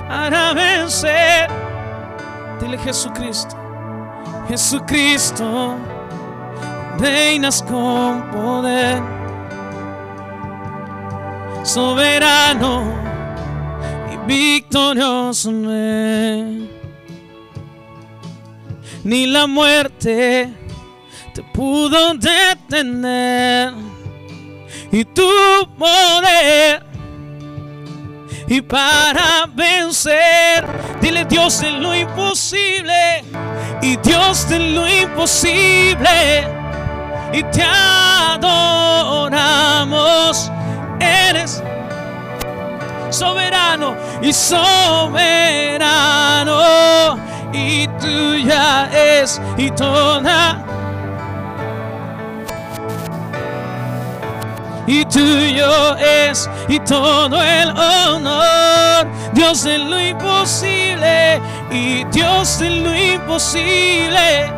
para 0.08 0.54
vencer. 0.54 1.48
Dile 2.60 2.78
Jesucristo, 2.78 3.56
Jesucristo, 4.48 5.76
reinas 6.98 7.62
con 7.62 8.30
poder 8.30 9.02
soberano 11.62 13.13
victorioso. 14.26 15.50
Ni 19.04 19.26
la 19.26 19.46
muerte 19.46 20.50
te 21.34 21.42
pudo 21.52 22.14
detener 22.14 23.74
y 24.90 25.04
tu 25.04 25.28
poder 25.78 26.86
y 28.48 28.60
para 28.62 29.46
vencer. 29.54 30.66
Dile 31.00 31.24
Dios 31.24 31.60
de 31.60 31.72
lo 31.72 31.94
imposible 31.94 33.24
y 33.82 33.96
Dios 33.96 34.48
de 34.48 34.58
lo 34.70 34.88
imposible 34.88 36.46
y 37.32 37.42
te 37.44 37.62
adoramos 37.62 38.54
eres 41.00 41.62
soberano 43.14 43.96
y 44.22 44.32
soberano. 44.32 44.74
Y 47.52 47.86
tuya 48.00 48.90
es 48.92 49.40
y 49.56 49.70
toda 49.70 50.64
y 54.86 55.04
tuyo 55.06 55.96
es 55.96 56.48
y 56.68 56.78
todo 56.80 57.42
el 57.42 57.70
honor. 57.70 59.06
Dios 59.32 59.64
de 59.64 59.78
lo 59.78 60.00
imposible 60.00 61.40
y 61.70 62.04
Dios 62.04 62.58
de 62.58 62.70
lo 62.70 62.94
imposible. 62.94 64.52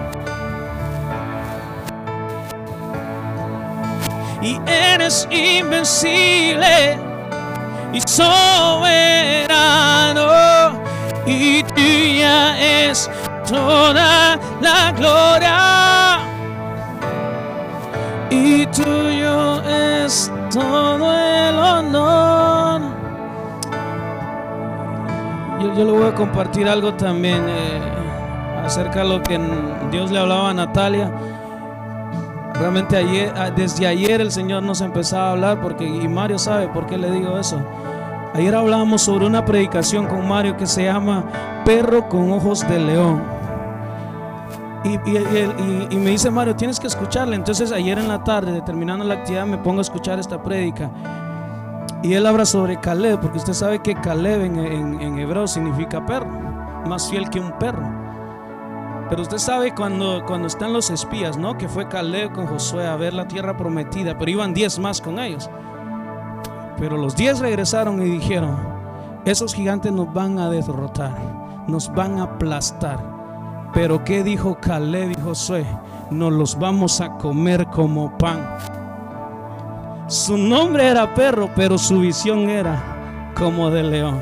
Y 4.43 4.61
eres 4.67 5.27
invencible 5.31 7.06
y 7.97 8.01
soberano 8.01 9.47
y 11.25 11.63
tuya 11.63 12.61
es 12.61 13.11
toda 13.49 14.39
la 14.61 14.93
gloria 14.93 16.19
y 18.29 18.67
tuyo 18.67 19.63
es 19.63 20.31
todo 20.53 21.15
el 21.15 21.59
honor. 21.59 22.83
Yo, 25.61 25.75
yo 25.75 25.85
le 25.85 25.93
voy 25.93 26.07
a 26.09 26.15
compartir 26.15 26.69
algo 26.69 26.93
también 26.93 27.47
eh, 27.49 27.81
acerca 28.63 29.05
de 29.05 29.09
lo 29.09 29.23
que 29.23 29.41
Dios 29.91 30.11
le 30.11 30.19
hablaba 30.19 30.51
a 30.51 30.55
Natalia. 30.55 31.11
Realmente 32.59 32.97
ayer, 32.97 33.33
ah, 33.37 33.51
desde 33.51 33.87
ayer 33.87 34.21
el 34.21 34.33
Señor 34.33 34.63
nos 34.63 34.81
empezaba 34.81 35.29
a 35.29 35.31
hablar 35.33 35.61
porque, 35.61 35.85
y 35.87 36.09
Mario 36.09 36.39
sabe 36.39 36.69
por 36.69 36.87
qué 36.87 36.97
le 36.97 37.11
digo 37.11 37.39
eso. 37.39 37.61
Ayer 38.35 38.55
hablábamos 38.55 39.03
sobre 39.03 39.27
una 39.27 39.45
predicación 39.45 40.07
con 40.07 40.27
Mario 40.27 40.57
que 40.57 40.67
se 40.67 40.85
llama 40.85 41.25
Perro 41.65 42.09
con 42.09 42.33
ojos 42.33 42.67
de 42.69 42.79
león. 42.79 43.23
Y, 44.85 45.97
me 45.97 46.11
dice 46.11 46.31
Mario, 46.31 46.55
tienes 46.55 46.79
que 46.79 46.87
escucharla. 46.87 47.35
Entonces 47.35 47.73
ayer 47.73 47.99
en 47.99 48.09
la 48.09 48.23
tarde, 48.23 48.63
terminando 48.63 49.05
la 49.05 49.15
actividad, 49.15 49.47
me 49.47 49.59
pongo 49.59 49.79
a 49.79 49.83
escuchar 49.83 50.19
esta 50.19 50.43
prédica. 50.43 50.91
Y 52.03 52.15
él 52.15 52.25
habla 52.27 52.45
sobre 52.45 52.79
Caleb, 52.79 53.21
porque 53.21 53.39
usted 53.39 53.53
sabe 53.53 53.81
que 53.81 53.95
Caleb 53.95 54.43
en, 54.43 55.19
hebreo 55.19 55.47
significa 55.47 56.05
perro, 56.07 56.29
más 56.87 57.11
fiel 57.11 57.29
que 57.31 57.41
un 57.41 57.53
perro. 57.59 58.06
Pero 59.09 59.23
usted 59.23 59.39
sabe 59.39 59.73
cuando, 59.73 60.25
cuando 60.27 60.49
están 60.49 60.73
los 60.73 60.91
espías, 60.91 61.39
¿no? 61.39 61.57
Que 61.57 61.69
fue 61.69 61.89
Caleb 61.89 62.33
con 62.33 62.47
Josué 62.47 62.87
a 62.87 62.97
ver 62.97 63.15
la 63.15 63.29
tierra 63.29 63.57
prometida, 63.57 64.19
pero 64.19 64.31
iban 64.31 64.53
diez 64.53 64.79
más 64.81 65.01
con 65.01 65.21
ellos. 65.21 65.49
Pero 66.77 66.97
los 66.97 67.15
diez 67.15 67.39
regresaron 67.39 68.03
y 68.03 68.07
dijeron, 68.07 68.57
esos 69.25 69.55
gigantes 69.55 69.93
nos 69.93 70.13
van 70.13 70.39
a 70.39 70.51
derrotar, 70.51 71.13
nos 71.69 71.93
van 71.95 72.19
a 72.19 72.25
aplastar. 72.25 72.99
Pero 73.73 74.03
¿qué 74.05 74.25
dijo 74.25 74.59
Caleb 74.61 75.13
y 75.13 75.21
Josué? 75.21 75.65
Nos 76.11 76.33
los 76.33 76.59
vamos 76.59 77.01
a 77.01 77.17
comer 77.17 77.67
como 77.67 78.17
pan. 78.19 78.45
Su 80.09 80.37
nombre 80.37 80.89
era 80.89 81.15
perro, 81.15 81.49
pero 81.55 81.79
su 81.79 82.01
visión 82.01 82.49
era 82.49 83.33
como 83.37 83.71
de 83.71 83.83
león. 83.83 84.21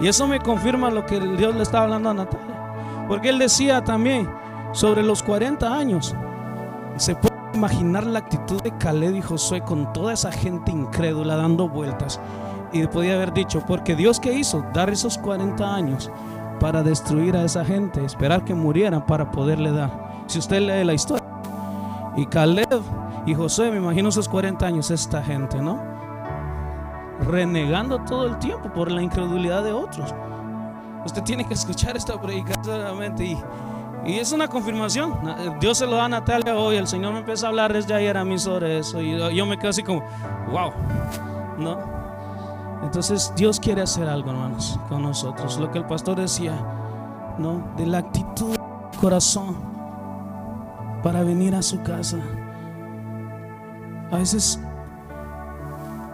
Y 0.00 0.08
eso 0.08 0.26
me 0.26 0.40
confirma 0.40 0.90
lo 0.90 1.04
que 1.04 1.20
Dios 1.20 1.54
le 1.54 1.62
estaba 1.62 1.84
hablando 1.84 2.10
a 2.10 2.14
Natalia. 2.14 2.61
Porque 3.08 3.30
él 3.30 3.38
decía 3.38 3.82
también 3.82 4.28
sobre 4.72 5.02
los 5.02 5.22
40 5.22 5.74
años. 5.74 6.14
Se 6.96 7.14
puede 7.14 7.32
imaginar 7.54 8.06
la 8.06 8.20
actitud 8.20 8.62
de 8.62 8.76
Caleb 8.78 9.16
y 9.16 9.22
Josué 9.22 9.62
con 9.62 9.92
toda 9.92 10.12
esa 10.12 10.32
gente 10.32 10.70
incrédula 10.70 11.36
dando 11.36 11.68
vueltas. 11.68 12.20
Y 12.72 12.86
podía 12.86 13.14
haber 13.14 13.32
dicho, 13.32 13.62
porque 13.66 13.94
Dios 13.94 14.18
que 14.18 14.32
hizo, 14.32 14.64
dar 14.72 14.88
esos 14.90 15.18
40 15.18 15.74
años 15.74 16.10
para 16.58 16.82
destruir 16.82 17.36
a 17.36 17.44
esa 17.44 17.64
gente, 17.64 18.04
esperar 18.04 18.44
que 18.44 18.54
murieran 18.54 19.04
para 19.04 19.30
poderle 19.30 19.72
dar. 19.72 20.24
Si 20.26 20.38
usted 20.38 20.60
lee 20.60 20.84
la 20.84 20.94
historia. 20.94 21.26
Y 22.16 22.26
Caleb 22.26 22.82
y 23.26 23.34
José, 23.34 23.70
me 23.70 23.78
imagino 23.78 24.08
esos 24.08 24.28
40 24.28 24.66
años, 24.66 24.90
esta 24.90 25.22
gente, 25.22 25.60
¿no? 25.60 25.78
Renegando 27.20 27.98
todo 28.00 28.26
el 28.26 28.38
tiempo 28.38 28.72
por 28.72 28.90
la 28.90 29.02
incredulidad 29.02 29.62
de 29.62 29.72
otros. 29.72 30.14
Usted 31.04 31.22
tiene 31.22 31.46
que 31.46 31.54
escuchar 31.54 31.96
esta 31.96 32.20
predicación 32.20 32.64
solamente 32.64 33.24
y, 33.24 33.38
y 34.04 34.18
es 34.18 34.32
una 34.32 34.48
confirmación. 34.48 35.18
Dios 35.60 35.78
se 35.78 35.86
lo 35.86 35.96
da 35.96 36.06
a 36.06 36.08
Natalia 36.08 36.56
hoy. 36.56 36.76
El 36.76 36.86
Señor 36.86 37.12
me 37.12 37.20
empieza 37.20 37.46
a 37.46 37.48
hablar 37.50 37.72
desde 37.72 37.94
ayer 37.94 38.16
a 38.16 38.24
mí 38.24 38.38
sobre 38.38 38.78
eso. 38.78 39.00
Y 39.00 39.18
yo 39.34 39.46
me 39.46 39.58
quedo 39.58 39.70
así 39.70 39.82
como, 39.82 40.02
wow, 40.50 40.72
¿no? 41.58 41.78
Entonces 42.82 43.32
Dios 43.36 43.60
quiere 43.60 43.82
hacer 43.82 44.08
algo, 44.08 44.30
hermanos, 44.30 44.78
con 44.88 45.02
nosotros. 45.02 45.58
Lo 45.58 45.70
que 45.70 45.78
el 45.78 45.86
pastor 45.86 46.16
decía, 46.16 46.54
¿no? 47.38 47.72
De 47.76 47.86
la 47.86 47.98
actitud 47.98 48.50
del 48.50 49.00
corazón 49.00 49.56
para 51.02 51.22
venir 51.22 51.54
a 51.54 51.62
su 51.62 51.80
casa. 51.82 52.18
A 54.10 54.16
veces, 54.16 54.60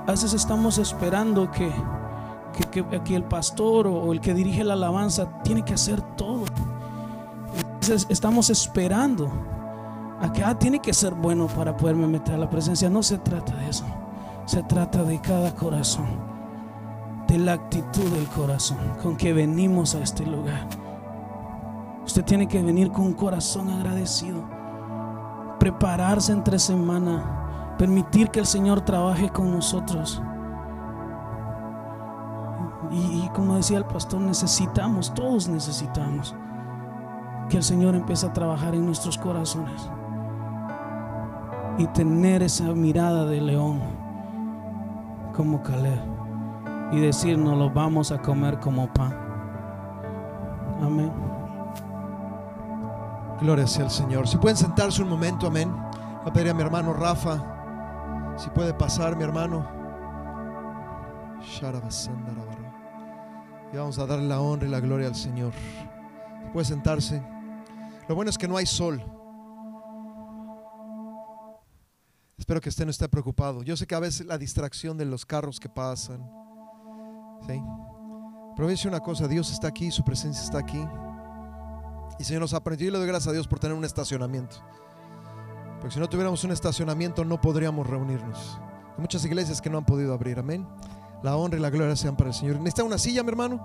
a 0.07 0.11
veces 0.11 0.33
estamos 0.35 0.79
esperando 0.79 1.51
que, 1.51 1.73
que, 2.65 3.15
el 3.15 3.25
pastor 3.25 3.87
o, 3.87 4.13
el 4.13 4.21
que 4.21 4.35
dirige 4.35 4.65
la 4.65 4.75
alabanza 4.75 5.43
tiene 5.43 5.65
que 5.65 5.75
hacer 5.75 6.01
todo. 6.17 6.45
Entonces 7.57 8.07
estamos 8.09 8.51
esperando 8.51 9.31
a 10.21 10.33
que 10.33 10.45
ah, 10.45 10.59
tiene 10.59 10.81
que 10.81 10.93
ser 10.93 11.15
bueno 11.15 11.47
para 11.47 11.77
poderme 11.77 12.07
meter 12.07 12.35
a 12.35 12.39
la 12.39 12.51
presencia. 12.51 12.91
No 12.91 13.03
se 13.03 13.19
trata 13.19 13.55
de 13.55 13.71
eso. 13.71 13.85
Se 14.47 14.63
trata 14.63 15.03
de 15.05 15.21
cada 15.21 15.55
corazón, 15.55 16.07
de 17.27 17.39
la 17.39 17.53
actitud 17.53 18.11
del 18.11 18.27
corazón 18.29 18.79
con 19.03 19.17
que 19.17 19.33
venimos 19.33 19.95
a 19.95 20.01
este 20.01 20.25
lugar. 20.25 20.67
Usted 22.05 22.25
tiene 22.25 22.49
que 22.49 22.63
venir 22.63 22.91
con 22.91 23.05
un 23.05 23.13
corazón 23.13 23.69
agradecido, 23.69 24.43
prepararse 25.59 26.33
entre 26.33 26.59
semana 26.59 27.39
Permitir 27.79 28.29
que 28.31 28.41
el 28.41 28.47
Señor 28.47 28.81
trabaje 28.81 29.31
con 29.31 29.53
nosotros. 29.53 30.21
Y, 32.91 33.29
como 33.35 33.57
decía 33.57 33.79
el 33.79 33.85
pastor, 33.85 34.21
necesitamos, 34.21 35.13
todos 35.13 35.49
necesitamos 35.49 36.35
que 37.49 37.59
el 37.59 37.63
Señor 37.63 37.95
empiece 37.95 38.27
a 38.27 38.33
trabajar 38.33 38.75
en 38.75 38.87
nuestros 38.87 39.19
corazones 39.19 39.91
y 41.79 41.87
tener 41.89 42.43
esa 42.43 42.73
mirada 42.75 43.25
de 43.27 43.41
león 43.41 43.81
como 45.35 45.63
Caleb 45.63 46.01
y 46.93 47.01
decir, 47.01 47.39
nos 47.39 47.57
lo 47.59 47.71
vamos 47.71 48.11
a 48.11 48.19
comer 48.21 48.59
como 48.59 48.93
pan. 48.93 49.15
Amén. 50.83 51.13
Gloria 53.41 53.67
sea 53.67 53.85
al 53.85 53.91
Señor. 53.91 54.27
Si 54.27 54.37
pueden 54.37 54.57
sentarse 54.57 55.03
un 55.03 55.09
momento, 55.09 55.47
amén. 55.47 55.71
a 56.25 56.33
pedir 56.33 56.51
a 56.51 56.55
mi 56.55 56.63
hermano 56.63 56.93
Rafa. 56.93 58.35
Si 58.37 58.51
puede 58.51 58.75
pasar, 58.75 59.17
mi 59.17 59.25
hermano. 59.25 59.65
Y 63.73 63.77
vamos 63.77 63.99
a 63.99 64.07
darle 64.07 64.27
la 64.27 64.41
honra 64.41 64.67
y 64.67 64.71
la 64.71 64.81
gloria 64.81 65.09
al 65.09 65.15
Señor. 65.15 65.53
Puede 66.53 66.65
sentarse. 66.65 67.23
Lo 68.09 68.15
bueno 68.15 68.31
es 68.31 68.39
que 68.39 68.49
no 68.49 68.57
hay 68.57 68.67
sol. 68.67 69.03
Espero 72.39 72.61
que 72.61 72.71
usted 72.71 72.85
no 72.87 72.91
esté 72.91 73.09
preocupado. 73.09 73.63
Yo 73.63 73.77
sé 73.77 73.87
que 73.87 73.95
a 73.95 74.01
veces 74.01 74.27
la 74.27 74.39
distracción 74.39 74.97
de 74.97 75.05
los 75.05 75.27
carros 75.27 75.61
que 75.61 75.69
pasan. 75.69 76.21
¿sí? 77.47 77.63
Pero 78.57 78.69
voy 78.69 78.77
una 78.87 79.01
cosa: 79.01 79.29
Dios 79.29 79.51
está 79.51 79.69
aquí, 79.69 79.91
su 79.91 80.03
presencia 80.03 80.43
está 80.43 80.59
aquí. 80.59 80.83
Y 82.19 82.25
Señor 82.25 82.41
nos 82.41 82.55
aprendió 82.55 82.91
le 82.91 82.99
doy 82.99 83.07
gracias 83.07 83.29
a 83.29 83.33
Dios 83.33 83.47
por 83.47 83.59
tener 83.59 83.77
un 83.77 83.85
estacionamiento. 83.85 84.57
Porque 85.79 85.95
si 85.95 86.01
no 86.01 86.09
tuviéramos 86.09 86.43
un 86.43 86.51
estacionamiento 86.51 87.25
no 87.25 87.41
podríamos 87.41 87.87
reunirnos. 87.87 88.59
Hay 88.97 89.01
muchas 89.01 89.25
iglesias 89.25 89.61
que 89.61 89.71
no 89.71 89.79
han 89.79 89.85
podido 89.85 90.13
abrir. 90.13 90.39
Amén. 90.39 90.67
La 91.23 91.37
honra 91.37 91.59
y 91.59 91.61
la 91.61 91.71
gloria 91.71 91.97
sean 91.97 92.17
para 92.17 92.31
el 92.31 92.35
Señor. 92.35 92.57
¿Necesita 92.57 92.85
una 92.85 92.99
silla, 92.99 93.23
mi 93.23 93.31
hermano? 93.31 93.61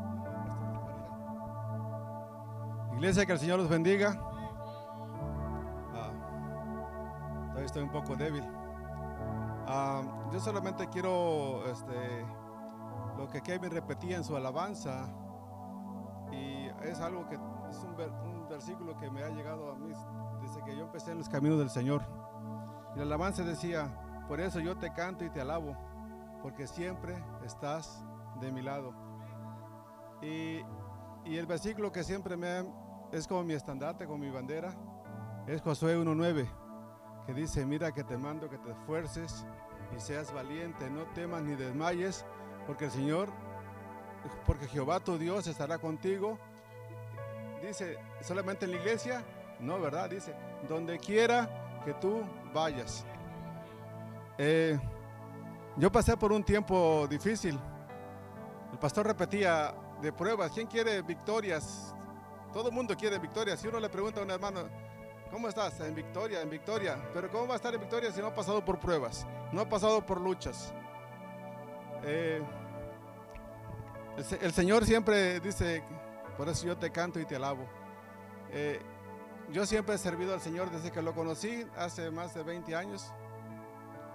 Iglesia, 2.96 3.26
que 3.26 3.34
el 3.34 3.40
Señor 3.40 3.60
los 3.60 3.70
bendiga. 3.70 4.20
Ah, 5.94 6.12
todavía 7.48 7.66
estoy 7.66 7.84
un 7.84 7.92
poco 7.92 8.16
débil. 8.16 8.44
Ah, 9.68 10.02
yo 10.32 10.40
solamente 10.40 10.88
quiero 10.90 11.64
este, 11.72 12.26
lo 13.18 13.30
que 13.30 13.42
Kevin 13.42 13.72
repetía 13.72 14.18
en 14.18 14.24
su 14.24 14.36
alabanza. 14.36 15.08
Y 16.32 16.68
es 16.84 17.00
algo 17.00 17.28
que 17.28 17.36
es 17.36 17.78
un, 17.84 17.96
versículo 18.50 18.98
que 18.98 19.10
me 19.10 19.24
ha 19.24 19.30
llegado 19.30 19.72
a 19.72 19.76
mí 19.76 19.92
desde 20.42 20.64
que 20.64 20.76
yo 20.76 20.84
empecé 20.84 21.12
en 21.12 21.20
los 21.20 21.30
caminos 21.30 21.60
del 21.60 21.70
Señor. 21.70 22.02
Y 22.96 23.00
el 23.00 23.08
alabanza 23.08 23.44
decía, 23.44 24.24
por 24.28 24.40
eso 24.40 24.60
yo 24.60 24.78
te 24.78 24.92
canto 24.94 25.24
y 25.26 25.30
te 25.30 25.42
alabo, 25.42 25.76
porque 26.44 26.68
siempre 26.68 27.16
estás 27.46 28.04
de 28.42 28.52
mi 28.52 28.62
lado. 28.62 28.94
Y, 30.22 30.62
y 31.26 31.38
el 31.38 31.48
versículo 31.48 31.92
que 31.92 32.04
siempre 32.04 32.36
me 32.36 32.66
es 33.14 33.28
como 33.28 33.44
mi 33.44 33.54
estandarte, 33.54 34.06
como 34.06 34.20
mi 34.20 34.30
bandera, 34.30 34.76
es 35.48 35.62
Josué 35.62 35.98
1.9, 35.98 36.46
que 37.26 37.34
dice, 37.34 37.66
mira 37.66 37.94
que 37.94 38.04
te 38.04 38.18
mando 38.18 38.50
que 38.50 38.58
te 38.58 38.72
esfuerces 38.72 39.46
y 39.96 40.00
seas 40.00 40.34
valiente, 40.34 40.90
no 40.90 41.06
temas 41.14 41.42
ni 41.44 41.56
desmayes, 41.56 42.26
porque 42.68 42.86
el 42.86 42.92
Señor, 42.92 43.30
porque 44.46 44.68
Jehová 44.68 45.00
tu 45.00 45.18
Dios 45.18 45.48
estará 45.48 45.78
contigo. 45.78 46.38
Dice, 47.62 47.98
solamente 48.22 48.66
en 48.66 48.72
la 48.72 48.78
iglesia 48.78 49.24
no, 49.60 49.80
¿verdad? 49.80 50.10
Dice, 50.10 50.36
donde 50.68 51.00
quiera 51.00 51.82
que 51.86 51.94
tú 51.94 52.22
vayas. 52.54 53.06
Eh, 54.38 54.78
yo 55.78 55.92
pasé 55.92 56.16
por 56.18 56.32
un 56.32 56.44
tiempo 56.44 57.08
difícil. 57.10 57.60
El 58.72 58.80
pastor 58.80 59.08
repetía 59.08 59.74
de 60.02 60.14
pruebas. 60.14 60.52
¿Quién 60.52 60.68
quiere 60.68 61.02
victorias? 61.02 61.96
Todo 62.54 62.70
el 62.70 62.76
mundo 62.76 62.96
quiere 62.96 63.18
victorias. 63.18 63.60
Si 63.60 63.68
uno 63.68 63.80
le 63.80 63.90
pregunta 63.90 64.20
a 64.20 64.24
un 64.24 64.32
hermano, 64.32 64.70
¿cómo 65.32 65.48
estás? 65.48 65.80
En 65.80 65.96
victoria, 65.96 66.42
en 66.42 66.50
victoria. 66.50 66.98
Pero 67.14 67.32
¿cómo 67.32 67.48
va 67.48 67.54
a 67.54 67.58
estar 67.58 67.74
en 67.74 67.82
victoria 67.82 68.12
si 68.12 68.20
no 68.20 68.28
ha 68.28 68.36
pasado 68.36 68.64
por 68.64 68.80
pruebas? 68.80 69.26
No 69.52 69.62
ha 69.62 69.70
pasado 69.70 70.06
por 70.06 70.22
luchas. 70.22 70.74
Eh, 72.04 72.42
el, 74.42 74.54
Señor 74.54 74.86
siempre 74.86 75.40
dice, 75.40 75.84
por 76.38 76.48
eso 76.50 76.68
yo 76.68 76.78
te 76.78 76.92
canto 76.92 77.20
y 77.20 77.26
te 77.26 77.36
alabo. 77.36 77.66
Eh, 78.52 78.80
yo 79.52 79.66
siempre 79.66 79.96
he 79.96 79.98
servido 79.98 80.34
al 80.34 80.42
Señor 80.42 80.70
desde 80.70 80.92
que 80.92 81.02
lo 81.02 81.14
conocí, 81.14 81.66
hace 81.78 82.12
más 82.12 82.34
de 82.34 82.44
20 82.44 82.76
años, 82.76 83.12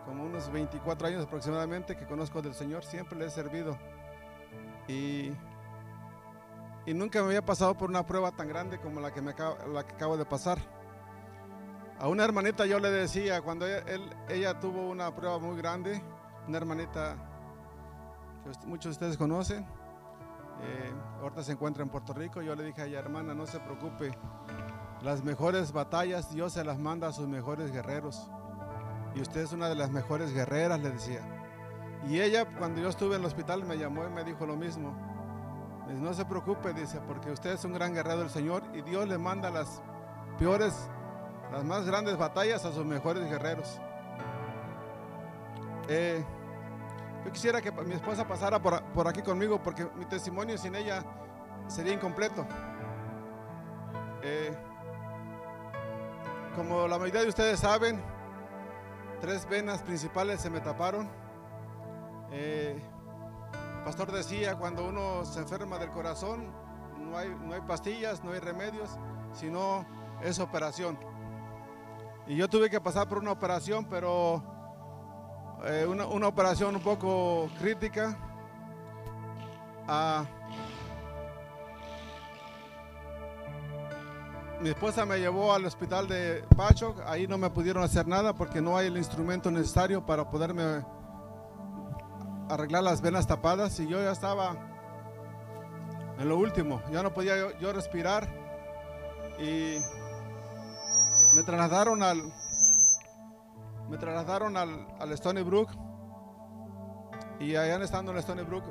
como 0.09 0.25
unos 0.25 0.51
24 0.51 1.07
años 1.07 1.27
aproximadamente 1.27 1.95
que 1.95 2.07
conozco 2.07 2.41
del 2.41 2.55
Señor, 2.55 2.83
siempre 2.83 3.19
le 3.19 3.27
he 3.27 3.31
servido. 3.31 3.77
Y, 4.89 5.33
y 6.87 6.95
nunca 6.95 7.21
me 7.21 7.27
había 7.27 7.45
pasado 7.45 7.77
por 7.77 7.91
una 7.91 8.07
prueba 8.07 8.33
tan 8.33 8.49
grande 8.49 8.81
como 8.81 9.01
la 9.01 9.13
que, 9.13 9.21
me 9.21 9.33
acabo, 9.33 9.59
la 9.71 9.87
que 9.87 9.93
acabo 9.93 10.17
de 10.17 10.25
pasar. 10.25 10.59
A 11.99 12.09
una 12.09 12.25
hermanita 12.25 12.65
yo 12.65 12.79
le 12.81 12.91
decía, 12.91 13.43
cuando 13.43 13.67
ella, 14.31 14.59
tuvo 14.59 14.89
una 14.89 15.15
prueba 15.15 15.39
muy 15.39 15.59
grande, 15.59 16.03
una 16.47 16.57
hermanita 16.57 17.17
que 18.45 18.67
muchos 18.67 18.85
de 18.85 18.91
ustedes 18.93 19.19
conocen. 19.19 19.67
Eh, 20.63 20.93
ahorita 21.21 21.43
se 21.43 21.53
encuentra 21.53 21.83
en 21.83 21.91
Puerto 21.91 22.15
Rico. 22.15 22.41
Yo 22.41 22.55
le 22.55 22.65
dije 22.65 22.81
a 22.81 22.87
ella, 22.87 23.01
hermana, 23.01 23.35
no 23.35 23.47
se 23.47 23.61
preocupe. 23.61 24.11
Las 25.03 25.23
mejores 25.23 25.71
batallas 25.71 26.33
Dios 26.33 26.55
se 26.55 26.65
las 26.65 26.79
manda 26.79 27.09
a 27.09 27.13
sus 27.13 27.29
mejores 27.29 27.71
guerreros. 27.71 28.31
Y 29.19 29.23
usted 29.23 29.41
es 29.41 29.53
una 29.53 29.69
de 29.69 29.75
las 29.75 29.91
mejores 29.91 30.33
guerreras, 30.33 30.79
le 30.79 30.91
decía. 30.91 31.21
Y 32.09 32.21
ella, 32.21 32.47
cuando 32.57 32.81
yo 32.81 32.89
estuve 32.89 33.17
en 33.17 33.23
el 33.23 33.27
hospital, 33.27 33.65
me 33.65 33.77
llamó 33.77 34.05
y 34.07 34.11
me 34.11 34.23
dijo 34.23 34.47
lo 34.47 34.55
mismo. 34.55 34.97
no 35.89 36.15
se 36.15 36.25
preocupe, 36.25 36.73
dice, 36.73 37.01
porque 37.05 37.33
usted 37.33 37.51
es 37.51 37.65
un 37.65 37.73
gran 37.73 37.93
guerrero 37.93 38.21
del 38.21 38.31
Señor 38.31 38.63
y 38.75 38.83
Dios 38.83 39.09
le 39.09 39.19
manda 39.19 39.51
las 39.51 39.83
peores, 40.39 40.89
las 41.51 41.65
más 41.65 41.85
grandes 41.85 42.17
batallas 42.17 42.65
a 42.65 42.71
sus 42.71 42.85
mejores 42.87 43.29
guerreros. 43.29 43.81
Eh, 45.89 46.25
yo 47.25 47.33
quisiera 47.33 47.61
que 47.61 47.73
mi 47.73 47.95
esposa 47.95 48.25
pasara 48.29 48.63
por, 48.63 49.09
aquí 49.09 49.23
conmigo 49.23 49.61
porque 49.61 49.85
mi 49.97 50.05
testimonio 50.05 50.57
sin 50.59 50.77
ella 50.77 51.03
sería 51.67 51.93
incompleto. 51.93 52.47
Eh, 54.23 54.57
como 56.55 56.87
la 56.87 56.99
mayoría 56.99 57.23
de 57.23 57.29
ustedes 57.29 57.59
saben, 57.59 58.01
tres 59.21 59.49
venas 59.49 59.83
principales 59.83 60.41
se 60.41 60.51
me 60.51 60.61
taparon. 60.61 61.09
Eh, 62.31 62.81
el 63.79 63.85
pastor 63.85 64.13
decía, 64.13 64.57
cuando 64.57 64.89
uno 64.89 65.25
se 65.25 65.41
enferma 65.41 65.79
del 65.79 65.91
corazón, 65.91 66.53
no 66.99 67.17
hay, 67.17 67.29
no 67.29 67.55
hay 67.55 67.61
pastillas, 67.63 68.23
no 68.23 68.33
hay 68.33 68.41
remedios, 68.41 68.91
sino 69.33 69.87
es 70.23 70.39
operación. 70.39 70.99
Y 72.27 72.37
yo 72.37 72.49
tuve 72.49 72.69
que 72.69 72.81
pasar 72.81 73.09
por 73.09 73.19
una 73.19 73.33
operación, 73.33 73.87
pero 73.87 74.43
eh, 75.65 75.87
una, 75.89 76.29
operación 76.29 76.77
un 76.77 76.83
poco 76.83 77.49
crítica. 77.59 78.17
Ah, 79.87 80.25
mi 84.61 84.71
esposa 84.71 85.07
me 85.07 85.19
llevó 85.19 85.53
al 85.53 85.65
hospital 85.65 86.09
de 86.09 86.45
Pacho, 86.57 86.97
ahí 87.07 87.27
no 87.29 87.39
me 87.39 87.51
pudieron 87.51 87.83
hacer 87.85 88.09
nada 88.09 88.35
porque 88.35 88.61
no 88.61 88.77
hay 88.77 88.89
el 88.89 88.97
instrumento 88.97 89.51
necesario 89.51 90.05
para 90.05 90.29
poderme 90.29 90.85
arreglar 92.49 92.83
las 92.83 93.01
venas 93.01 93.27
tapadas 93.27 93.79
y 93.79 93.87
yo 93.87 94.03
ya 94.03 94.11
estaba 94.11 94.57
en 96.19 96.29
lo 96.29 96.37
último, 96.37 96.83
ya 96.91 97.03
no 97.03 97.15
podía 97.15 97.57
yo 97.59 97.73
respirar 97.73 98.29
y 99.39 99.77
me 101.37 101.43
trasladaron 101.45 102.03
al, 102.03 102.21
me 103.89 103.97
trasladaron 103.97 104.57
al, 104.57 105.13
Stony 105.13 105.43
Brook 105.45 105.71
y 107.39 107.55
allá 107.55 107.77
estando 107.85 108.11
en 108.11 108.19
Stony 108.19 108.43
Brook 108.43 108.65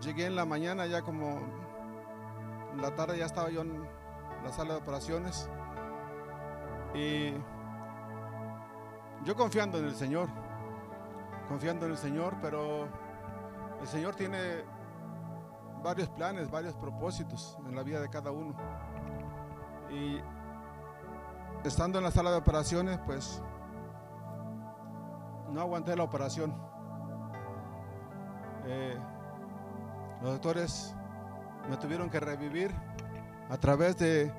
llegué 0.00 0.26
en 0.26 0.36
la 0.36 0.44
mañana 0.44 0.86
ya 0.86 1.02
como 1.02 1.40
en 2.72 2.80
la 2.80 2.94
tarde 2.94 3.18
ya 3.18 3.26
estaba 3.26 3.50
yo 3.50 3.62
en 3.62 3.99
la 4.42 4.52
sala 4.52 4.74
de 4.74 4.80
operaciones. 4.80 5.48
Y 6.94 7.32
yo 9.24 9.36
confiando 9.36 9.78
en 9.78 9.84
el 9.84 9.94
Señor 9.94 10.28
confiando 11.48 11.86
en 11.86 11.92
el 11.92 11.98
Señor 11.98 12.36
pero 12.40 12.88
el 13.80 13.86
Señor 13.86 14.14
tiene 14.14 14.64
varios 15.82 16.08
planes 16.10 16.50
varios 16.50 16.74
propósitos 16.74 17.58
en 17.66 17.74
la 17.76 17.82
vida 17.82 18.00
de 18.00 18.08
cada 18.08 18.30
uno. 18.30 18.54
Y 19.90 20.20
estando 21.64 21.98
en 21.98 22.04
la 22.04 22.10
sala 22.10 22.30
de 22.30 22.36
operaciones 22.36 22.98
pues 23.04 23.42
no 25.50 25.60
aguanté 25.60 25.96
la 25.96 26.04
operación. 26.04 26.54
Eh, 28.66 28.96
los 30.22 30.32
doctores 30.32 30.94
me 31.68 31.76
tuvieron 31.76 32.08
que 32.08 32.20
revivir 32.20 32.74
a 33.50 33.56
través 33.58 33.98
de 33.98 34.32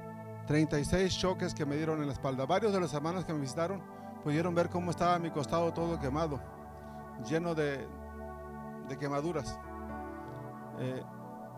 36 0.48 1.18
choques 1.18 1.54
que 1.54 1.66
me 1.66 1.76
dieron 1.76 2.00
en 2.02 2.08
la 2.08 2.14
espalda. 2.14 2.46
Varios 2.46 2.74
de 2.74 2.80
los 2.80 2.94
hermanos 2.94 3.26
que 3.26 3.34
me 3.34 3.40
visitaron 3.40 3.82
pudieron 4.24 4.56
ver 4.56 4.70
cómo 4.70 4.92
estaba 4.92 5.20
mi 5.20 5.30
costado 5.30 5.74
todo 5.74 6.00
quemado, 6.00 6.40
lleno 7.28 7.54
de, 7.54 7.88
quemaduras. 9.00 9.60
Eh, 10.80 11.04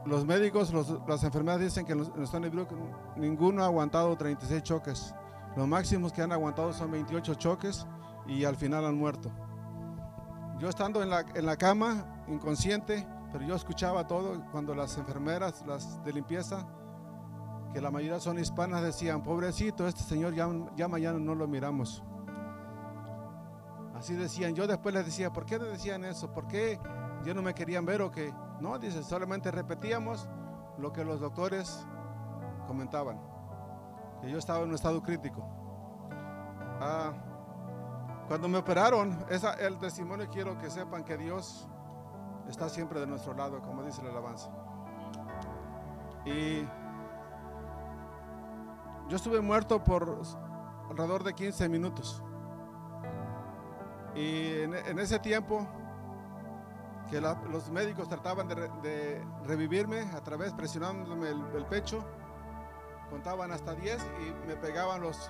los 0.05 0.25
médicos, 0.25 0.73
las 1.07 1.23
enfermeras 1.23 1.61
dicen 1.61 1.85
que 1.85 1.93
en, 1.93 2.23
Stony 2.23 2.49
Brook 2.49 2.69
ninguno 3.15 3.63
ha 3.63 3.67
aguantado 3.67 4.15
36 4.15 4.63
choques. 4.63 5.15
Los 5.55 5.67
máximos 5.67 6.11
que 6.11 6.21
han 6.21 6.31
aguantado 6.31 6.73
son 6.73 6.91
28 6.91 7.35
choques 7.35 7.85
y 8.27 8.43
al 8.43 8.55
final 8.55 8.85
han 8.85 8.97
muerto. 8.97 9.31
Yo 10.59 10.69
estando 10.69 11.03
en 11.03 11.09
la, 11.09 11.25
en 11.33 11.45
la 11.45 11.57
cama, 11.57 12.23
inconsciente, 12.27 13.07
pero 13.31 13.45
yo 13.45 13.55
escuchaba 13.55 14.07
todo 14.07 14.43
cuando 14.51 14.75
las 14.75 14.97
enfermeras, 14.97 15.63
las 15.65 16.03
de 16.03 16.13
limpieza, 16.13 16.65
que 17.73 17.81
la 17.81 17.89
mayoría 17.89 18.19
son 18.19 18.37
hispanas, 18.37 18.83
decían, 18.83 19.23
pobrecito, 19.23 19.87
este 19.87 20.03
señor 20.03 20.33
ya, 20.35 20.47
ya 20.75 20.87
mañana 20.87 21.17
no 21.19 21.33
lo 21.33 21.47
miramos. 21.47 22.03
Así 23.95 24.15
decían. 24.15 24.53
Yo 24.53 24.67
después 24.67 24.93
les 24.93 25.05
decía, 25.05 25.31
¿por 25.31 25.45
qué 25.45 25.57
le 25.57 25.65
decían 25.65 26.03
eso? 26.05 26.31
¿Por 26.31 26.47
qué 26.47 26.79
ya 27.23 27.33
no 27.33 27.41
me 27.41 27.53
querían 27.53 27.85
ver 27.85 28.01
o 28.01 28.11
qué? 28.11 28.33
No, 28.59 28.77
dice, 28.77 29.01
solamente 29.01 29.49
repetíamos 29.49 30.29
lo 30.77 30.91
que 30.91 31.03
los 31.03 31.19
doctores 31.19 31.87
comentaban, 32.67 33.19
que 34.21 34.29
yo 34.29 34.37
estaba 34.37 34.63
en 34.63 34.69
un 34.69 34.75
estado 34.75 35.01
crítico. 35.01 35.43
Ah, 36.79 37.13
cuando 38.27 38.47
me 38.47 38.57
operaron, 38.57 39.25
el 39.59 39.77
testimonio 39.79 40.27
quiero 40.29 40.57
que 40.57 40.69
sepan 40.69 41.03
que 41.03 41.17
Dios 41.17 41.67
está 42.47 42.69
siempre 42.69 42.99
de 42.99 43.07
nuestro 43.07 43.33
lado, 43.33 43.61
como 43.61 43.83
dice 43.83 44.03
la 44.03 44.09
alabanza. 44.09 44.49
Y 46.25 46.65
yo 49.13 49.17
estuve 49.17 49.41
muerto 49.41 49.83
por 49.83 50.17
alrededor 50.89 51.23
de 51.23 51.35
15 51.35 51.69
minutos. 51.69 52.23
Y 54.15 54.61
en, 54.61 54.97
ese 54.97 55.19
tiempo 55.19 55.67
que 57.11 57.21
los 57.21 57.69
médicos 57.69 58.09
trataban 58.09 58.47
de, 58.47 59.23
revivirme 59.43 59.99
a 59.99 60.23
través, 60.23 60.51
presionándome 60.53 61.29
el, 61.29 61.65
pecho, 61.67 62.03
contaban 63.11 63.51
hasta 63.51 63.75
10 63.75 64.03
y 64.25 64.47
me 64.47 64.55
pegaban 64.55 64.99
los, 64.99 65.29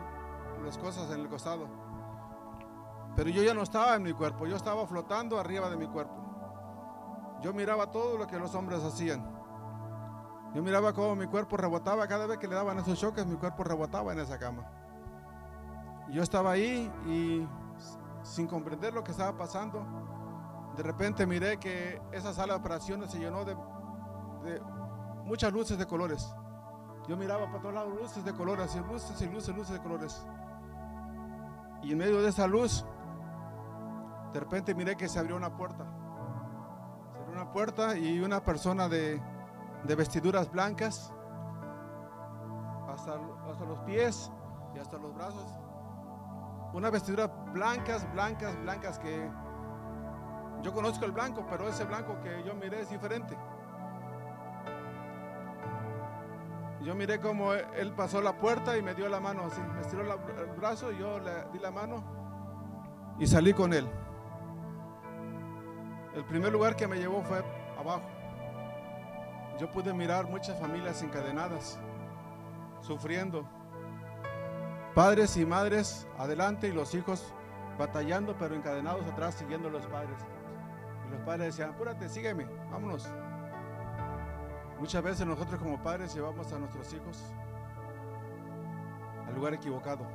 las 0.64 0.78
cosas 0.78 1.12
en 1.12 1.20
el 1.20 1.28
costado. 1.28 1.68
Pero 3.18 3.32
yo 3.32 3.44
ya 3.44 3.54
no 3.54 3.64
estaba 3.64 3.96
en 3.96 4.04
mi 4.04 4.14
cuerpo, 4.14 4.48
yo 4.48 4.56
estaba 4.56 4.88
flotando 4.88 5.38
arriba 5.38 5.70
de 5.70 5.76
mi 5.76 5.88
cuerpo. 5.88 6.16
Yo 7.42 7.52
miraba 7.52 7.92
todo 7.92 8.18
lo 8.18 8.28
que 8.28 8.40
los 8.40 8.56
hombres 8.56 8.82
hacían. 8.82 9.43
Yo 10.54 10.62
miraba 10.62 10.94
cómo 10.94 11.16
mi 11.16 11.26
cuerpo 11.26 11.58
rebotaba 11.58 12.08
cada 12.08 12.28
vez 12.28 12.38
que 12.38 12.48
le 12.48 12.56
daban 12.56 12.78
esos 12.78 13.00
choques, 13.00 13.26
mi 13.26 13.36
cuerpo 13.36 13.64
rebotaba 13.64 14.14
en 14.14 14.20
esa 14.20 14.38
cama. 14.38 14.64
Yo 16.10 16.22
estaba 16.22 16.52
ahí 16.52 16.92
y 17.08 17.48
sin 18.22 18.48
comprender 18.48 18.94
lo 18.94 19.04
que 19.04 19.12
estaba 19.12 19.36
pasando, 19.36 19.84
de 20.78 20.84
repente 20.84 21.26
miré 21.26 21.58
que 21.58 22.00
esa 22.12 22.34
sala 22.34 22.54
de 22.54 22.60
operaciones 22.60 23.10
se 23.10 23.20
llenó 23.20 23.46
de, 23.46 23.56
muchas 25.26 25.52
luces 25.52 25.78
de 25.78 25.88
colores. 25.88 26.34
Yo 27.08 27.18
miraba 27.18 27.48
para 27.48 27.60
todos 27.60 27.74
lados 27.74 27.94
luces 28.00 28.24
de 28.24 28.34
colores, 28.34 28.76
y 28.76 28.80
luces 28.80 29.22
y 29.22 29.26
luces, 29.28 29.56
luces 29.56 29.74
de 29.74 29.80
colores. 29.82 30.26
Y 31.82 31.92
en 31.92 31.98
medio 31.98 32.22
de 32.22 32.30
esa 32.30 32.48
luz 32.48 32.86
de 34.34 34.40
repente 34.40 34.74
miré 34.74 34.96
que 34.96 35.10
se 35.10 35.20
abrió 35.20 35.36
una 35.36 35.56
puerta. 35.56 35.86
Se 37.12 37.18
abrió 37.18 37.34
una 37.34 37.52
puerta 37.52 37.98
y 37.98 38.20
una 38.20 38.44
persona 38.44 38.88
de, 38.88 39.22
vestiduras 39.96 40.52
blancas 40.52 41.14
hasta, 42.88 43.20
hasta 43.50 43.66
los 43.66 43.80
pies 43.80 44.32
y 44.76 44.80
hasta 44.80 44.98
los 44.98 45.14
brazos. 45.14 45.48
Una 46.74 46.90
vestidura 46.90 47.28
blancas, 47.28 48.12
blancas, 48.14 48.60
blancas 48.62 49.00
que 49.00 49.30
yo 50.62 50.74
conozco 50.74 51.06
el 51.06 51.12
blanco, 51.12 51.46
pero 51.50 51.68
ese 51.68 51.84
blanco 51.84 52.20
que 52.22 52.44
yo 52.44 52.56
miré 52.56 52.82
es 52.82 52.90
diferente. 52.90 53.38
Yo 56.82 56.96
miré 56.96 57.20
cómo 57.20 57.54
él 57.54 57.94
pasó 57.94 58.22
la 58.22 58.38
puerta 58.38 58.78
y 58.78 58.82
me 58.82 58.94
dio 58.94 59.08
la 59.08 59.20
mano 59.20 59.44
así, 59.46 59.62
me 59.62 59.82
estiró 59.82 60.02
el 60.04 60.52
brazo 60.58 60.92
y 60.92 60.98
yo 60.98 61.20
le 61.20 61.46
di 61.54 61.60
la 61.60 61.72
mano 61.72 62.04
y 63.20 63.28
salí 63.28 63.54
con 63.54 63.74
él. 63.74 63.88
El 66.14 66.26
primer 66.26 66.52
lugar 66.52 66.76
que 66.76 66.88
me 66.88 66.98
llevó 66.98 67.24
fue 67.24 67.44
abajo. 67.78 68.04
Yo 69.60 69.70
pude 69.72 69.94
mirar 69.94 70.28
muchas 70.28 70.60
familias 70.60 71.02
encadenadas, 71.02 71.80
sufriendo. 72.82 73.46
Padres 74.96 75.38
y 75.38 75.46
madres 75.46 76.08
adelante 76.18 76.68
y 76.68 76.72
los 76.72 76.94
hijos 76.96 77.34
batallando, 77.78 78.36
pero 78.38 78.56
encadenados 78.56 79.06
atrás, 79.08 79.36
siguiendo 79.36 79.68
a 79.68 79.72
los 79.72 79.86
padres. 79.88 80.18
Y 81.08 81.12
los 81.12 81.22
padres 81.22 81.48
decían, 81.48 81.72
apúrate, 81.72 82.10
sígueme, 82.10 82.46
vámonos. 82.72 83.08
Muchas 84.80 85.04
veces 85.04 85.26
nosotros 85.26 85.62
como 85.62 85.82
padres 85.82 86.14
llevamos 86.14 86.52
a 86.52 86.60
nuestros 86.60 86.94
hijos 86.94 87.24
al 89.28 89.36
lugar 89.36 89.54
equivocado. 89.54 90.06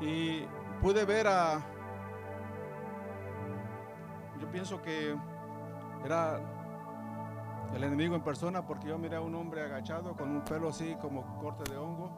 Y 0.00 0.42
pude 0.80 1.04
ver 1.04 1.26
a, 1.26 1.60
yo 4.40 4.50
pienso 4.50 4.80
que 4.82 5.16
era 6.04 6.40
el 7.74 7.84
enemigo 7.84 8.14
en 8.14 8.22
persona 8.22 8.64
porque 8.66 8.88
yo 8.88 8.98
miré 8.98 9.16
a 9.16 9.20
un 9.20 9.34
hombre 9.34 9.62
agachado 9.62 10.16
con 10.16 10.30
un 10.30 10.42
pelo 10.42 10.68
así 10.68 10.96
como 10.96 11.38
corte 11.38 11.70
de 11.70 11.76
hongo, 11.76 12.10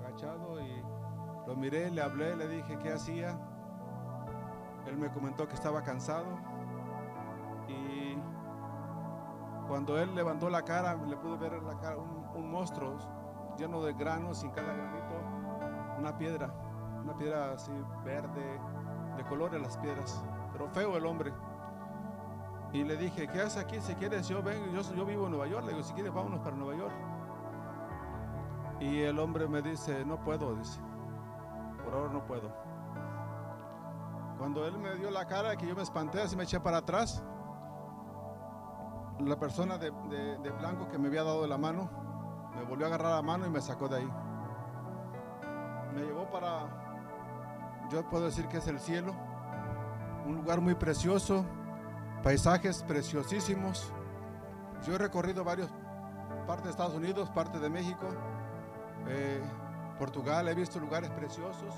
agachado 0.00 0.60
y 0.60 0.82
lo 1.46 1.56
miré, 1.56 1.90
le 1.90 2.02
hablé, 2.02 2.36
le 2.36 2.48
dije 2.48 2.78
qué 2.78 2.92
hacía. 2.92 3.38
Él 4.86 4.96
me 4.96 5.10
comentó 5.10 5.46
que 5.46 5.54
estaba 5.54 5.82
cansado 5.82 6.26
y 7.68 8.16
cuando 9.66 9.98
él 9.98 10.14
levantó 10.14 10.48
la 10.48 10.64
cara 10.64 10.94
le 10.94 11.16
pude 11.16 11.36
ver 11.36 11.62
la 11.62 11.78
cara 11.78 11.96
un, 11.98 12.50
monstruo 12.50 12.96
lleno 13.58 13.82
de 13.82 13.92
granos 13.92 14.38
sin 14.38 14.50
cada 14.50 14.72
granito, 14.72 15.14
una 15.98 16.16
piedra, 16.16 16.50
una 17.02 17.16
piedra 17.16 17.52
así 17.52 17.72
verde, 18.04 18.58
de 19.16 19.24
colores 19.24 19.60
las 19.60 19.76
piedras, 19.76 20.24
pero 20.52 20.68
feo 20.70 20.96
el 20.96 21.04
hombre. 21.04 21.32
Y 22.72 22.84
le 22.84 22.96
dije, 22.96 23.26
¿qué 23.28 23.40
haces 23.40 23.56
aquí? 23.64 23.80
Si 23.80 23.94
quieres, 23.94 24.28
yo 24.28 24.42
vengo, 24.42 24.66
yo, 24.66 24.82
yo 24.94 25.04
vivo 25.06 25.24
en 25.24 25.30
Nueva 25.32 25.46
York. 25.46 25.64
Le 25.64 25.72
digo, 25.72 25.82
si 25.82 25.94
quieres, 25.94 26.12
vámonos 26.12 26.40
para 26.40 26.54
Nueva 26.56 26.76
York. 26.76 26.94
Y 28.80 29.00
el 29.00 29.18
hombre 29.18 29.48
me 29.48 29.62
dice, 29.62 30.04
no 30.04 30.20
puedo, 30.22 30.54
dice, 30.54 30.80
por 31.82 31.94
ahora 31.94 32.12
no 32.12 32.24
puedo. 32.26 32.52
Cuando 34.38 34.64
él 34.66 34.78
me 34.78 34.94
dio 34.96 35.10
la 35.10 35.26
cara, 35.26 35.56
que 35.56 35.66
yo 35.66 35.74
me 35.74 35.82
espanté, 35.82 36.22
así 36.22 36.36
me 36.36 36.44
eché 36.44 36.60
para 36.60 36.76
atrás, 36.78 37.24
la 39.18 39.36
persona 39.36 39.78
de, 39.78 39.90
de- 39.90 40.50
blanco 40.52 40.88
que 40.88 40.96
me 40.98 41.08
había 41.08 41.24
dado 41.24 41.44
la 41.46 41.58
mano, 41.58 41.90
me 42.54 42.62
volvió 42.64 42.86
a 42.86 42.88
agarrar 42.88 43.16
la 43.16 43.22
mano 43.22 43.46
y 43.46 43.50
me 43.50 43.60
sacó 43.60 43.88
de 43.88 43.96
ahí. 43.96 44.12
Me 45.94 46.02
llevó 46.02 46.30
para, 46.30 46.68
yo 47.90 48.08
puedo 48.08 48.26
decir 48.26 48.46
que 48.46 48.58
es 48.58 48.68
el 48.68 48.78
cielo, 48.78 49.12
un 50.24 50.36
lugar 50.36 50.60
muy 50.60 50.76
precioso, 50.76 51.44
paisajes 52.22 52.82
preciosísimos. 52.82 53.92
Yo 54.86 54.94
he 54.94 54.98
recorrido 54.98 55.44
varios 55.44 55.70
partes 56.46 56.64
de 56.64 56.70
Estados 56.70 56.94
Unidos, 56.94 57.30
parte 57.30 57.58
de 57.58 57.68
México, 57.68 58.06
eh, 59.06 59.42
Portugal, 59.98 60.48
he 60.48 60.54
visto 60.54 60.78
lugares 60.78 61.10
preciosos, 61.10 61.74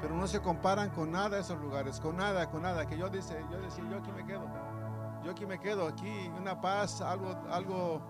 pero 0.00 0.14
no 0.14 0.26
se 0.26 0.40
comparan 0.40 0.90
con 0.90 1.10
nada 1.10 1.38
esos 1.38 1.58
lugares, 1.58 2.00
con 2.00 2.16
nada, 2.16 2.50
con 2.50 2.62
nada. 2.62 2.86
Que 2.86 2.98
yo 2.98 3.08
dice, 3.08 3.42
yo 3.50 3.58
decía, 3.60 3.84
yo 3.90 3.98
aquí 3.98 4.12
me 4.12 4.24
quedo, 4.24 4.46
yo 5.24 5.30
aquí 5.30 5.46
me 5.46 5.58
quedo, 5.58 5.86
aquí 5.86 6.30
una 6.38 6.60
paz, 6.60 7.00
algo, 7.00 7.34
algo 7.50 8.00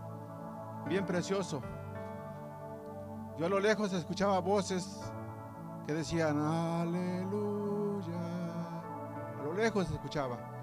bien 0.89 1.07
precioso. 1.07 1.63
Yo 3.39 3.47
a 3.47 3.49
lo 3.49 3.61
lejos 3.61 3.93
escuchaba 3.93 4.41
voces 4.41 5.01
que 5.87 5.95
decían, 5.95 6.39
aleluya. 6.39 8.15
A 9.39 9.45
lo 9.45 9.53
lejos 9.55 9.91
escuchaba. 9.91 10.56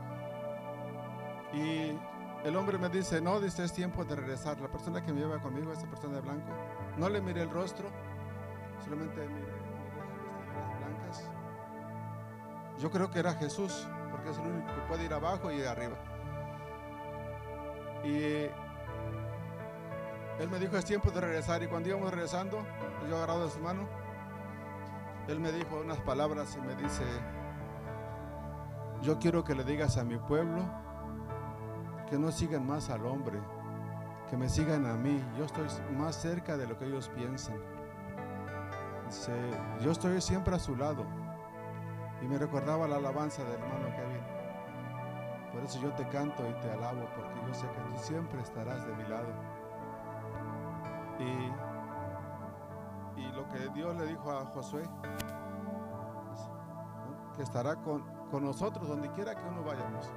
Y 1.54 1.98
el 2.44 2.56
hombre 2.56 2.78
me 2.78 2.90
dice, 2.90 3.22
no, 3.22 3.40
dice, 3.40 3.64
es 3.64 3.72
tiempo 3.74 4.04
de 4.04 4.16
regresar. 4.16 4.60
La 4.60 4.68
persona 4.68 5.04
que 5.06 5.14
me 5.14 5.22
lleva 5.22 5.40
conmigo, 5.40 5.72
esa 5.72 5.88
persona 5.88 6.16
de 6.16 6.22
blanco, 6.22 6.52
no 6.98 7.08
le 7.10 7.22
miré 7.22 7.44
el 7.44 7.50
rostro, 7.50 7.90
solamente 8.84 9.16
miré, 9.16 9.30
miré 9.30 9.54
blancas. 10.80 11.30
Yo 12.80 12.90
creo 12.90 13.10
que 13.12 13.20
era 13.20 13.34
Jesús, 13.36 13.88
porque 14.12 14.32
es 14.32 14.38
el 14.40 14.48
único 14.48 14.68
que 14.76 14.82
puede 14.88 15.06
ir 15.06 15.14
abajo 15.14 15.52
y 15.52 15.64
arriba. 15.64 15.96
Y 18.04 18.50
él 20.40 20.50
me 20.50 20.60
dijo, 20.60 20.76
es 20.76 20.86
tiempo 20.86 21.12
de 21.12 21.22
regresar. 21.22 21.64
Y 21.64 21.68
cuando 21.68 21.90
íbamos 21.90 22.12
regresando, 22.12 22.66
yo 23.08 23.16
agarrado 23.16 23.46
de 23.46 23.52
su 23.52 23.60
mano, 23.60 23.88
él 25.28 25.40
me 25.40 25.52
dijo 25.52 25.80
unas 25.80 26.00
palabras 26.00 26.58
y 26.58 26.62
me 26.62 26.76
dice, 26.76 27.04
yo 29.02 29.20
quiero 29.20 29.44
que 29.44 29.56
le 29.56 29.64
digas 29.64 29.98
a 29.98 30.04
mi 30.04 30.18
pueblo 30.18 30.83
que 32.14 32.20
no 32.20 32.32
sigan 32.32 32.68
más 32.68 32.92
al 32.92 33.04
hombre, 33.08 33.40
que 34.30 34.38
me 34.38 34.48
sigan 34.48 34.86
a 34.86 34.94
mí. 34.94 35.20
Yo 35.36 35.46
estoy 35.46 35.66
más 35.98 36.16
cerca 36.16 36.56
de 36.56 36.68
lo 36.68 36.78
que 36.78 36.86
ellos 36.86 37.10
piensan. 37.10 37.56
Yo 39.82 39.90
estoy 39.90 40.22
siempre 40.22 40.56
a 40.56 40.60
su 40.60 40.76
lado. 40.76 41.08
Y 42.22 42.28
me 42.28 42.38
recordaba 42.38 42.88
la 42.88 42.98
alabanza 42.98 43.44
del 43.44 43.54
hermano 43.54 43.88
Kevin. 43.96 44.22
Por 45.54 45.64
eso 45.64 45.82
yo 45.82 45.92
te 45.94 46.08
canto 46.10 46.48
y 46.48 46.54
te 46.62 46.70
alabo, 46.70 47.02
porque 47.16 47.34
yo 47.48 47.54
sé 47.56 47.66
que 47.66 47.82
tú 47.82 47.98
siempre 47.98 48.42
estarás 48.42 48.86
de 48.86 48.94
mi 48.94 49.10
lado. 49.10 49.34
Y, 51.18 51.52
lo 53.34 53.50
que 53.50 53.70
Dios 53.70 53.96
le 53.98 54.06
dijo 54.06 54.32
a 54.32 54.46
Josué, 54.46 54.84
que 57.36 57.42
estará 57.42 57.76
con, 57.78 58.04
con 58.30 58.46
nosotros 58.46 58.88
donde 58.88 59.10
quiera 59.14 59.34
que 59.34 59.48
uno 59.48 59.64
vayamos. 59.64 60.14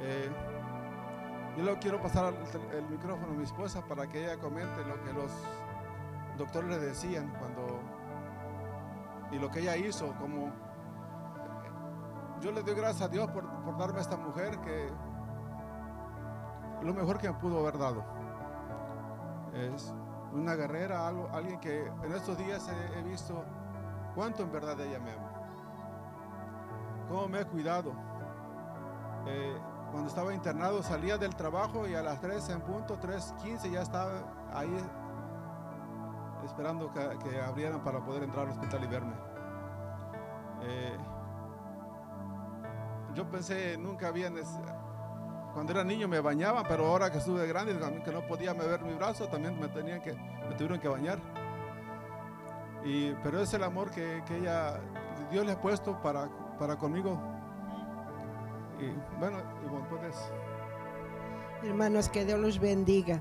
Eh, 0.00 0.30
yo 1.56 1.64
le 1.64 1.78
quiero 1.78 2.00
pasar 2.00 2.32
el, 2.72 2.88
micrófono 2.88 3.32
a 3.32 3.36
mi 3.36 3.44
esposa 3.44 3.84
para 3.84 4.06
que 4.06 4.24
ella 4.24 4.38
comente 4.38 4.84
lo 4.84 5.02
que 5.02 5.12
los 5.12 5.32
doctores 6.36 6.70
le 6.70 6.78
decían 6.78 7.32
cuando 7.38 7.80
y 9.32 9.38
lo 9.38 9.50
que 9.50 9.60
ella 9.60 9.76
hizo 9.76 10.14
como 10.14 10.52
yo 12.40 12.52
le 12.52 12.62
doy 12.62 12.74
gracias 12.74 13.02
a 13.02 13.08
Dios 13.08 13.28
por, 13.30 13.44
por 13.62 13.76
darme 13.76 13.98
a 13.98 14.02
esta 14.02 14.16
mujer 14.16 14.60
que 14.60 14.88
lo 16.82 16.94
mejor 16.94 17.18
que 17.18 17.28
me 17.28 17.34
pudo 17.38 17.58
haber 17.60 17.76
dado. 17.76 18.04
Es 19.52 19.92
una 20.32 20.54
guerrera 20.54 21.08
algo, 21.08 21.28
alguien 21.32 21.58
que 21.58 21.86
en 21.86 22.12
estos 22.12 22.38
días 22.38 22.68
he, 22.68 22.98
he 22.98 23.02
visto 23.02 23.44
cuánto 24.14 24.44
en 24.44 24.52
verdad 24.52 24.80
ella 24.80 25.00
me 25.00 25.12
ama 25.12 25.28
cómo 27.08 27.28
me 27.28 27.38
ha 27.38 27.44
cuidado. 27.44 27.92
Eh, 29.26 29.58
cuando 29.90 30.08
estaba 30.08 30.34
internado 30.34 30.82
salía 30.82 31.16
del 31.16 31.34
trabajo 31.34 31.88
y 31.88 31.94
a 31.94 32.02
las 32.02 32.20
3 32.20 32.50
en 32.50 32.60
punto, 32.60 32.98
3.15 32.98 33.70
ya 33.70 33.82
estaba 33.82 34.12
ahí 34.52 34.74
esperando 36.44 36.90
que, 36.92 37.40
abrieran 37.40 37.82
para 37.82 38.04
poder 38.04 38.22
entrar 38.22 38.46
al 38.46 38.52
hospital 38.52 38.84
y 38.84 38.86
verme. 38.86 39.14
Eh, 40.62 40.96
yo 43.14 43.28
pensé, 43.30 43.76
nunca 43.78 44.08
había, 44.08 44.30
cuando 45.54 45.72
era 45.72 45.84
niño 45.84 46.08
me 46.08 46.20
bañaba, 46.20 46.62
pero 46.64 46.86
ahora 46.86 47.10
que 47.10 47.18
estuve 47.18 47.46
grande, 47.46 47.78
que 48.04 48.12
no 48.12 48.26
podía 48.26 48.54
mover 48.54 48.82
mi 48.82 48.94
brazo, 48.94 49.28
también 49.28 49.58
me, 49.58 49.68
tenían 49.68 50.00
que, 50.00 50.14
me 50.14 50.54
tuvieron 50.54 50.78
que 50.78 50.88
bañar. 50.88 51.18
Pero 53.22 53.40
es 53.40 53.52
el 53.52 53.64
amor 53.64 53.90
que, 53.90 54.22
que 54.26 54.36
ella, 54.36 54.80
Dios 55.30 55.44
le 55.44 55.52
ha 55.52 55.60
puesto 55.60 56.00
para, 56.00 56.28
para 56.58 56.76
conmigo. 56.76 57.37
Y 58.80 59.18
bueno, 59.18 59.38
Ivonne, 59.64 59.86
puedes. 59.88 60.16
Hermanos, 61.62 62.08
que 62.08 62.24
Dios 62.24 62.38
los 62.38 62.58
bendiga. 62.58 63.20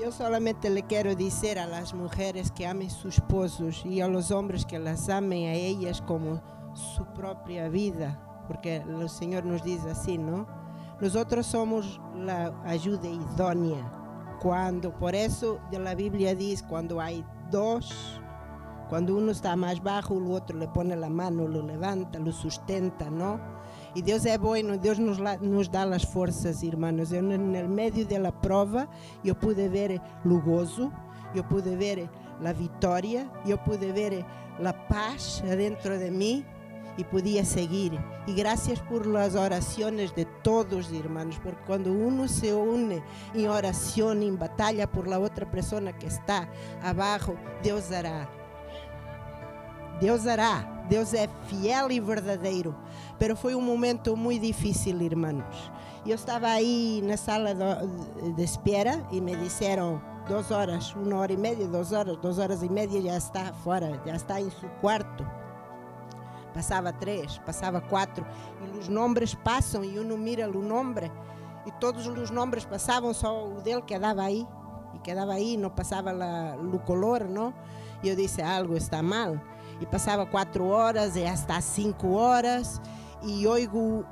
Yo 0.00 0.12
solamente 0.12 0.70
le 0.70 0.84
quiero 0.84 1.14
decir 1.14 1.58
a 1.58 1.66
las 1.66 1.92
mujeres 1.92 2.52
que 2.52 2.66
amen 2.66 2.88
sus 2.88 3.16
esposos 3.16 3.84
y 3.84 4.00
a 4.00 4.08
los 4.08 4.30
hombres 4.30 4.64
que 4.64 4.78
las 4.78 5.08
amen 5.08 5.48
a 5.48 5.52
ellas 5.52 6.00
como 6.00 6.40
su 6.74 7.04
propia 7.06 7.68
vida, 7.68 8.18
porque 8.46 8.76
el 8.76 9.08
Señor 9.10 9.44
nos 9.44 9.62
dice 9.64 9.90
así, 9.90 10.16
¿no? 10.16 10.46
Nosotros 11.00 11.46
somos 11.46 12.00
la 12.14 12.54
ayuda 12.64 13.08
idónea. 13.08 13.92
Cuando, 14.40 14.96
por 14.96 15.14
eso 15.14 15.58
la 15.70 15.94
Biblia 15.94 16.34
dice, 16.34 16.64
cuando 16.66 17.00
hay 17.00 17.24
dos, 17.50 18.20
cuando 18.88 19.16
uno 19.16 19.32
está 19.32 19.54
más 19.56 19.82
bajo, 19.82 20.16
el 20.16 20.30
otro 20.30 20.56
le 20.56 20.68
pone 20.68 20.96
la 20.96 21.10
mano, 21.10 21.46
lo 21.46 21.62
levanta, 21.62 22.18
lo 22.18 22.32
sustenta, 22.32 23.10
¿no? 23.10 23.59
Y 23.94 24.02
Dios 24.02 24.24
é 24.24 24.38
bueno, 24.38 24.78
Deus 24.78 24.98
nos, 24.98 25.18
nos 25.40 25.68
dá 25.68 25.82
as 25.82 26.04
forças, 26.04 26.62
irmãos. 26.62 27.12
Eu, 27.12 27.22
no 27.22 27.38
meio 27.68 28.06
da 28.06 28.30
prova, 28.30 28.88
eu 29.24 29.34
pude 29.34 29.68
ver 29.68 30.00
o 30.24 30.40
gozo, 30.40 30.92
eu 31.34 31.42
pude 31.42 31.74
ver 31.76 32.08
a 32.44 32.52
vitória, 32.52 33.28
eu 33.44 33.58
pude 33.58 33.90
ver 33.92 34.24
a 34.64 34.72
paz 34.72 35.42
dentro 35.56 35.98
de 35.98 36.10
mim 36.10 36.44
e 36.96 37.04
podia 37.04 37.44
seguir. 37.44 37.92
E 38.26 38.32
graças 38.32 38.80
por 38.80 39.06
las 39.06 39.34
orações 39.34 40.12
de 40.12 40.24
todos, 40.42 40.92
irmãos, 40.92 41.38
porque 41.38 41.62
quando 41.66 41.92
uno 41.92 42.28
se 42.28 42.52
une 42.52 43.02
em 43.34 43.48
oração, 43.48 44.12
em 44.12 44.34
batalha 44.34 44.86
por 44.86 45.08
la 45.08 45.18
outra 45.18 45.46
pessoa 45.46 45.92
que 45.92 46.06
está 46.06 46.48
abaixo, 46.82 47.36
Deus 47.62 47.90
hará. 47.90 48.28
Deus 50.00 50.26
hará. 50.26 50.79
Deus 50.90 51.14
é 51.14 51.28
fiel 51.44 51.88
e 51.92 52.00
verdadeiro. 52.00 52.74
Pero 53.16 53.36
foi 53.36 53.54
um 53.54 53.60
momento 53.60 54.16
muito 54.16 54.42
difícil, 54.42 55.00
irmãos. 55.00 55.70
Eu 56.04 56.16
estava 56.16 56.48
aí 56.48 57.00
na 57.04 57.16
sala 57.16 57.54
de, 57.54 58.32
de 58.32 58.42
espera 58.42 59.06
e 59.12 59.20
me 59.20 59.36
disseram 59.36 60.02
duas 60.26 60.50
horas, 60.50 60.92
uma 60.96 61.18
hora 61.18 61.32
e 61.32 61.36
meia, 61.36 61.68
duas 61.68 61.92
horas, 61.92 62.16
duas 62.16 62.40
horas 62.40 62.64
e 62.64 62.68
meia 62.68 63.00
já 63.00 63.16
está 63.16 63.52
fora, 63.52 64.02
já 64.04 64.16
está 64.16 64.40
em 64.40 64.50
seu 64.50 64.68
quarto. 64.80 65.24
Passava 66.52 66.92
três, 66.92 67.38
passava 67.38 67.80
quatro 67.80 68.26
e 68.60 68.78
os 68.78 68.88
nomes 68.88 69.32
passam 69.32 69.84
e 69.84 69.96
uno 69.96 70.18
mira 70.18 70.50
o 70.50 70.60
nome 70.60 71.08
e 71.66 71.70
todos 71.72 72.08
os 72.08 72.30
nomes 72.30 72.64
passavam, 72.64 73.14
só 73.14 73.46
o 73.46 73.60
dele 73.60 73.82
quedava 73.82 74.22
aí 74.22 74.44
e 74.92 74.98
quedava 74.98 75.34
aí, 75.34 75.56
não 75.56 75.70
passava 75.70 76.10
o 76.60 76.78
color, 76.80 77.28
não? 77.28 77.54
E 78.02 78.08
eu 78.08 78.16
disse 78.16 78.42
algo 78.42 78.76
está 78.76 79.00
mal 79.00 79.38
e 79.80 79.86
passava 79.86 80.26
quatro 80.26 80.66
horas 80.66 81.16
e 81.16 81.26
hasta 81.26 81.60
cinco 81.60 82.12
horas 82.12 82.80
e 83.22 83.46
oigo 83.46 84.04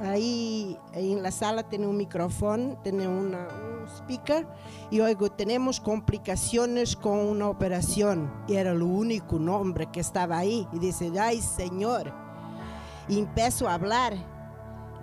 ahí 0.00 0.78
en 0.92 1.22
la 1.22 1.30
sala 1.30 1.62
tiene 1.62 1.86
un 1.86 1.96
micrófono, 1.96 2.78
tiene 2.82 3.08
una, 3.08 3.48
un 3.48 3.88
speaker 3.88 4.46
y 4.90 5.00
oigo, 5.00 5.30
tenemos 5.30 5.80
complicaciones 5.80 6.96
con 6.96 7.18
una 7.18 7.48
operación. 7.48 8.32
Y 8.46 8.54
era 8.54 8.72
el 8.72 8.82
único 8.82 9.38
nombre 9.38 9.86
que 9.90 10.00
estaba 10.00 10.38
ahí. 10.38 10.66
Y 10.72 10.78
dice, 10.78 11.10
ay 11.18 11.40
Señor. 11.40 12.12
Y 13.08 13.18
empiezo 13.18 13.68
a 13.68 13.74
hablar. 13.74 14.14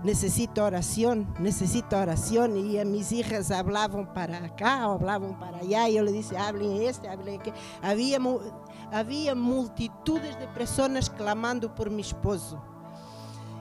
Necesito 0.01 0.63
oración, 0.63 1.27
necesito 1.39 1.97
oración. 1.97 2.55
Y 2.55 2.83
mis 2.85 3.11
hijas 3.11 3.51
hablaban 3.51 4.13
para 4.13 4.37
acá 4.37 4.87
o 4.87 4.93
hablaban 4.93 5.37
para 5.37 5.57
allá. 5.57 5.89
Y 5.89 5.95
yo 5.95 6.03
le 6.03 6.13
dije, 6.13 6.37
hablen 6.37 6.81
este, 6.83 7.09
hablen 7.09 7.41
que. 7.41 7.51
Había, 7.81 8.17
mu- 8.89 8.95
había 8.95 9.35
multitudes 9.35 10.37
de 10.39 10.47
personas 10.47 11.09
clamando 11.09 11.73
por 11.73 11.89
mi 11.89 12.01
esposo. 12.01 12.61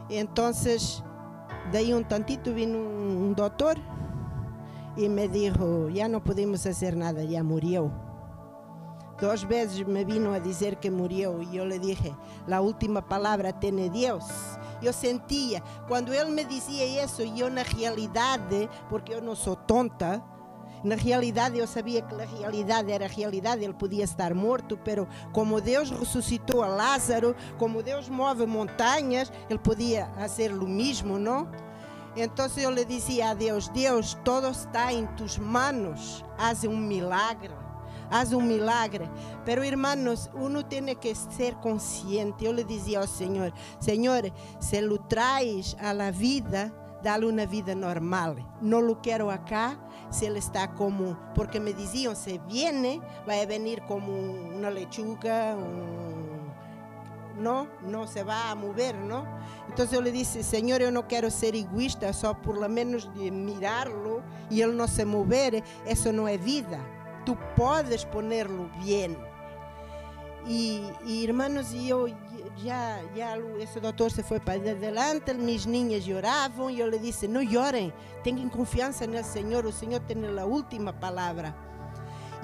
Entonces, 0.09 1.03
de 1.71 1.79
ahí 1.79 1.93
un 1.93 2.05
tantito 2.05 2.53
vino 2.53 2.79
un, 2.79 3.17
un 3.29 3.35
doctor 3.35 3.77
y 4.97 5.09
me 5.09 5.29
dijo, 5.29 5.89
ya 5.89 6.09
no 6.09 6.23
podemos 6.23 6.65
hacer 6.67 6.97
nada, 6.97 7.23
ya 7.25 7.43
murió. 7.43 7.91
Dos 9.21 9.47
veces 9.49 9.87
me 9.87 10.05
vino 10.05 10.33
a 10.33 10.41
decir 10.41 10.77
que 10.79 10.91
murió 10.91 11.43
y 11.43 11.51
yo 11.51 11.67
le 11.67 11.79
dije, 11.79 12.15
la 12.47 12.61
última 12.61 13.07
palabra 13.09 13.59
tiene 13.59 13.91
Dios. 13.91 14.25
Yo 14.81 14.93
sentía, 14.93 15.61
cuando 15.89 16.13
él 16.13 16.31
me 16.31 16.45
decía 16.45 17.03
eso, 17.03 17.25
yo 17.25 17.51
na 17.51 17.65
realidade, 17.65 18.69
porque 18.89 19.13
eu 19.13 19.21
não 19.21 19.35
sou 19.35 19.57
tonta, 19.57 20.23
na 20.85 20.95
realidade 20.95 21.59
eu 21.59 21.67
sabia 21.67 22.03
que 22.03 22.15
a 22.15 22.25
realidade 22.25 22.93
era 22.93 23.07
a 23.07 23.09
realidade, 23.09 23.65
ele 23.65 23.75
podia 23.75 24.05
estar 24.05 24.35
morto, 24.35 24.79
pero 24.85 25.07
como 25.33 25.61
Deus 25.61 25.91
ressuscitou 25.91 26.63
a 26.63 26.69
Lázaro, 26.69 27.35
como 27.59 27.83
Deus 27.83 28.09
move 28.09 28.47
montanhas, 28.47 29.33
ele 29.49 29.59
podia 29.59 30.07
fazer 30.17 30.53
o 30.53 30.67
mesmo, 30.67 31.19
não? 31.19 31.49
Então 32.17 32.47
eu 32.57 32.71
le 32.71 32.85
dizia 32.85 33.31
a 33.31 33.35
Deus: 33.35 33.69
Deus, 33.69 34.19
todo 34.25 34.49
está 34.49 34.93
em 34.93 35.07
tus 35.17 35.39
manos, 35.39 36.25
haz 36.37 36.65
um 36.65 36.77
milagre. 36.77 37.55
Haz 38.11 38.33
um 38.33 38.41
milagre. 38.41 39.07
Pero, 39.45 39.63
hermanos, 39.63 40.31
uno 40.33 40.63
tiene 40.63 40.95
que 40.95 41.15
ser 41.15 41.57
consciente. 41.57 42.43
Eu 42.43 42.53
le 42.53 42.65
dizia 42.65 43.01
ao 43.01 43.07
Senhor: 43.07 43.53
Senhor, 43.79 44.33
se 44.59 44.81
lo 44.81 44.99
traes 44.99 45.77
a 45.79 45.93
la 45.93 46.11
vida, 46.11 46.73
dale 47.03 47.27
una 47.27 47.45
vida 47.45 47.75
normal. 47.75 48.37
No 48.63 48.81
lo 48.81 49.01
quiero 49.03 49.31
acá, 49.31 49.79
si 50.11 50.27
él 50.27 50.37
está 50.37 50.75
como, 50.75 51.19
porque 51.35 51.61
me 51.61 51.73
decían, 51.73 52.17
se 52.17 52.39
viene, 52.41 53.01
va 53.29 53.35
a 53.41 53.47
venir 53.47 53.83
como 53.87 54.13
una 54.57 54.71
lechuga, 54.71 55.55
un- 55.55 56.39
no, 57.39 57.69
no 57.87 58.07
se 58.09 58.25
va 58.25 58.51
a 58.51 58.55
mover, 58.57 58.97
¿no? 58.97 59.25
Entonces 59.69 59.95
yo 59.95 60.03
le 60.03 60.11
dije, 60.11 60.43
Señor, 60.43 60.81
yo 60.81 60.91
no 60.91 61.07
quiero 61.07 61.31
ser 61.31 61.55
egoísta, 61.55 62.13
só 62.13 62.35
por 62.41 62.59
lo 62.59 62.69
menos 62.69 63.15
de 63.15 63.31
mirarlo 63.31 64.23
y 64.51 64.61
él 64.63 64.77
no 64.77 64.89
se 64.89 65.05
mover, 65.05 65.63
eso 65.87 66.13
no 66.13 66.27
es 66.27 66.43
vida. 66.43 66.81
Tú 67.25 67.37
puedes 67.55 68.05
ponerlo 68.07 68.69
bien. 68.83 69.17
Y, 70.49 70.83
y, 71.07 71.25
hermanos, 71.27 71.73
y 71.75 71.89
yo 71.89 72.07
ya, 72.63 73.01
ya 73.15 73.37
lo- 73.37 73.59
ese 73.59 73.81
doctor 73.81 74.11
se 74.11 74.23
fue 74.23 74.41
para 74.41 74.59
adelante, 74.59 75.35
mis 75.35 75.67
niñas 75.67 76.07
lloraban, 76.07 76.75
yo 76.75 76.87
le 76.87 76.99
dije, 76.99 77.29
no 77.29 77.43
lloren, 77.43 77.93
tengan 78.25 78.49
confianza 78.49 79.05
en 79.05 79.15
el 79.15 79.25
Señor, 79.25 79.67
el 79.67 79.73
Señor 79.75 80.01
tiene 80.07 80.31
la 80.33 80.47
última 80.47 80.99
palabra. 80.99 81.55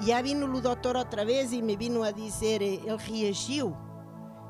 Y 0.01 0.07
ya 0.07 0.21
vino 0.21 0.45
el 0.45 0.61
doctor 0.61 0.97
otra 0.97 1.23
vez 1.23 1.51
y 1.51 1.61
me 1.63 1.75
vino 1.77 2.03
a 2.03 2.11
decir, 2.11 2.61
eh, 2.61 2.81
él 2.85 2.99
reagiu, 2.99 3.73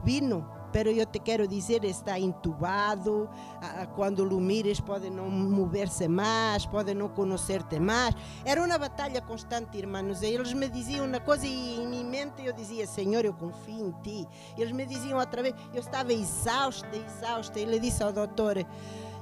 vino, 0.04 0.52
pero 0.76 0.92
yo 0.92 1.08
te 1.08 1.22
quiero 1.22 1.48
decir, 1.48 1.86
está 1.86 2.20
intubado, 2.20 3.30
ah, 3.62 3.84
ah, 3.84 3.88
cuando 3.96 4.26
lo 4.26 4.42
mires 4.42 4.82
pode 4.82 5.10
não 5.10 5.30
mover-se 5.30 6.06
mais, 6.10 6.66
pode 6.66 6.94
não 6.94 7.08
conhecer-te 7.08 7.80
mais. 7.80 8.14
Era 8.44 8.62
uma 8.62 8.78
batalha 8.78 9.22
constante, 9.22 9.78
irmãos. 9.78 10.22
Eles 10.22 10.52
me 10.52 10.68
diziam 10.68 11.06
uma 11.06 11.22
coisa 11.22 11.48
e 11.48 11.78
em 11.78 11.88
minha 11.88 12.04
mente 12.04 12.46
eu 12.46 12.52
dizia, 12.52 12.86
Senhor, 12.86 13.24
eu 13.24 13.34
confio 13.34 13.88
em 13.88 13.92
ti. 14.04 14.28
Eles 14.58 14.74
me 14.74 14.86
diziam 14.86 15.18
outra 15.18 15.42
vez, 15.42 15.56
eu 15.74 15.80
estava 15.80 16.12
exausta, 16.12 16.94
exausta. 16.94 17.58
Ele 17.58 17.80
disse 17.80 18.04
ao 18.04 18.12
doutor, 18.12 18.58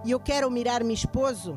eu 0.04 0.20
quero 0.20 0.50
mirar 0.50 0.84
meu 0.84 0.96
esposo. 0.96 1.56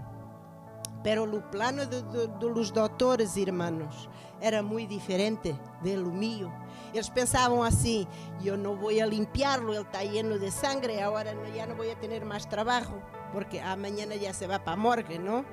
Pero 1.03 1.25
o 1.25 1.41
plano 1.41 1.87
de, 1.87 2.03
de, 2.03 2.27
de 2.27 2.47
los 2.47 2.71
doutores, 2.71 3.39
irmãos, 3.39 4.11
era 4.43 4.63
muito 4.63 4.91
diferente 4.91 5.59
do 5.83 6.13
mío. 6.13 6.53
Eles 6.97 7.11
pensavam 7.11 7.63
assim: 7.63 8.07
eu 8.43 8.57
não 8.57 8.75
vou 8.75 8.89
a 8.89 9.07
limpiarlo, 9.07 9.73
ele 9.75 9.83
está 9.83 10.03
lleno 10.03 10.39
de 10.39 10.51
sangre, 10.51 11.01
agora 11.01 11.37
já 11.55 11.67
não 11.67 11.77
vou 11.77 11.85
ter 11.97 12.25
mais 12.25 12.47
trabalho, 12.47 13.03
porque 13.33 13.59
amanhã 13.59 14.07
já 14.19 14.33
se 14.33 14.47
vai 14.47 14.59
para 14.59 14.73
a 14.73 14.77
morgue, 14.77 15.19
não? 15.19 15.45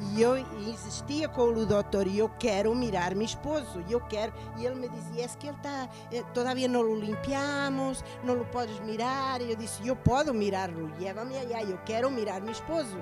E 0.00 0.22
eu 0.22 0.38
insistia 0.38 1.28
com 1.28 1.42
o 1.42 1.66
doutor, 1.66 2.06
e 2.06 2.18
eu 2.18 2.30
quero 2.38 2.74
mirar 2.74 3.14
meu 3.14 3.26
esposo, 3.26 3.84
eu 3.90 4.00
quero. 4.00 4.32
E 4.56 4.64
ele 4.64 4.76
me 4.76 4.88
dizia: 4.88 5.26
é 5.26 5.28
que 5.28 5.46
ele 5.48 5.56
está, 5.58 5.90
eh, 6.10 6.22
todavía 6.32 6.68
não 6.68 6.80
o 6.80 6.98
limpiamos, 6.98 8.02
não 8.24 8.40
o 8.40 8.46
podes 8.46 8.80
mirar. 8.80 9.42
E 9.42 9.50
eu 9.50 9.56
disse: 9.56 9.86
eu 9.86 9.94
posso 9.94 10.32
mirá-lo, 10.32 10.90
llévame 10.98 11.36
allá, 11.36 11.62
eu 11.62 11.76
quero 11.84 12.10
mirar 12.10 12.40
meu 12.40 12.52
esposo. 12.52 12.96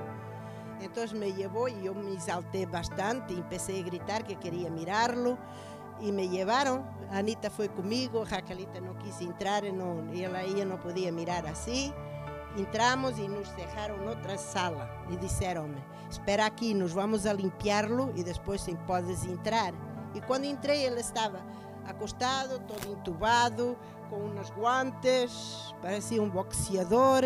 Entonces 0.80 1.12
me 1.12 1.32
llevó 1.32 1.68
y 1.68 1.82
yo 1.82 1.94
me 1.94 2.12
exalté 2.14 2.66
bastante 2.66 3.34
y 3.34 3.38
empecé 3.38 3.80
a 3.80 3.82
gritar 3.82 4.24
que 4.24 4.36
quería 4.36 4.70
mirarlo 4.70 5.36
y 6.00 6.12
me 6.12 6.28
llevaron. 6.28 6.84
Anita 7.10 7.50
fue 7.50 7.68
conmigo, 7.68 8.24
Jacalita 8.26 8.80
no 8.80 8.98
quiso 8.98 9.22
entrar, 9.22 9.64
no, 9.72 10.12
ella, 10.12 10.42
ella 10.42 10.64
no 10.64 10.80
podía 10.80 11.10
mirar 11.12 11.46
así. 11.46 11.92
Entramos 12.56 13.18
y 13.18 13.28
nos 13.28 13.54
dejaron 13.56 14.06
otra 14.08 14.36
sala 14.36 14.90
y 15.10 15.16
dijeron, 15.16 15.74
espera 16.10 16.46
aquí, 16.46 16.74
nos 16.74 16.94
vamos 16.94 17.26
a 17.26 17.34
limpiarlo 17.34 18.12
y 18.16 18.22
después 18.22 18.66
puedes 18.86 19.24
entrar. 19.24 19.74
Y 20.14 20.20
cuando 20.20 20.48
entré 20.48 20.86
él 20.86 20.98
estaba 20.98 21.40
acostado, 21.86 22.60
todo 22.60 22.92
intubado, 22.92 23.76
con 24.10 24.22
unos 24.22 24.52
guantes, 24.54 25.74
parecía 25.82 26.20
un 26.20 26.32
boxeador 26.32 27.24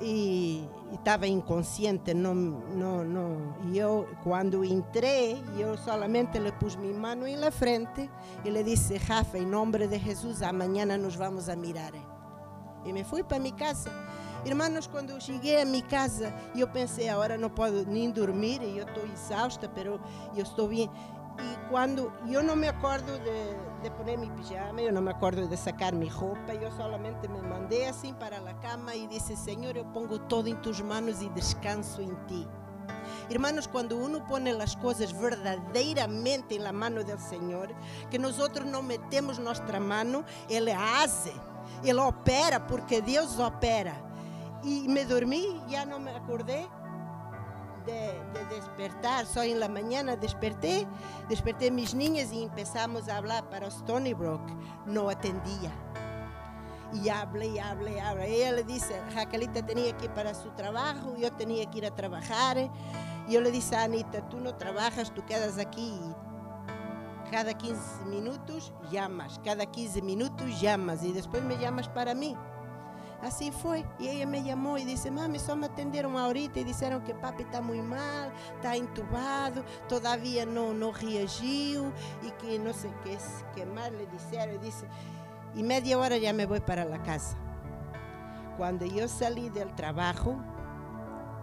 y 0.00 0.68
estava 0.92 1.26
inconsciente, 1.26 2.14
não, 2.14 2.34
não, 2.34 3.04
não. 3.04 3.54
E 3.70 3.78
eu, 3.78 4.08
quando 4.22 4.64
entrei, 4.64 5.42
eu 5.56 5.76
solamente 5.78 6.38
le 6.38 6.52
pus 6.52 6.76
minha 6.76 6.98
mão 6.98 7.26
em 7.26 7.36
la 7.36 7.50
frente 7.50 8.10
e 8.44 8.50
le 8.50 8.62
disse, 8.62 8.96
Rafa, 8.98 9.38
em 9.38 9.46
nome 9.46 9.86
de 9.86 9.98
Jesus, 9.98 10.42
amanhã 10.42 10.84
nos 10.96 11.14
vamos 11.16 11.48
a 11.48 11.56
mirar. 11.56 11.92
E 12.84 12.92
me 12.92 13.04
fui 13.04 13.22
para 13.22 13.38
minha 13.38 13.54
casa. 13.54 13.90
Irmãos, 14.44 14.86
quando 14.86 15.10
eu 15.10 15.20
cheguei 15.20 15.62
a 15.62 15.64
minha 15.64 15.82
casa, 15.84 16.32
eu 16.54 16.68
pensei, 16.68 17.08
agora 17.08 17.38
não 17.38 17.48
posso 17.48 17.86
nem 17.88 18.10
dormir, 18.10 18.60
e 18.62 18.76
eu 18.76 18.84
estou 18.84 19.04
exausta, 19.06 19.70
mas 19.74 19.86
eu 20.36 20.42
estou 20.42 20.68
bem. 20.68 20.90
E 21.38 21.68
quando 21.68 22.12
eu 22.28 22.42
não 22.42 22.54
me 22.54 22.68
acordo 22.68 23.18
de, 23.18 23.82
de 23.82 23.90
poner 23.96 24.16
mi 24.16 24.30
pijama, 24.30 24.80
eu 24.80 24.92
não 24.92 25.02
me 25.02 25.10
acordo 25.10 25.48
de 25.48 25.56
sacar 25.56 25.92
mi 25.92 26.08
roupa, 26.08 26.54
eu 26.54 26.70
solamente 26.72 27.26
me 27.28 27.42
mandei 27.42 27.88
assim 27.88 28.14
para 28.14 28.36
a 28.36 28.54
cama 28.54 28.94
e 28.94 29.06
disse: 29.06 29.36
Senhor, 29.36 29.76
eu 29.76 29.84
pongo 29.86 30.18
todo 30.18 30.48
em 30.48 30.56
tus 30.56 30.80
manos 30.80 31.22
e 31.22 31.28
descanso 31.30 32.00
em 32.00 32.14
ti. 32.26 32.48
Hermanos, 33.30 33.66
quando 33.66 33.96
uno 33.96 34.20
pone 34.22 34.50
as 34.50 34.74
coisas 34.74 35.10
verdadeiramente 35.10 36.58
na 36.58 36.72
mano 36.72 37.02
do 37.02 37.18
Senhor, 37.18 37.74
que 38.10 38.18
nós 38.18 38.36
não 38.70 38.82
metemos 38.82 39.38
nossa 39.38 39.80
mano, 39.80 40.24
Ele 40.48 40.70
hace, 40.70 41.32
Ele 41.82 42.00
opera, 42.00 42.60
porque 42.60 43.00
Deus 43.00 43.38
opera. 43.38 43.94
E 44.62 44.88
me 44.88 45.04
dormi, 45.04 45.60
já 45.68 45.84
não 45.84 45.98
me 45.98 46.10
acordei, 46.10 46.66
de, 47.84 48.12
de, 48.32 48.54
despertar. 48.54 49.26
Só 49.26 49.42
em 49.42 49.58
la 49.58 49.68
mañana 49.68 50.16
desperté, 50.16 50.86
desperté 51.28 51.70
mis 51.70 51.94
niñas 51.94 52.32
y 52.32 52.42
empezamos 52.42 53.08
a 53.08 53.16
hablar 53.16 53.48
para 53.50 53.68
Stony 53.68 54.14
Brook. 54.14 54.42
No 54.86 55.08
atendía. 55.08 55.72
Y 56.92 57.08
hablé, 57.08 57.46
y 57.48 57.58
hablé, 57.58 58.00
hablé. 58.00 58.36
Ella 58.36 58.52
le 58.52 58.64
dice, 58.64 58.94
Jacalita 59.12 59.64
tenía 59.64 59.96
que 59.96 60.04
ir 60.04 60.14
para 60.14 60.32
su 60.34 60.50
trabajo, 60.50 61.16
yo 61.16 61.32
tenía 61.32 61.68
que 61.70 61.78
ir 61.78 61.86
a 61.86 61.94
trabajar. 61.94 62.70
Yo 63.28 63.40
le 63.40 63.50
dije 63.50 63.74
Anita, 63.74 64.28
tú 64.28 64.38
no 64.38 64.54
trabajas, 64.54 65.12
tú 65.12 65.24
quedas 65.24 65.58
aquí. 65.58 65.98
Cada 67.30 67.54
15 67.54 68.04
minutos 68.04 68.72
llamas, 68.90 69.40
cada 69.42 69.66
15 69.66 70.02
minutos 70.02 70.60
llamas 70.60 71.02
y 71.02 71.12
después 71.12 71.42
me 71.42 71.56
llamas 71.56 71.88
para 71.88 72.14
mí. 72.14 72.36
Assim 73.24 73.50
foi. 73.50 73.86
E 73.98 74.06
ela 74.06 74.30
me 74.30 74.44
chamou 74.44 74.76
e 74.76 74.84
disse: 74.84 75.10
Mami, 75.10 75.38
só 75.38 75.56
me 75.56 75.64
atenderam 75.64 76.18
ahorita 76.18 76.60
e 76.60 76.64
disseram 76.64 77.00
que 77.00 77.14
papi 77.14 77.42
está 77.42 77.62
muito 77.62 77.82
mal, 77.82 78.30
está 78.56 78.76
entubado, 78.76 79.64
todavia 79.88 80.44
não, 80.44 80.74
não 80.74 80.90
reagiu 80.90 81.90
e 82.22 82.30
que 82.32 82.58
não 82.58 82.74
sei 82.74 82.90
o 82.90 82.94
que, 82.98 83.16
que 83.54 83.64
mais 83.64 83.90
lhe 83.94 84.04
disseram. 84.06 84.52
E 84.54 84.58
disse: 84.58 84.86
E 85.54 85.62
meia 85.62 85.98
hora 85.98 86.20
já 86.20 86.34
me 86.34 86.44
vou 86.44 86.60
para 86.60 86.82
a 86.82 86.98
casa. 86.98 87.34
Quando 88.58 88.84
eu 88.84 89.08
saí 89.08 89.48
do 89.48 89.72
trabalho, 89.74 90.38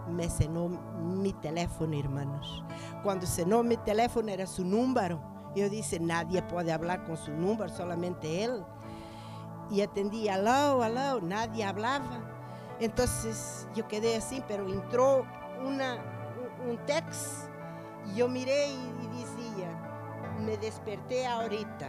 me 0.06 0.30
cenou 0.30 0.68
mi 0.68 1.32
telefone, 1.32 1.98
irmãos. 1.98 2.62
Quando 3.02 3.26
cenou 3.26 3.64
mi 3.64 3.76
telefone 3.76 4.32
era 4.32 4.46
seu 4.46 4.64
número. 4.64 5.20
Eu 5.56 5.68
disse: 5.68 5.98
Nadie 5.98 6.40
pode 6.42 6.70
falar 6.70 6.98
com 6.98 7.16
seu 7.16 7.36
número, 7.36 7.68
solamente 7.70 8.24
ele. 8.24 8.62
Y 9.72 9.80
atendí, 9.80 10.28
aló, 10.28 10.82
aló, 10.82 11.20
nadie 11.22 11.64
hablaba. 11.64 12.20
Entonces 12.78 13.66
yo 13.74 13.88
quedé 13.88 14.16
así, 14.16 14.42
pero 14.46 14.68
entró 14.68 15.24
una, 15.64 15.96
un, 16.68 16.76
text 16.84 17.48
y 18.06 18.16
yo 18.16 18.28
miré 18.28 18.68
y, 18.68 18.74
y 18.74 19.06
decía, 19.18 20.36
me 20.40 20.58
desperté 20.58 21.26
ahorita, 21.26 21.88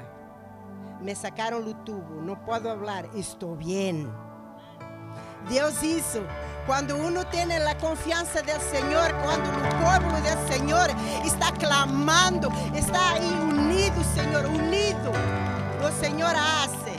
me 1.01 1.13
sacaron 1.13 1.67
el 1.67 1.75
tubo, 1.83 2.21
no 2.21 2.39
puedo 2.45 2.71
hablar, 2.71 3.09
estoy 3.15 3.57
bien. 3.57 4.09
Dios 5.49 5.83
hizo. 5.83 6.21
Cuando 6.65 6.95
uno 6.95 7.25
tiene 7.27 7.59
la 7.59 7.77
confianza 7.77 8.41
del 8.41 8.61
Señor, 8.61 9.13
cuando 9.23 9.49
el 9.49 9.75
pueblo 9.83 10.21
del 10.21 10.47
Señor 10.47 10.89
está 11.25 11.51
clamando, 11.51 12.49
está 12.73 13.15
ahí 13.15 13.39
unido, 13.49 14.01
Señor, 14.15 14.45
unido, 14.45 15.11
el 15.85 15.93
Señor 15.99 16.33
hace. 16.37 16.92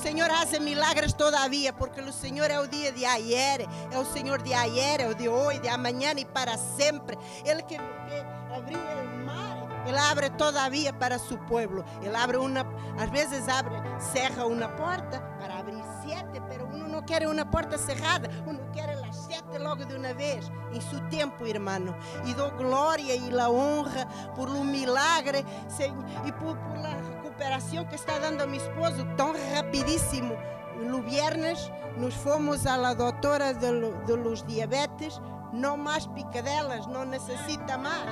Senhor 0.00 0.30
hace 0.30 0.58
milagres 0.58 1.12
todavía, 1.12 1.74
porque 1.74 2.00
o 2.00 2.10
Senhor 2.10 2.50
é 2.50 2.58
o 2.58 2.66
dia 2.66 2.90
de 2.90 3.04
ayer, 3.04 3.66
é 3.92 3.98
o 3.98 4.04
Senhor 4.04 4.40
de 4.40 4.54
ayer, 4.54 5.02
é 5.02 5.08
o 5.08 5.14
de 5.14 5.28
hoje, 5.28 5.60
de 5.60 5.68
amanhã 5.68 6.12
e 6.16 6.24
para 6.24 6.56
sempre. 6.56 7.18
Ele 7.44 7.62
que, 7.62 7.76
que 7.76 8.54
abriu 8.56 8.78
o 8.78 9.26
mar, 9.26 9.68
Ele 9.86 9.98
abre 9.98 10.30
todavía 10.30 10.90
para 10.90 11.18
su 11.18 11.36
pueblo. 11.40 11.84
Ele 12.00 12.16
abre 12.16 12.38
uma, 12.38 12.66
às 12.98 13.10
vezes 13.10 13.46
abre, 13.46 13.74
cerra 13.98 14.46
uma 14.46 14.68
porta 14.68 15.20
para 15.38 15.58
abrir 15.58 15.82
sete, 16.02 16.40
pero 16.48 16.66
uno 16.66 16.88
não 16.88 17.02
quer 17.02 17.26
uma 17.28 17.44
porta 17.44 17.76
cerrada, 17.76 18.30
uno 18.46 18.70
quer 18.72 18.96
las 19.00 19.16
sete 19.16 19.58
logo 19.58 19.84
de 19.84 19.96
uma 19.96 20.14
vez, 20.14 20.50
em 20.72 20.80
seu 20.80 21.00
tempo, 21.10 21.46
hermano. 21.46 21.94
E 22.24 22.32
dou 22.32 22.50
glória 22.52 23.14
e 23.14 23.30
la 23.30 23.50
honra 23.50 24.06
por 24.34 24.48
um 24.48 24.64
milagre 24.64 25.44
Senhor, 25.68 26.04
e 26.24 26.32
por, 26.32 26.56
por 26.56 26.78
la 26.78 27.19
recuperação 27.40 27.84
que 27.86 27.94
está 27.94 28.18
dando 28.18 28.42
a 28.42 28.46
meu 28.46 28.56
esposo 28.60 29.04
tão 29.16 29.32
rapidíssimo. 29.54 30.36
No 30.76 31.02
viernes 31.02 31.70
nos 31.96 32.14
fomos 32.14 32.66
a 32.66 32.76
la 32.76 32.94
doutora 32.94 33.52
de, 33.54 33.70
lo- 33.70 34.04
de 34.06 34.14
los 34.16 34.42
diabetes, 34.46 35.20
não 35.52 35.76
mais 35.76 36.06
picadelas, 36.06 36.86
não 36.86 37.04
necessita 37.04 37.78
mais. 37.78 38.10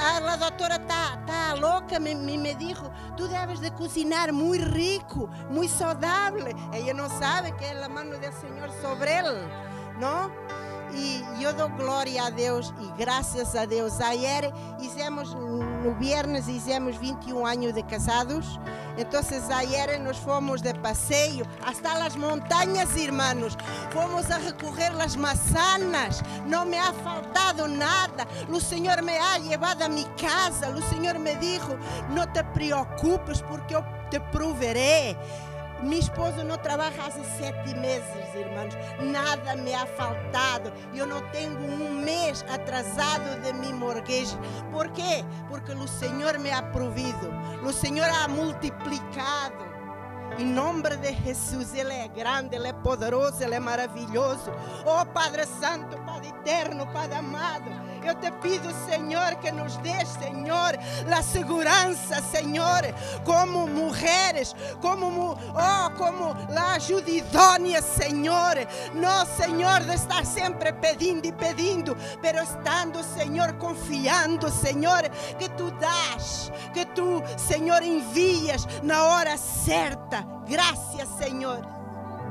A 0.00 0.20
la 0.20 0.36
doutora 0.36 0.76
está 0.76 1.16
tá 1.26 1.54
louca, 1.54 2.00
me, 2.00 2.14
me, 2.14 2.54
dijo, 2.54 2.90
tú 3.16 3.28
debes 3.28 3.60
de 3.60 3.70
cocinar 3.72 4.32
muy 4.32 4.58
rico, 4.58 5.28
muy 5.50 5.68
saudável. 5.68 6.48
Ella 6.72 6.94
no 6.94 7.08
sabe 7.08 7.52
que 7.56 7.68
es 7.70 7.76
la 7.76 7.88
mano 7.88 8.18
del 8.18 8.32
Señor 8.32 8.70
sobre 8.82 9.18
él, 9.18 9.48
¿no? 10.00 10.30
Y 10.94 11.22
yo 11.40 11.52
doy 11.52 11.70
gloria 11.76 12.26
a 12.26 12.30
Deus 12.30 12.72
e 12.80 13.02
graças 13.02 13.54
a 13.54 13.66
Deus. 13.66 14.00
Ayer 14.00 14.52
hicimos, 14.80 15.34
no 15.34 15.94
viernes 15.98 16.48
hicimos 16.48 16.98
21 16.98 17.46
anos 17.46 17.74
de 17.74 17.82
casados. 17.82 18.58
Então, 18.96 19.20
ayer 19.54 20.00
nos 20.00 20.18
fomos 20.18 20.60
de 20.60 20.74
passeio 20.74 21.46
hasta 21.64 21.96
las 21.98 22.16
montañas, 22.16 22.96
hermanos. 22.96 23.56
Fomos 23.90 24.28
a 24.28 24.38
recorrer 24.38 24.92
las 24.94 25.16
manzanas. 25.16 26.20
Não 26.46 26.64
me 26.64 26.78
ha 26.78 26.92
faltado 26.92 27.68
nada. 27.68 28.26
O 28.52 28.60
Senhor 28.60 29.00
me 29.02 29.16
ha 29.16 29.38
llevado 29.38 29.84
a 29.84 29.88
mi 29.88 30.04
casa. 30.20 30.70
O 30.70 30.82
Senhor 30.82 31.16
me 31.18 31.36
dijo, 31.36 31.78
não 32.10 32.26
te 32.26 32.42
preocupes 32.42 33.40
porque 33.42 33.76
eu 33.76 33.84
te 34.10 34.18
proveré. 34.18 35.16
Mi 35.82 35.98
esposo 35.98 36.42
não 36.44 36.58
trabalha 36.58 36.92
há 37.04 37.10
sete 37.10 37.74
meses, 37.74 38.34
irmãos. 38.34 38.74
Nada 39.00 39.56
me 39.56 39.72
ha 39.74 39.86
faltado. 39.86 40.72
Eu 40.94 41.06
não 41.06 41.20
tenho 41.30 41.56
um 41.56 42.02
mês 42.02 42.44
atrasado 42.52 43.40
de 43.42 43.52
mi 43.52 43.72
mortgage. 43.72 44.36
¿Por 44.72 44.90
quê? 44.90 45.24
Porque 45.48 45.72
o 45.72 45.86
Senhor 45.86 46.38
me 46.38 46.50
ha 46.50 46.62
provido. 46.62 47.30
O 47.64 47.72
Senhor 47.72 48.08
ha 48.08 48.26
multiplicado. 48.28 49.68
Em 50.36 50.44
nome 50.46 50.96
de 50.96 51.14
Jesus, 51.24 51.74
Ele 51.74 51.92
é 51.92 52.08
grande, 52.08 52.54
Ele 52.54 52.68
é 52.68 52.72
poderoso, 52.72 53.42
Ele 53.42 53.54
é 53.54 53.60
maravilhoso. 53.60 54.52
Oh 54.84 55.04
Padre 55.06 55.46
Santo, 55.46 55.96
Padre 56.04 56.28
eterno, 56.28 56.86
Padre 56.92 57.16
amado, 57.16 57.70
eu 58.06 58.14
te 58.14 58.30
pido, 58.32 58.68
Senhor, 58.86 59.36
que 59.36 59.50
nos 59.50 59.76
dê, 59.78 60.04
Senhor, 60.04 60.78
a 61.10 61.22
segurança, 61.22 62.22
Senhor, 62.22 62.82
como 63.24 63.66
mulheres, 63.66 64.54
como, 64.80 65.32
oh, 65.32 65.90
como 65.96 66.36
a 66.56 66.74
ajuda 66.74 67.10
idônea, 67.10 67.82
Senhor. 67.82 68.54
Não, 68.94 69.26
Senhor, 69.26 69.80
de 69.80 69.94
estar 69.94 70.24
sempre 70.24 70.72
pedindo 70.72 71.26
e 71.26 71.32
pedindo, 71.32 71.96
pero 72.20 72.42
estando, 72.42 73.02
Senhor, 73.02 73.54
confiando, 73.54 74.50
Senhor, 74.50 75.08
que 75.38 75.48
tu 75.50 75.70
das, 75.72 76.52
que 76.72 76.84
tu, 76.86 77.22
Senhor, 77.36 77.82
envias 77.82 78.66
na 78.82 79.04
hora 79.04 79.36
certa. 79.36 80.24
Graças, 80.46 81.08
Senhor. 81.18 81.66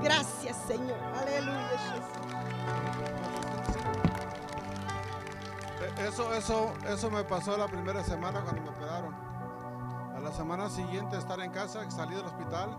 Graças, 0.01 0.55
Senhor. 0.68 0.97
Aleluia, 1.20 1.77
Eso, 6.00 6.32
eso, 6.34 6.74
eso 6.88 7.10
me 7.10 7.24
pasó 7.24 7.58
la 7.58 7.68
primera 7.68 8.04
semana 8.04 8.41
cuando 8.41 8.62
me 8.62 8.70
operaron. 8.70 9.16
A 10.16 10.20
la 10.20 10.32
semana 10.32 10.70
siguiente 10.70 11.18
estar 11.18 11.39
en 11.39 11.52
casa, 11.52 11.89
salí 11.89 12.16
del 12.16 12.26
hospital, 12.26 12.70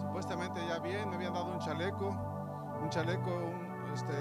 supuestamente 0.00 0.66
ya 0.66 0.78
bien, 0.78 1.10
me 1.10 1.16
habían 1.16 1.34
dado 1.34 1.46
un 1.46 1.58
chaleco, 1.58 2.08
un 2.80 2.88
chaleco, 2.88 3.30
este, 3.92 4.14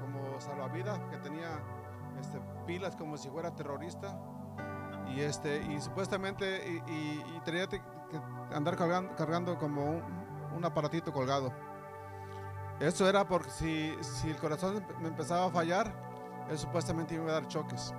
como 0.00 0.40
salvavidas 0.40 1.00
que 1.10 1.16
tenía 1.18 1.60
este, 2.20 2.40
pilas 2.66 2.94
como 2.94 3.16
si 3.16 3.28
fuera 3.28 3.54
terrorista 3.54 4.16
y 5.08 5.20
este 5.20 5.62
y 5.62 5.80
supuestamente 5.80 6.82
y, 6.86 7.40
tenía 7.44 7.66
que 7.66 7.80
andar 8.52 8.76
cargando, 8.76 9.16
cargando 9.16 9.58
como 9.58 9.84
un, 9.84 10.02
un 10.56 10.64
aparatito 10.64 11.12
colgado. 11.12 11.52
Eso 12.78 13.08
era 13.08 13.26
porque 13.26 13.50
si, 13.50 13.96
si 14.00 14.30
el 14.30 14.36
corazón 14.36 14.84
me 15.00 15.08
empezaba 15.08 15.46
a 15.46 15.50
fallar, 15.50 16.09
él 16.48 16.58
supuestamente 16.58 17.14
iba 17.14 17.24
a 17.30 17.32
dar 17.32 17.48
choques. 17.48 17.94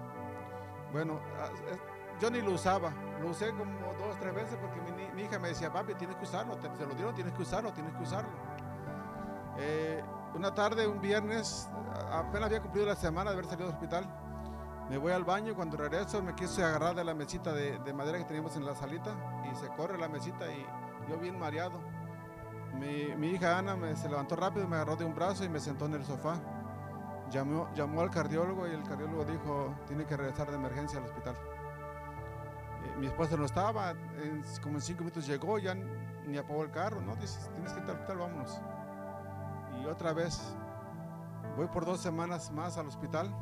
Bueno, 0.92 1.20
ah, 1.40 1.50
eh, 1.72 1.78
yo 2.20 2.30
ni 2.30 2.42
lo 2.42 2.52
usaba, 2.52 2.92
lo 3.20 3.30
usé 3.30 3.52
como 3.52 3.94
dos, 3.94 4.18
tres 4.20 4.34
veces 4.34 4.58
porque 4.62 4.80
mi, 4.82 5.12
mi 5.12 5.24
hija 5.24 5.40
me 5.40 5.50
decía, 5.50 5.72
papi, 5.72 5.96
tienes 5.96 6.16
que 6.18 6.24
usarlo, 6.24 6.58
te, 6.58 6.70
te 6.70 6.86
lo 6.86 6.94
dieron, 6.94 7.16
tienes 7.16 7.34
que 7.34 7.42
usarlo, 7.42 7.72
tienes 7.72 7.94
que 7.96 8.04
usarlo. 8.04 8.32
Eh, 9.58 10.04
una 10.36 10.54
tarde, 10.54 10.88
un 10.88 11.02
viernes, 11.02 11.70
apenas 12.12 12.48
había 12.48 12.62
cumplido 12.62 12.88
la 12.88 12.96
semana 12.96 13.32
de 13.32 13.38
haber 13.38 13.46
salido 13.46 13.68
del 13.68 13.76
hospital, 13.76 14.06
me 14.90 14.98
voy 14.98 15.14
al 15.14 15.24
baño, 15.24 15.56
cuando 15.56 15.78
regreso 15.78 16.22
me 16.22 16.36
quise 16.36 16.64
agarrar 16.64 16.96
de 16.96 17.04
la 17.04 17.14
mesita 17.14 17.54
de, 17.54 17.80
de 17.80 17.94
madera 17.94 18.18
que 18.18 18.26
teníamos 18.26 18.56
en 18.58 18.66
la 18.66 18.76
salita 18.76 19.12
y 19.50 19.56
se 19.56 19.68
corre 19.70 19.98
la 19.98 20.10
mesita 20.10 20.52
y 20.52 20.66
yo 21.10 21.18
bien 21.18 21.40
mareado. 21.40 21.80
Mi, 22.74 23.16
mi 23.16 23.30
hija 23.32 23.58
Ana 23.58 23.76
me, 23.76 23.96
se 23.96 24.10
levantó 24.10 24.36
rápido, 24.36 24.68
me 24.68 24.76
agarró 24.76 24.96
de 24.96 25.06
un 25.06 25.16
brazo 25.16 25.44
y 25.44 25.50
me 25.50 25.60
sentó 25.60 25.86
en 25.86 25.94
el 25.96 26.06
sofá. 26.06 26.36
Llamó, 27.32 28.02
al 28.02 28.12
cardiólogo 28.12 28.68
y 28.68 28.72
el 28.72 28.84
cardiólogo 28.84 29.24
dijo, 29.24 29.74
tiene 29.88 30.06
que 30.06 30.18
regresar 30.18 30.50
de 30.50 30.58
emergencia 30.58 31.00
al 31.00 31.06
hospital. 31.06 31.36
Eh, 32.84 32.96
mi 33.00 33.08
esposa 33.08 33.38
no 33.38 33.46
estaba, 33.46 33.94
como 34.62 34.76
en 34.76 34.82
cinco 34.82 35.00
minutos 35.00 35.26
llegó, 35.26 35.58
ya 35.58 35.74
ni 35.74 36.38
apagó 36.38 36.64
el 36.64 36.72
carro, 36.72 37.02
¿no? 37.02 37.16
Dice, 37.16 37.40
tienes 37.52 37.72
que 37.72 37.80
ir 37.80 37.86
al 37.86 37.92
hospital, 37.92 38.18
vámonos. 38.18 38.62
Y 39.82 39.86
otra 39.86 40.12
vez, 40.12 40.42
voy 41.56 41.68
por 41.68 41.86
dos 41.86 42.02
semanas 42.02 42.52
más 42.52 42.78
al 42.78 42.88
hospital 42.88 43.34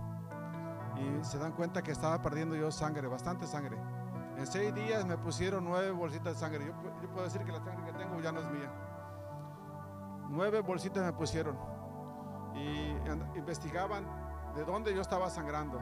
y 0.95 1.23
se 1.23 1.39
dan 1.39 1.53
cuenta 1.53 1.81
que 1.81 1.91
estaba 1.91 2.21
perdiendo 2.21 2.55
yo 2.55 2.71
sangre, 2.71 3.07
bastante 3.07 3.47
sangre. 3.47 3.77
En 4.37 4.45
seis 4.45 4.73
días 4.73 5.05
me 5.05 5.17
pusieron 5.17 5.65
nueve 5.65 5.91
bolsitas 5.91 6.35
de 6.35 6.39
sangre. 6.39 6.65
Yo 7.01 7.09
puedo 7.09 7.25
decir 7.25 7.43
que 7.43 7.51
la 7.51 7.59
sangre 7.59 7.91
que 7.91 7.97
tengo 7.97 8.19
ya 8.21 8.31
no 8.31 8.39
es 8.39 8.51
mía. 8.51 8.71
Nueve 10.29 10.61
bolsitas 10.61 11.03
me 11.03 11.11
pusieron 11.11 11.57
y 12.55 12.95
investigaban 13.37 14.05
de 14.55 14.63
dónde 14.63 14.93
yo 14.93 15.01
estaba 15.01 15.29
sangrando. 15.29 15.79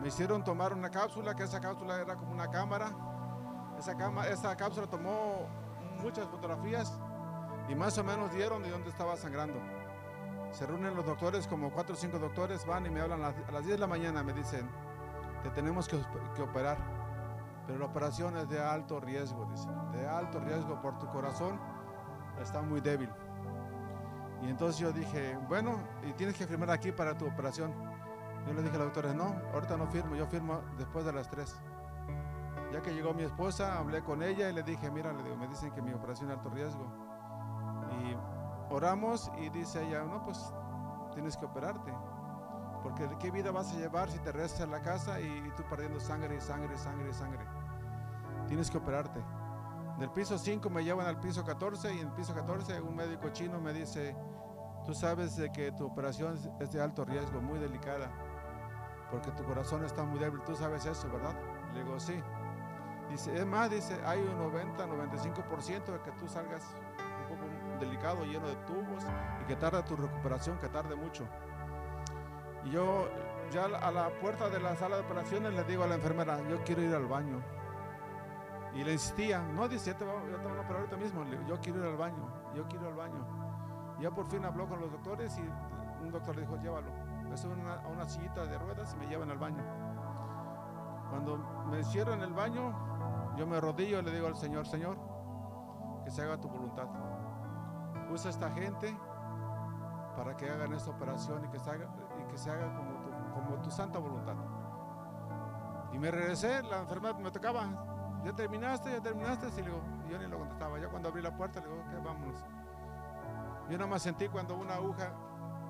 Me 0.00 0.08
hicieron 0.08 0.42
tomar 0.42 0.72
una 0.72 0.90
cápsula, 0.90 1.34
que 1.34 1.44
esa 1.44 1.60
cápsula 1.60 2.00
era 2.00 2.16
como 2.16 2.32
una 2.32 2.50
cámara. 2.50 2.90
Esa, 3.78 4.56
cápsula 4.56 4.86
tomó 4.86 5.46
muchas 6.02 6.28
fotografías 6.28 6.98
y 7.68 7.74
más 7.74 7.96
o 7.98 8.04
menos 8.04 8.32
dieron 8.32 8.62
de 8.62 8.70
dónde 8.70 8.90
estaba 8.90 9.16
sangrando. 9.16 9.58
Se 10.52 10.66
reúnen 10.66 10.94
los 10.94 11.06
doctores, 11.06 11.46
como 11.46 11.70
cuatro 11.70 11.94
o 11.94 11.98
cinco 11.98 12.18
doctores, 12.18 12.66
van 12.66 12.86
y 12.86 12.90
me 12.90 13.00
hablan 13.00 13.22
a 13.22 13.28
las, 13.28 13.48
a 13.48 13.52
las 13.52 13.64
10 13.64 13.76
de 13.76 13.78
la 13.78 13.86
mañana, 13.86 14.22
me 14.22 14.32
dicen, 14.32 14.68
te 15.42 15.50
tenemos 15.50 15.86
que 15.86 15.96
operar, 16.42 16.76
pero 17.66 17.78
la 17.78 17.86
operación 17.86 18.36
es 18.36 18.48
de 18.48 18.60
alto 18.60 19.00
riesgo, 19.00 19.46
dicen, 19.46 19.92
de 19.92 20.06
alto 20.08 20.40
riesgo 20.40 20.80
por 20.80 20.98
tu 20.98 21.06
corazón, 21.06 21.60
está 22.42 22.60
muy 22.62 22.80
débil. 22.80 23.10
Y 24.42 24.48
entonces 24.48 24.78
yo 24.78 24.92
dije, 24.92 25.38
bueno, 25.48 25.78
y 26.02 26.12
tienes 26.12 26.36
que 26.36 26.46
firmar 26.46 26.70
aquí 26.70 26.92
para 26.92 27.16
tu 27.16 27.26
operación. 27.26 27.72
Yo 28.46 28.54
le 28.54 28.62
dije 28.62 28.76
a 28.76 28.78
la 28.78 28.84
doctora, 28.86 29.12
no, 29.12 29.34
ahorita 29.52 29.76
no 29.76 29.86
firmo, 29.86 30.16
yo 30.16 30.26
firmo 30.26 30.60
después 30.78 31.04
de 31.04 31.12
las 31.12 31.28
3. 31.28 31.54
Ya 32.72 32.80
que 32.80 32.94
llegó 32.94 33.12
mi 33.12 33.24
esposa, 33.24 33.78
hablé 33.78 34.02
con 34.02 34.22
ella 34.22 34.48
y 34.48 34.52
le 34.52 34.62
dije, 34.62 34.90
mira, 34.90 35.12
le 35.12 35.22
digo, 35.22 35.36
me 35.36 35.48
dicen 35.48 35.72
que 35.72 35.82
mi 35.82 35.92
operación 35.92 36.30
es 36.30 36.36
alto 36.36 36.48
riesgo. 36.50 36.86
Y 38.00 38.16
oramos 38.72 39.30
y 39.38 39.50
dice 39.50 39.86
ella, 39.86 40.04
no, 40.04 40.24
pues 40.24 40.52
tienes 41.12 41.36
que 41.36 41.44
operarte. 41.44 41.92
Porque 42.82 43.06
¿de 43.08 43.18
qué 43.18 43.30
vida 43.30 43.50
vas 43.50 43.74
a 43.74 43.76
llevar 43.76 44.10
si 44.10 44.18
te 44.20 44.32
restas 44.32 44.62
en 44.62 44.70
la 44.70 44.80
casa 44.80 45.20
y, 45.20 45.26
y 45.26 45.50
tú 45.56 45.64
perdiendo 45.68 46.00
sangre 46.00 46.36
y 46.36 46.40
sangre 46.40 46.74
y 46.74 46.78
sangre 46.78 47.10
y 47.10 47.12
sangre? 47.12 47.44
Tienes 48.46 48.70
que 48.70 48.78
operarte. 48.78 49.20
Del 50.00 50.10
piso 50.10 50.38
5 50.38 50.70
me 50.70 50.82
llevan 50.82 51.06
al 51.06 51.20
piso 51.20 51.44
14 51.44 51.94
y 51.94 52.00
en 52.00 52.08
el 52.08 52.12
piso 52.14 52.34
14 52.34 52.80
un 52.80 52.96
médico 52.96 53.28
chino 53.30 53.60
me 53.60 53.72
dice, 53.74 54.16
tú 54.86 54.94
sabes 54.94 55.36
de 55.36 55.52
que 55.52 55.72
tu 55.72 55.86
operación 55.86 56.38
es- 56.58 56.70
de 56.72 56.80
alto 56.80 57.04
riesgo, 57.04 57.40
muy 57.42 57.58
delicada, 57.58 58.10
porque 59.10 59.30
tu 59.32 59.44
corazón 59.44 59.84
está 59.84 60.02
muy 60.04 60.18
débil. 60.18 60.40
Tú 60.46 60.54
sabes 60.56 60.86
eso, 60.86 61.06
¿verdad? 61.10 61.34
Le 61.74 61.84
digo, 61.84 62.00
sí. 62.00 62.20
Dice, 63.10 63.36
es 63.36 63.44
más, 63.44 63.68
dice, 63.70 64.00
hay 64.06 64.20
un 64.20 64.38
90, 64.38 64.86
95% 64.86 65.92
de 65.92 66.00
que 66.00 66.12
tú 66.12 66.28
salgas 66.28 66.64
un 67.30 67.36
poco 67.36 67.80
delicado, 67.80 68.24
lleno 68.24 68.46
de 68.48 68.56
tubos 68.66 69.04
y 69.42 69.44
que 69.46 69.56
tarde 69.56 69.82
tu 69.82 69.96
recuperación, 69.96 70.58
que 70.58 70.68
tarde 70.68 70.94
mucho. 70.96 71.24
Y 72.64 72.70
yo 72.70 73.08
ya 73.50 73.64
a 73.64 73.90
la 73.90 74.08
puerta 74.20 74.48
de 74.48 74.60
la 74.60 74.76
sala 74.76 74.96
de 74.96 75.02
operaciones 75.02 75.52
le 75.52 75.64
digo 75.64 75.82
a 75.82 75.88
la 75.88 75.96
enfermera, 75.96 76.40
yo 76.48 76.62
quiero 76.64 76.82
ir 76.82 76.94
al 76.94 77.06
baño. 77.06 77.42
Y 78.74 78.84
le 78.84 78.92
insistía, 78.92 79.40
no, 79.42 79.68
dice, 79.68 79.92
ya 79.92 79.98
te, 79.98 80.04
va- 80.04 80.12
ya 80.30 80.36
a 80.36 80.60
operar 80.60 80.76
ahorita 80.76 80.96
mismo. 80.96 81.24
Yo 81.46 81.58
quiero 81.60 81.80
ir 81.80 81.86
al 81.86 81.96
baño, 81.96 82.28
yo 82.54 82.66
quiero 82.68 82.84
ir 82.86 82.90
al 82.92 82.96
baño. 82.96 83.26
Y 83.98 84.02
ya 84.02 84.10
por 84.12 84.26
fin 84.26 84.44
habló 84.44 84.68
con 84.68 84.80
los 84.80 84.92
doctores 84.92 85.36
y 85.38 86.02
un 86.02 86.10
doctor 86.10 86.34
le 86.36 86.42
dijo, 86.42 86.56
llévalo. 86.56 86.90
Me 87.28 87.36
suben 87.36 87.66
a 87.66 87.86
una 87.88 88.04
sillita 88.08 88.44
de 88.46 88.58
ruedas 88.58 88.94
y 88.94 88.96
me 88.96 89.06
llevan 89.06 89.30
al 89.30 89.38
baño. 89.38 89.62
Cuando 91.10 91.36
me 91.70 91.78
encierro 91.78 92.12
en 92.14 92.22
el 92.22 92.32
baño, 92.32 92.72
yo 93.36 93.46
me 93.46 93.56
arrodillo 93.56 93.98
y 93.98 94.02
le 94.02 94.10
digo 94.12 94.26
al 94.28 94.36
Señor, 94.36 94.66
Señor, 94.66 94.96
que 96.04 96.10
se 96.10 96.22
haga 96.22 96.40
tu 96.40 96.48
voluntad. 96.48 96.86
Usa 98.10 98.30
esta 98.30 98.50
gente 98.50 98.96
para 100.16 100.36
que 100.36 100.48
hagan 100.50 100.72
esta 100.72 100.90
operación 100.90 101.44
y 101.44 101.48
que 101.48 101.58
se 101.58 101.70
haga, 101.70 101.88
y 102.20 102.24
que 102.30 102.38
se 102.38 102.50
haga 102.50 102.74
como, 102.74 102.90
tu, 103.00 103.10
como 103.34 103.62
tu 103.62 103.70
santa 103.70 103.98
voluntad. 103.98 104.34
Y 105.92 105.98
me 105.98 106.10
regresé, 106.10 106.62
la 106.64 106.78
enfermedad 106.80 107.18
me 107.18 107.30
tocaba. 107.30 107.64
¿Ya 108.24 108.32
terminaste? 108.34 108.90
¿Ya 108.90 109.00
terminaste? 109.00 109.48
Y 109.48 109.56
le 109.56 109.62
digo, 109.62 109.80
yo 110.10 110.18
ni 110.18 110.26
lo 110.26 110.38
contestaba. 110.38 110.78
Ya 110.78 110.88
cuando 110.88 111.08
abrí 111.08 111.22
la 111.22 111.34
puerta 111.34 111.60
le 111.60 111.68
digo, 111.68 111.80
ok, 111.80 112.04
vámonos. 112.04 112.36
Yo 113.70 113.78
nada 113.78 113.86
más 113.88 114.02
sentí 114.02 114.28
cuando 114.28 114.56
una 114.56 114.74
aguja 114.74 115.12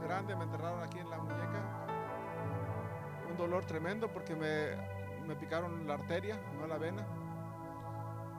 grande 0.01 0.35
me 0.35 0.45
enterraron 0.45 0.83
aquí 0.83 0.99
en 0.99 1.11
la 1.11 1.19
muñeca. 1.19 1.87
Un 3.31 3.37
dolor 3.37 3.65
tremendo 3.65 4.11
porque 4.11 4.35
me, 4.35 5.27
me 5.27 5.37
picaron 5.37 5.87
la 5.87 5.95
arteria, 5.95 6.41
no 6.59 6.67
la 6.67 6.79
vena. 6.79 7.07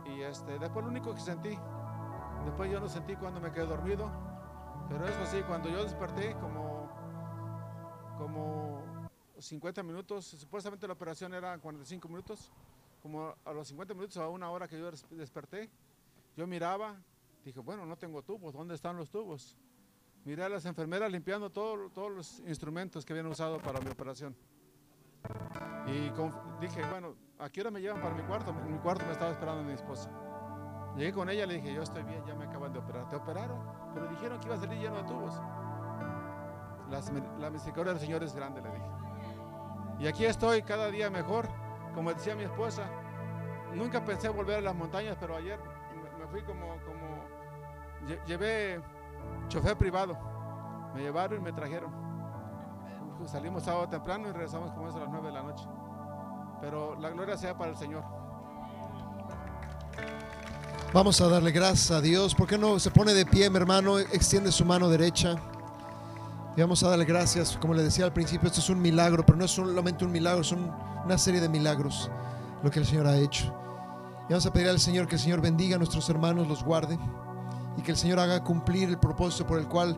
Y 0.05 0.21
este, 0.21 0.59
después 0.59 0.83
lo 0.83 0.91
único 0.91 1.13
que 1.13 1.21
sentí, 1.21 1.57
después 2.43 2.71
yo 2.71 2.79
no 2.79 2.89
sentí 2.89 3.15
cuando 3.15 3.39
me 3.39 3.51
quedé 3.51 3.65
dormido. 3.65 4.09
Pero 4.89 5.05
eso 5.05 5.25
sí, 5.25 5.41
cuando 5.47 5.69
yo 5.69 5.83
desperté 5.83 6.35
como, 6.35 6.89
como 8.17 8.83
50 9.37 9.83
minutos, 9.83 10.25
supuestamente 10.25 10.85
la 10.85 10.93
operación 10.93 11.33
era 11.33 11.57
45 11.57 12.07
minutos, 12.09 12.51
como 13.01 13.33
a 13.45 13.51
los 13.53 13.67
50 13.67 13.93
minutos 13.93 14.17
a 14.17 14.27
una 14.29 14.49
hora 14.51 14.67
que 14.67 14.77
yo 14.79 14.89
des- 14.91 15.05
desperté, 15.09 15.69
yo 16.35 16.45
miraba, 16.47 16.95
dije, 17.43 17.59
bueno, 17.59 17.85
no 17.85 17.97
tengo 17.97 18.21
tubos, 18.21 18.53
¿dónde 18.53 18.75
están 18.75 18.95
los 18.97 19.09
tubos? 19.09 19.57
Miré 20.23 20.43
a 20.43 20.49
las 20.49 20.65
enfermeras 20.65 21.11
limpiando 21.11 21.49
todo- 21.49 21.89
todos 21.89 22.11
los 22.11 22.39
instrumentos 22.41 23.03
que 23.05 23.13
habían 23.13 23.25
usado 23.25 23.57
para 23.59 23.79
mi 23.79 23.89
operación. 23.89 24.35
Y 25.87 26.09
dije, 26.61 26.81
bueno, 26.89 27.15
¿a 27.39 27.49
qué 27.49 27.61
hora 27.61 27.71
me 27.71 27.81
llevan 27.81 28.01
para 28.01 28.13
mi 28.15 28.21
cuarto? 28.23 28.51
En 28.51 28.71
mi 28.71 28.77
cuarto 28.79 29.05
me 29.05 29.11
estaba 29.13 29.31
esperando 29.31 29.63
mi 29.63 29.73
esposa. 29.73 30.09
Llegué 30.95 31.11
con 31.13 31.29
ella, 31.29 31.45
le 31.45 31.55
dije, 31.55 31.73
yo 31.73 31.81
estoy 31.81 32.03
bien, 32.03 32.23
ya 32.25 32.35
me 32.35 32.45
acaban 32.45 32.71
de 32.71 32.79
operar. 32.79 33.07
¿Te 33.09 33.15
operaron? 33.15 33.59
Pero 33.93 34.07
dijeron 34.09 34.39
que 34.39 34.45
iba 34.47 34.55
a 34.55 34.59
salir 34.59 34.77
lleno 34.79 34.97
de 34.97 35.03
tubos. 35.05 35.35
Las- 36.89 37.11
la 37.39 37.49
misericordia 37.49 37.93
del 37.93 38.01
Señor 38.01 38.21
es 38.23 38.35
grande, 38.35 38.61
le 38.61 38.69
dije. 38.69 38.85
Y 39.99 40.07
aquí 40.07 40.25
estoy 40.25 40.61
cada 40.63 40.87
día 40.91 41.09
mejor. 41.09 41.47
Como 41.93 42.13
decía 42.13 42.35
mi 42.35 42.43
esposa, 42.43 42.83
nunca 43.73 44.03
pensé 44.03 44.29
volver 44.29 44.57
a 44.57 44.61
las 44.61 44.75
montañas, 44.75 45.17
pero 45.19 45.35
ayer 45.35 45.59
me, 46.19 46.27
fui 46.27 46.41
como, 46.43 46.67
como, 46.85 48.07
lle- 48.07 48.23
llevé 48.25 48.81
chofer 49.49 49.77
privado. 49.77 50.17
Me 50.93 51.01
llevaron 51.01 51.39
y 51.39 51.43
me 51.43 51.53
trajeron. 51.53 51.91
Salimos 53.25 53.63
sábado 53.63 53.87
temprano 53.87 54.29
y 54.29 54.31
regresamos 54.31 54.71
como 54.71 54.87
eso 54.89 54.97
a 54.97 55.01
las 55.01 55.09
9 55.09 55.27
de 55.27 55.33
la 55.33 55.43
noche. 55.43 55.63
Pero 56.59 56.95
la 56.99 57.09
gloria 57.09 57.37
sea 57.37 57.55
para 57.57 57.71
el 57.71 57.77
Señor. 57.77 58.03
Vamos 60.93 61.21
a 61.21 61.27
darle 61.29 61.51
gracias 61.51 61.91
a 61.91 62.01
Dios. 62.01 62.35
¿Por 62.35 62.47
qué 62.47 62.57
no 62.57 62.79
se 62.79 62.91
pone 62.91 63.13
de 63.13 63.25
pie, 63.25 63.49
mi 63.49 63.57
hermano? 63.57 63.99
Extiende 63.99 64.51
su 64.51 64.65
mano 64.65 64.89
derecha. 64.89 65.35
Y 66.55 66.61
vamos 66.61 66.83
a 66.83 66.89
darle 66.89 67.05
gracias. 67.05 67.57
Como 67.57 67.73
le 67.73 67.83
decía 67.83 68.05
al 68.05 68.13
principio, 68.13 68.47
esto 68.47 68.59
es 68.59 68.69
un 68.69 68.81
milagro, 68.81 69.25
pero 69.25 69.37
no 69.37 69.45
es 69.45 69.51
solamente 69.51 70.03
un 70.03 70.11
milagro, 70.11 70.43
son 70.43 70.71
una 71.05 71.17
serie 71.17 71.39
de 71.39 71.47
milagros 71.47 72.11
lo 72.61 72.69
que 72.69 72.79
el 72.79 72.85
Señor 72.85 73.07
ha 73.07 73.17
hecho. 73.17 73.45
Y 74.27 74.33
vamos 74.33 74.45
a 74.45 74.53
pedir 74.53 74.67
al 74.67 74.79
Señor 74.79 75.07
que 75.07 75.15
el 75.15 75.21
Señor 75.21 75.41
bendiga 75.41 75.75
a 75.75 75.77
nuestros 75.77 76.09
hermanos, 76.09 76.47
los 76.47 76.63
guarde 76.63 76.99
y 77.77 77.81
que 77.81 77.91
el 77.91 77.97
Señor 77.97 78.19
haga 78.19 78.43
cumplir 78.43 78.89
el 78.89 78.99
propósito 78.99 79.47
por 79.47 79.59
el 79.59 79.67
cual 79.67 79.97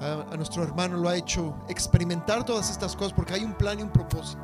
a, 0.00 0.32
a 0.32 0.36
nuestro 0.36 0.62
hermano 0.62 0.96
lo 0.98 1.08
ha 1.08 1.16
hecho 1.16 1.54
experimentar 1.68 2.44
todas 2.44 2.70
estas 2.70 2.94
cosas, 2.94 3.12
porque 3.12 3.34
hay 3.34 3.44
un 3.44 3.54
plan 3.54 3.80
y 3.80 3.82
un 3.82 3.90
propósito. 3.90 4.42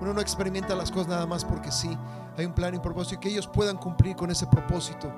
Uno 0.00 0.14
no 0.14 0.20
experimenta 0.20 0.74
las 0.74 0.90
cosas 0.90 1.08
nada 1.08 1.26
más 1.26 1.44
porque 1.44 1.70
sí. 1.70 1.96
Hay 2.36 2.46
un 2.46 2.54
plan 2.54 2.72
y 2.72 2.78
un 2.78 2.82
propósito 2.82 3.16
y 3.16 3.18
que 3.18 3.28
ellos 3.28 3.46
puedan 3.46 3.76
cumplir 3.76 4.16
con 4.16 4.30
ese 4.30 4.46
propósito 4.46 5.12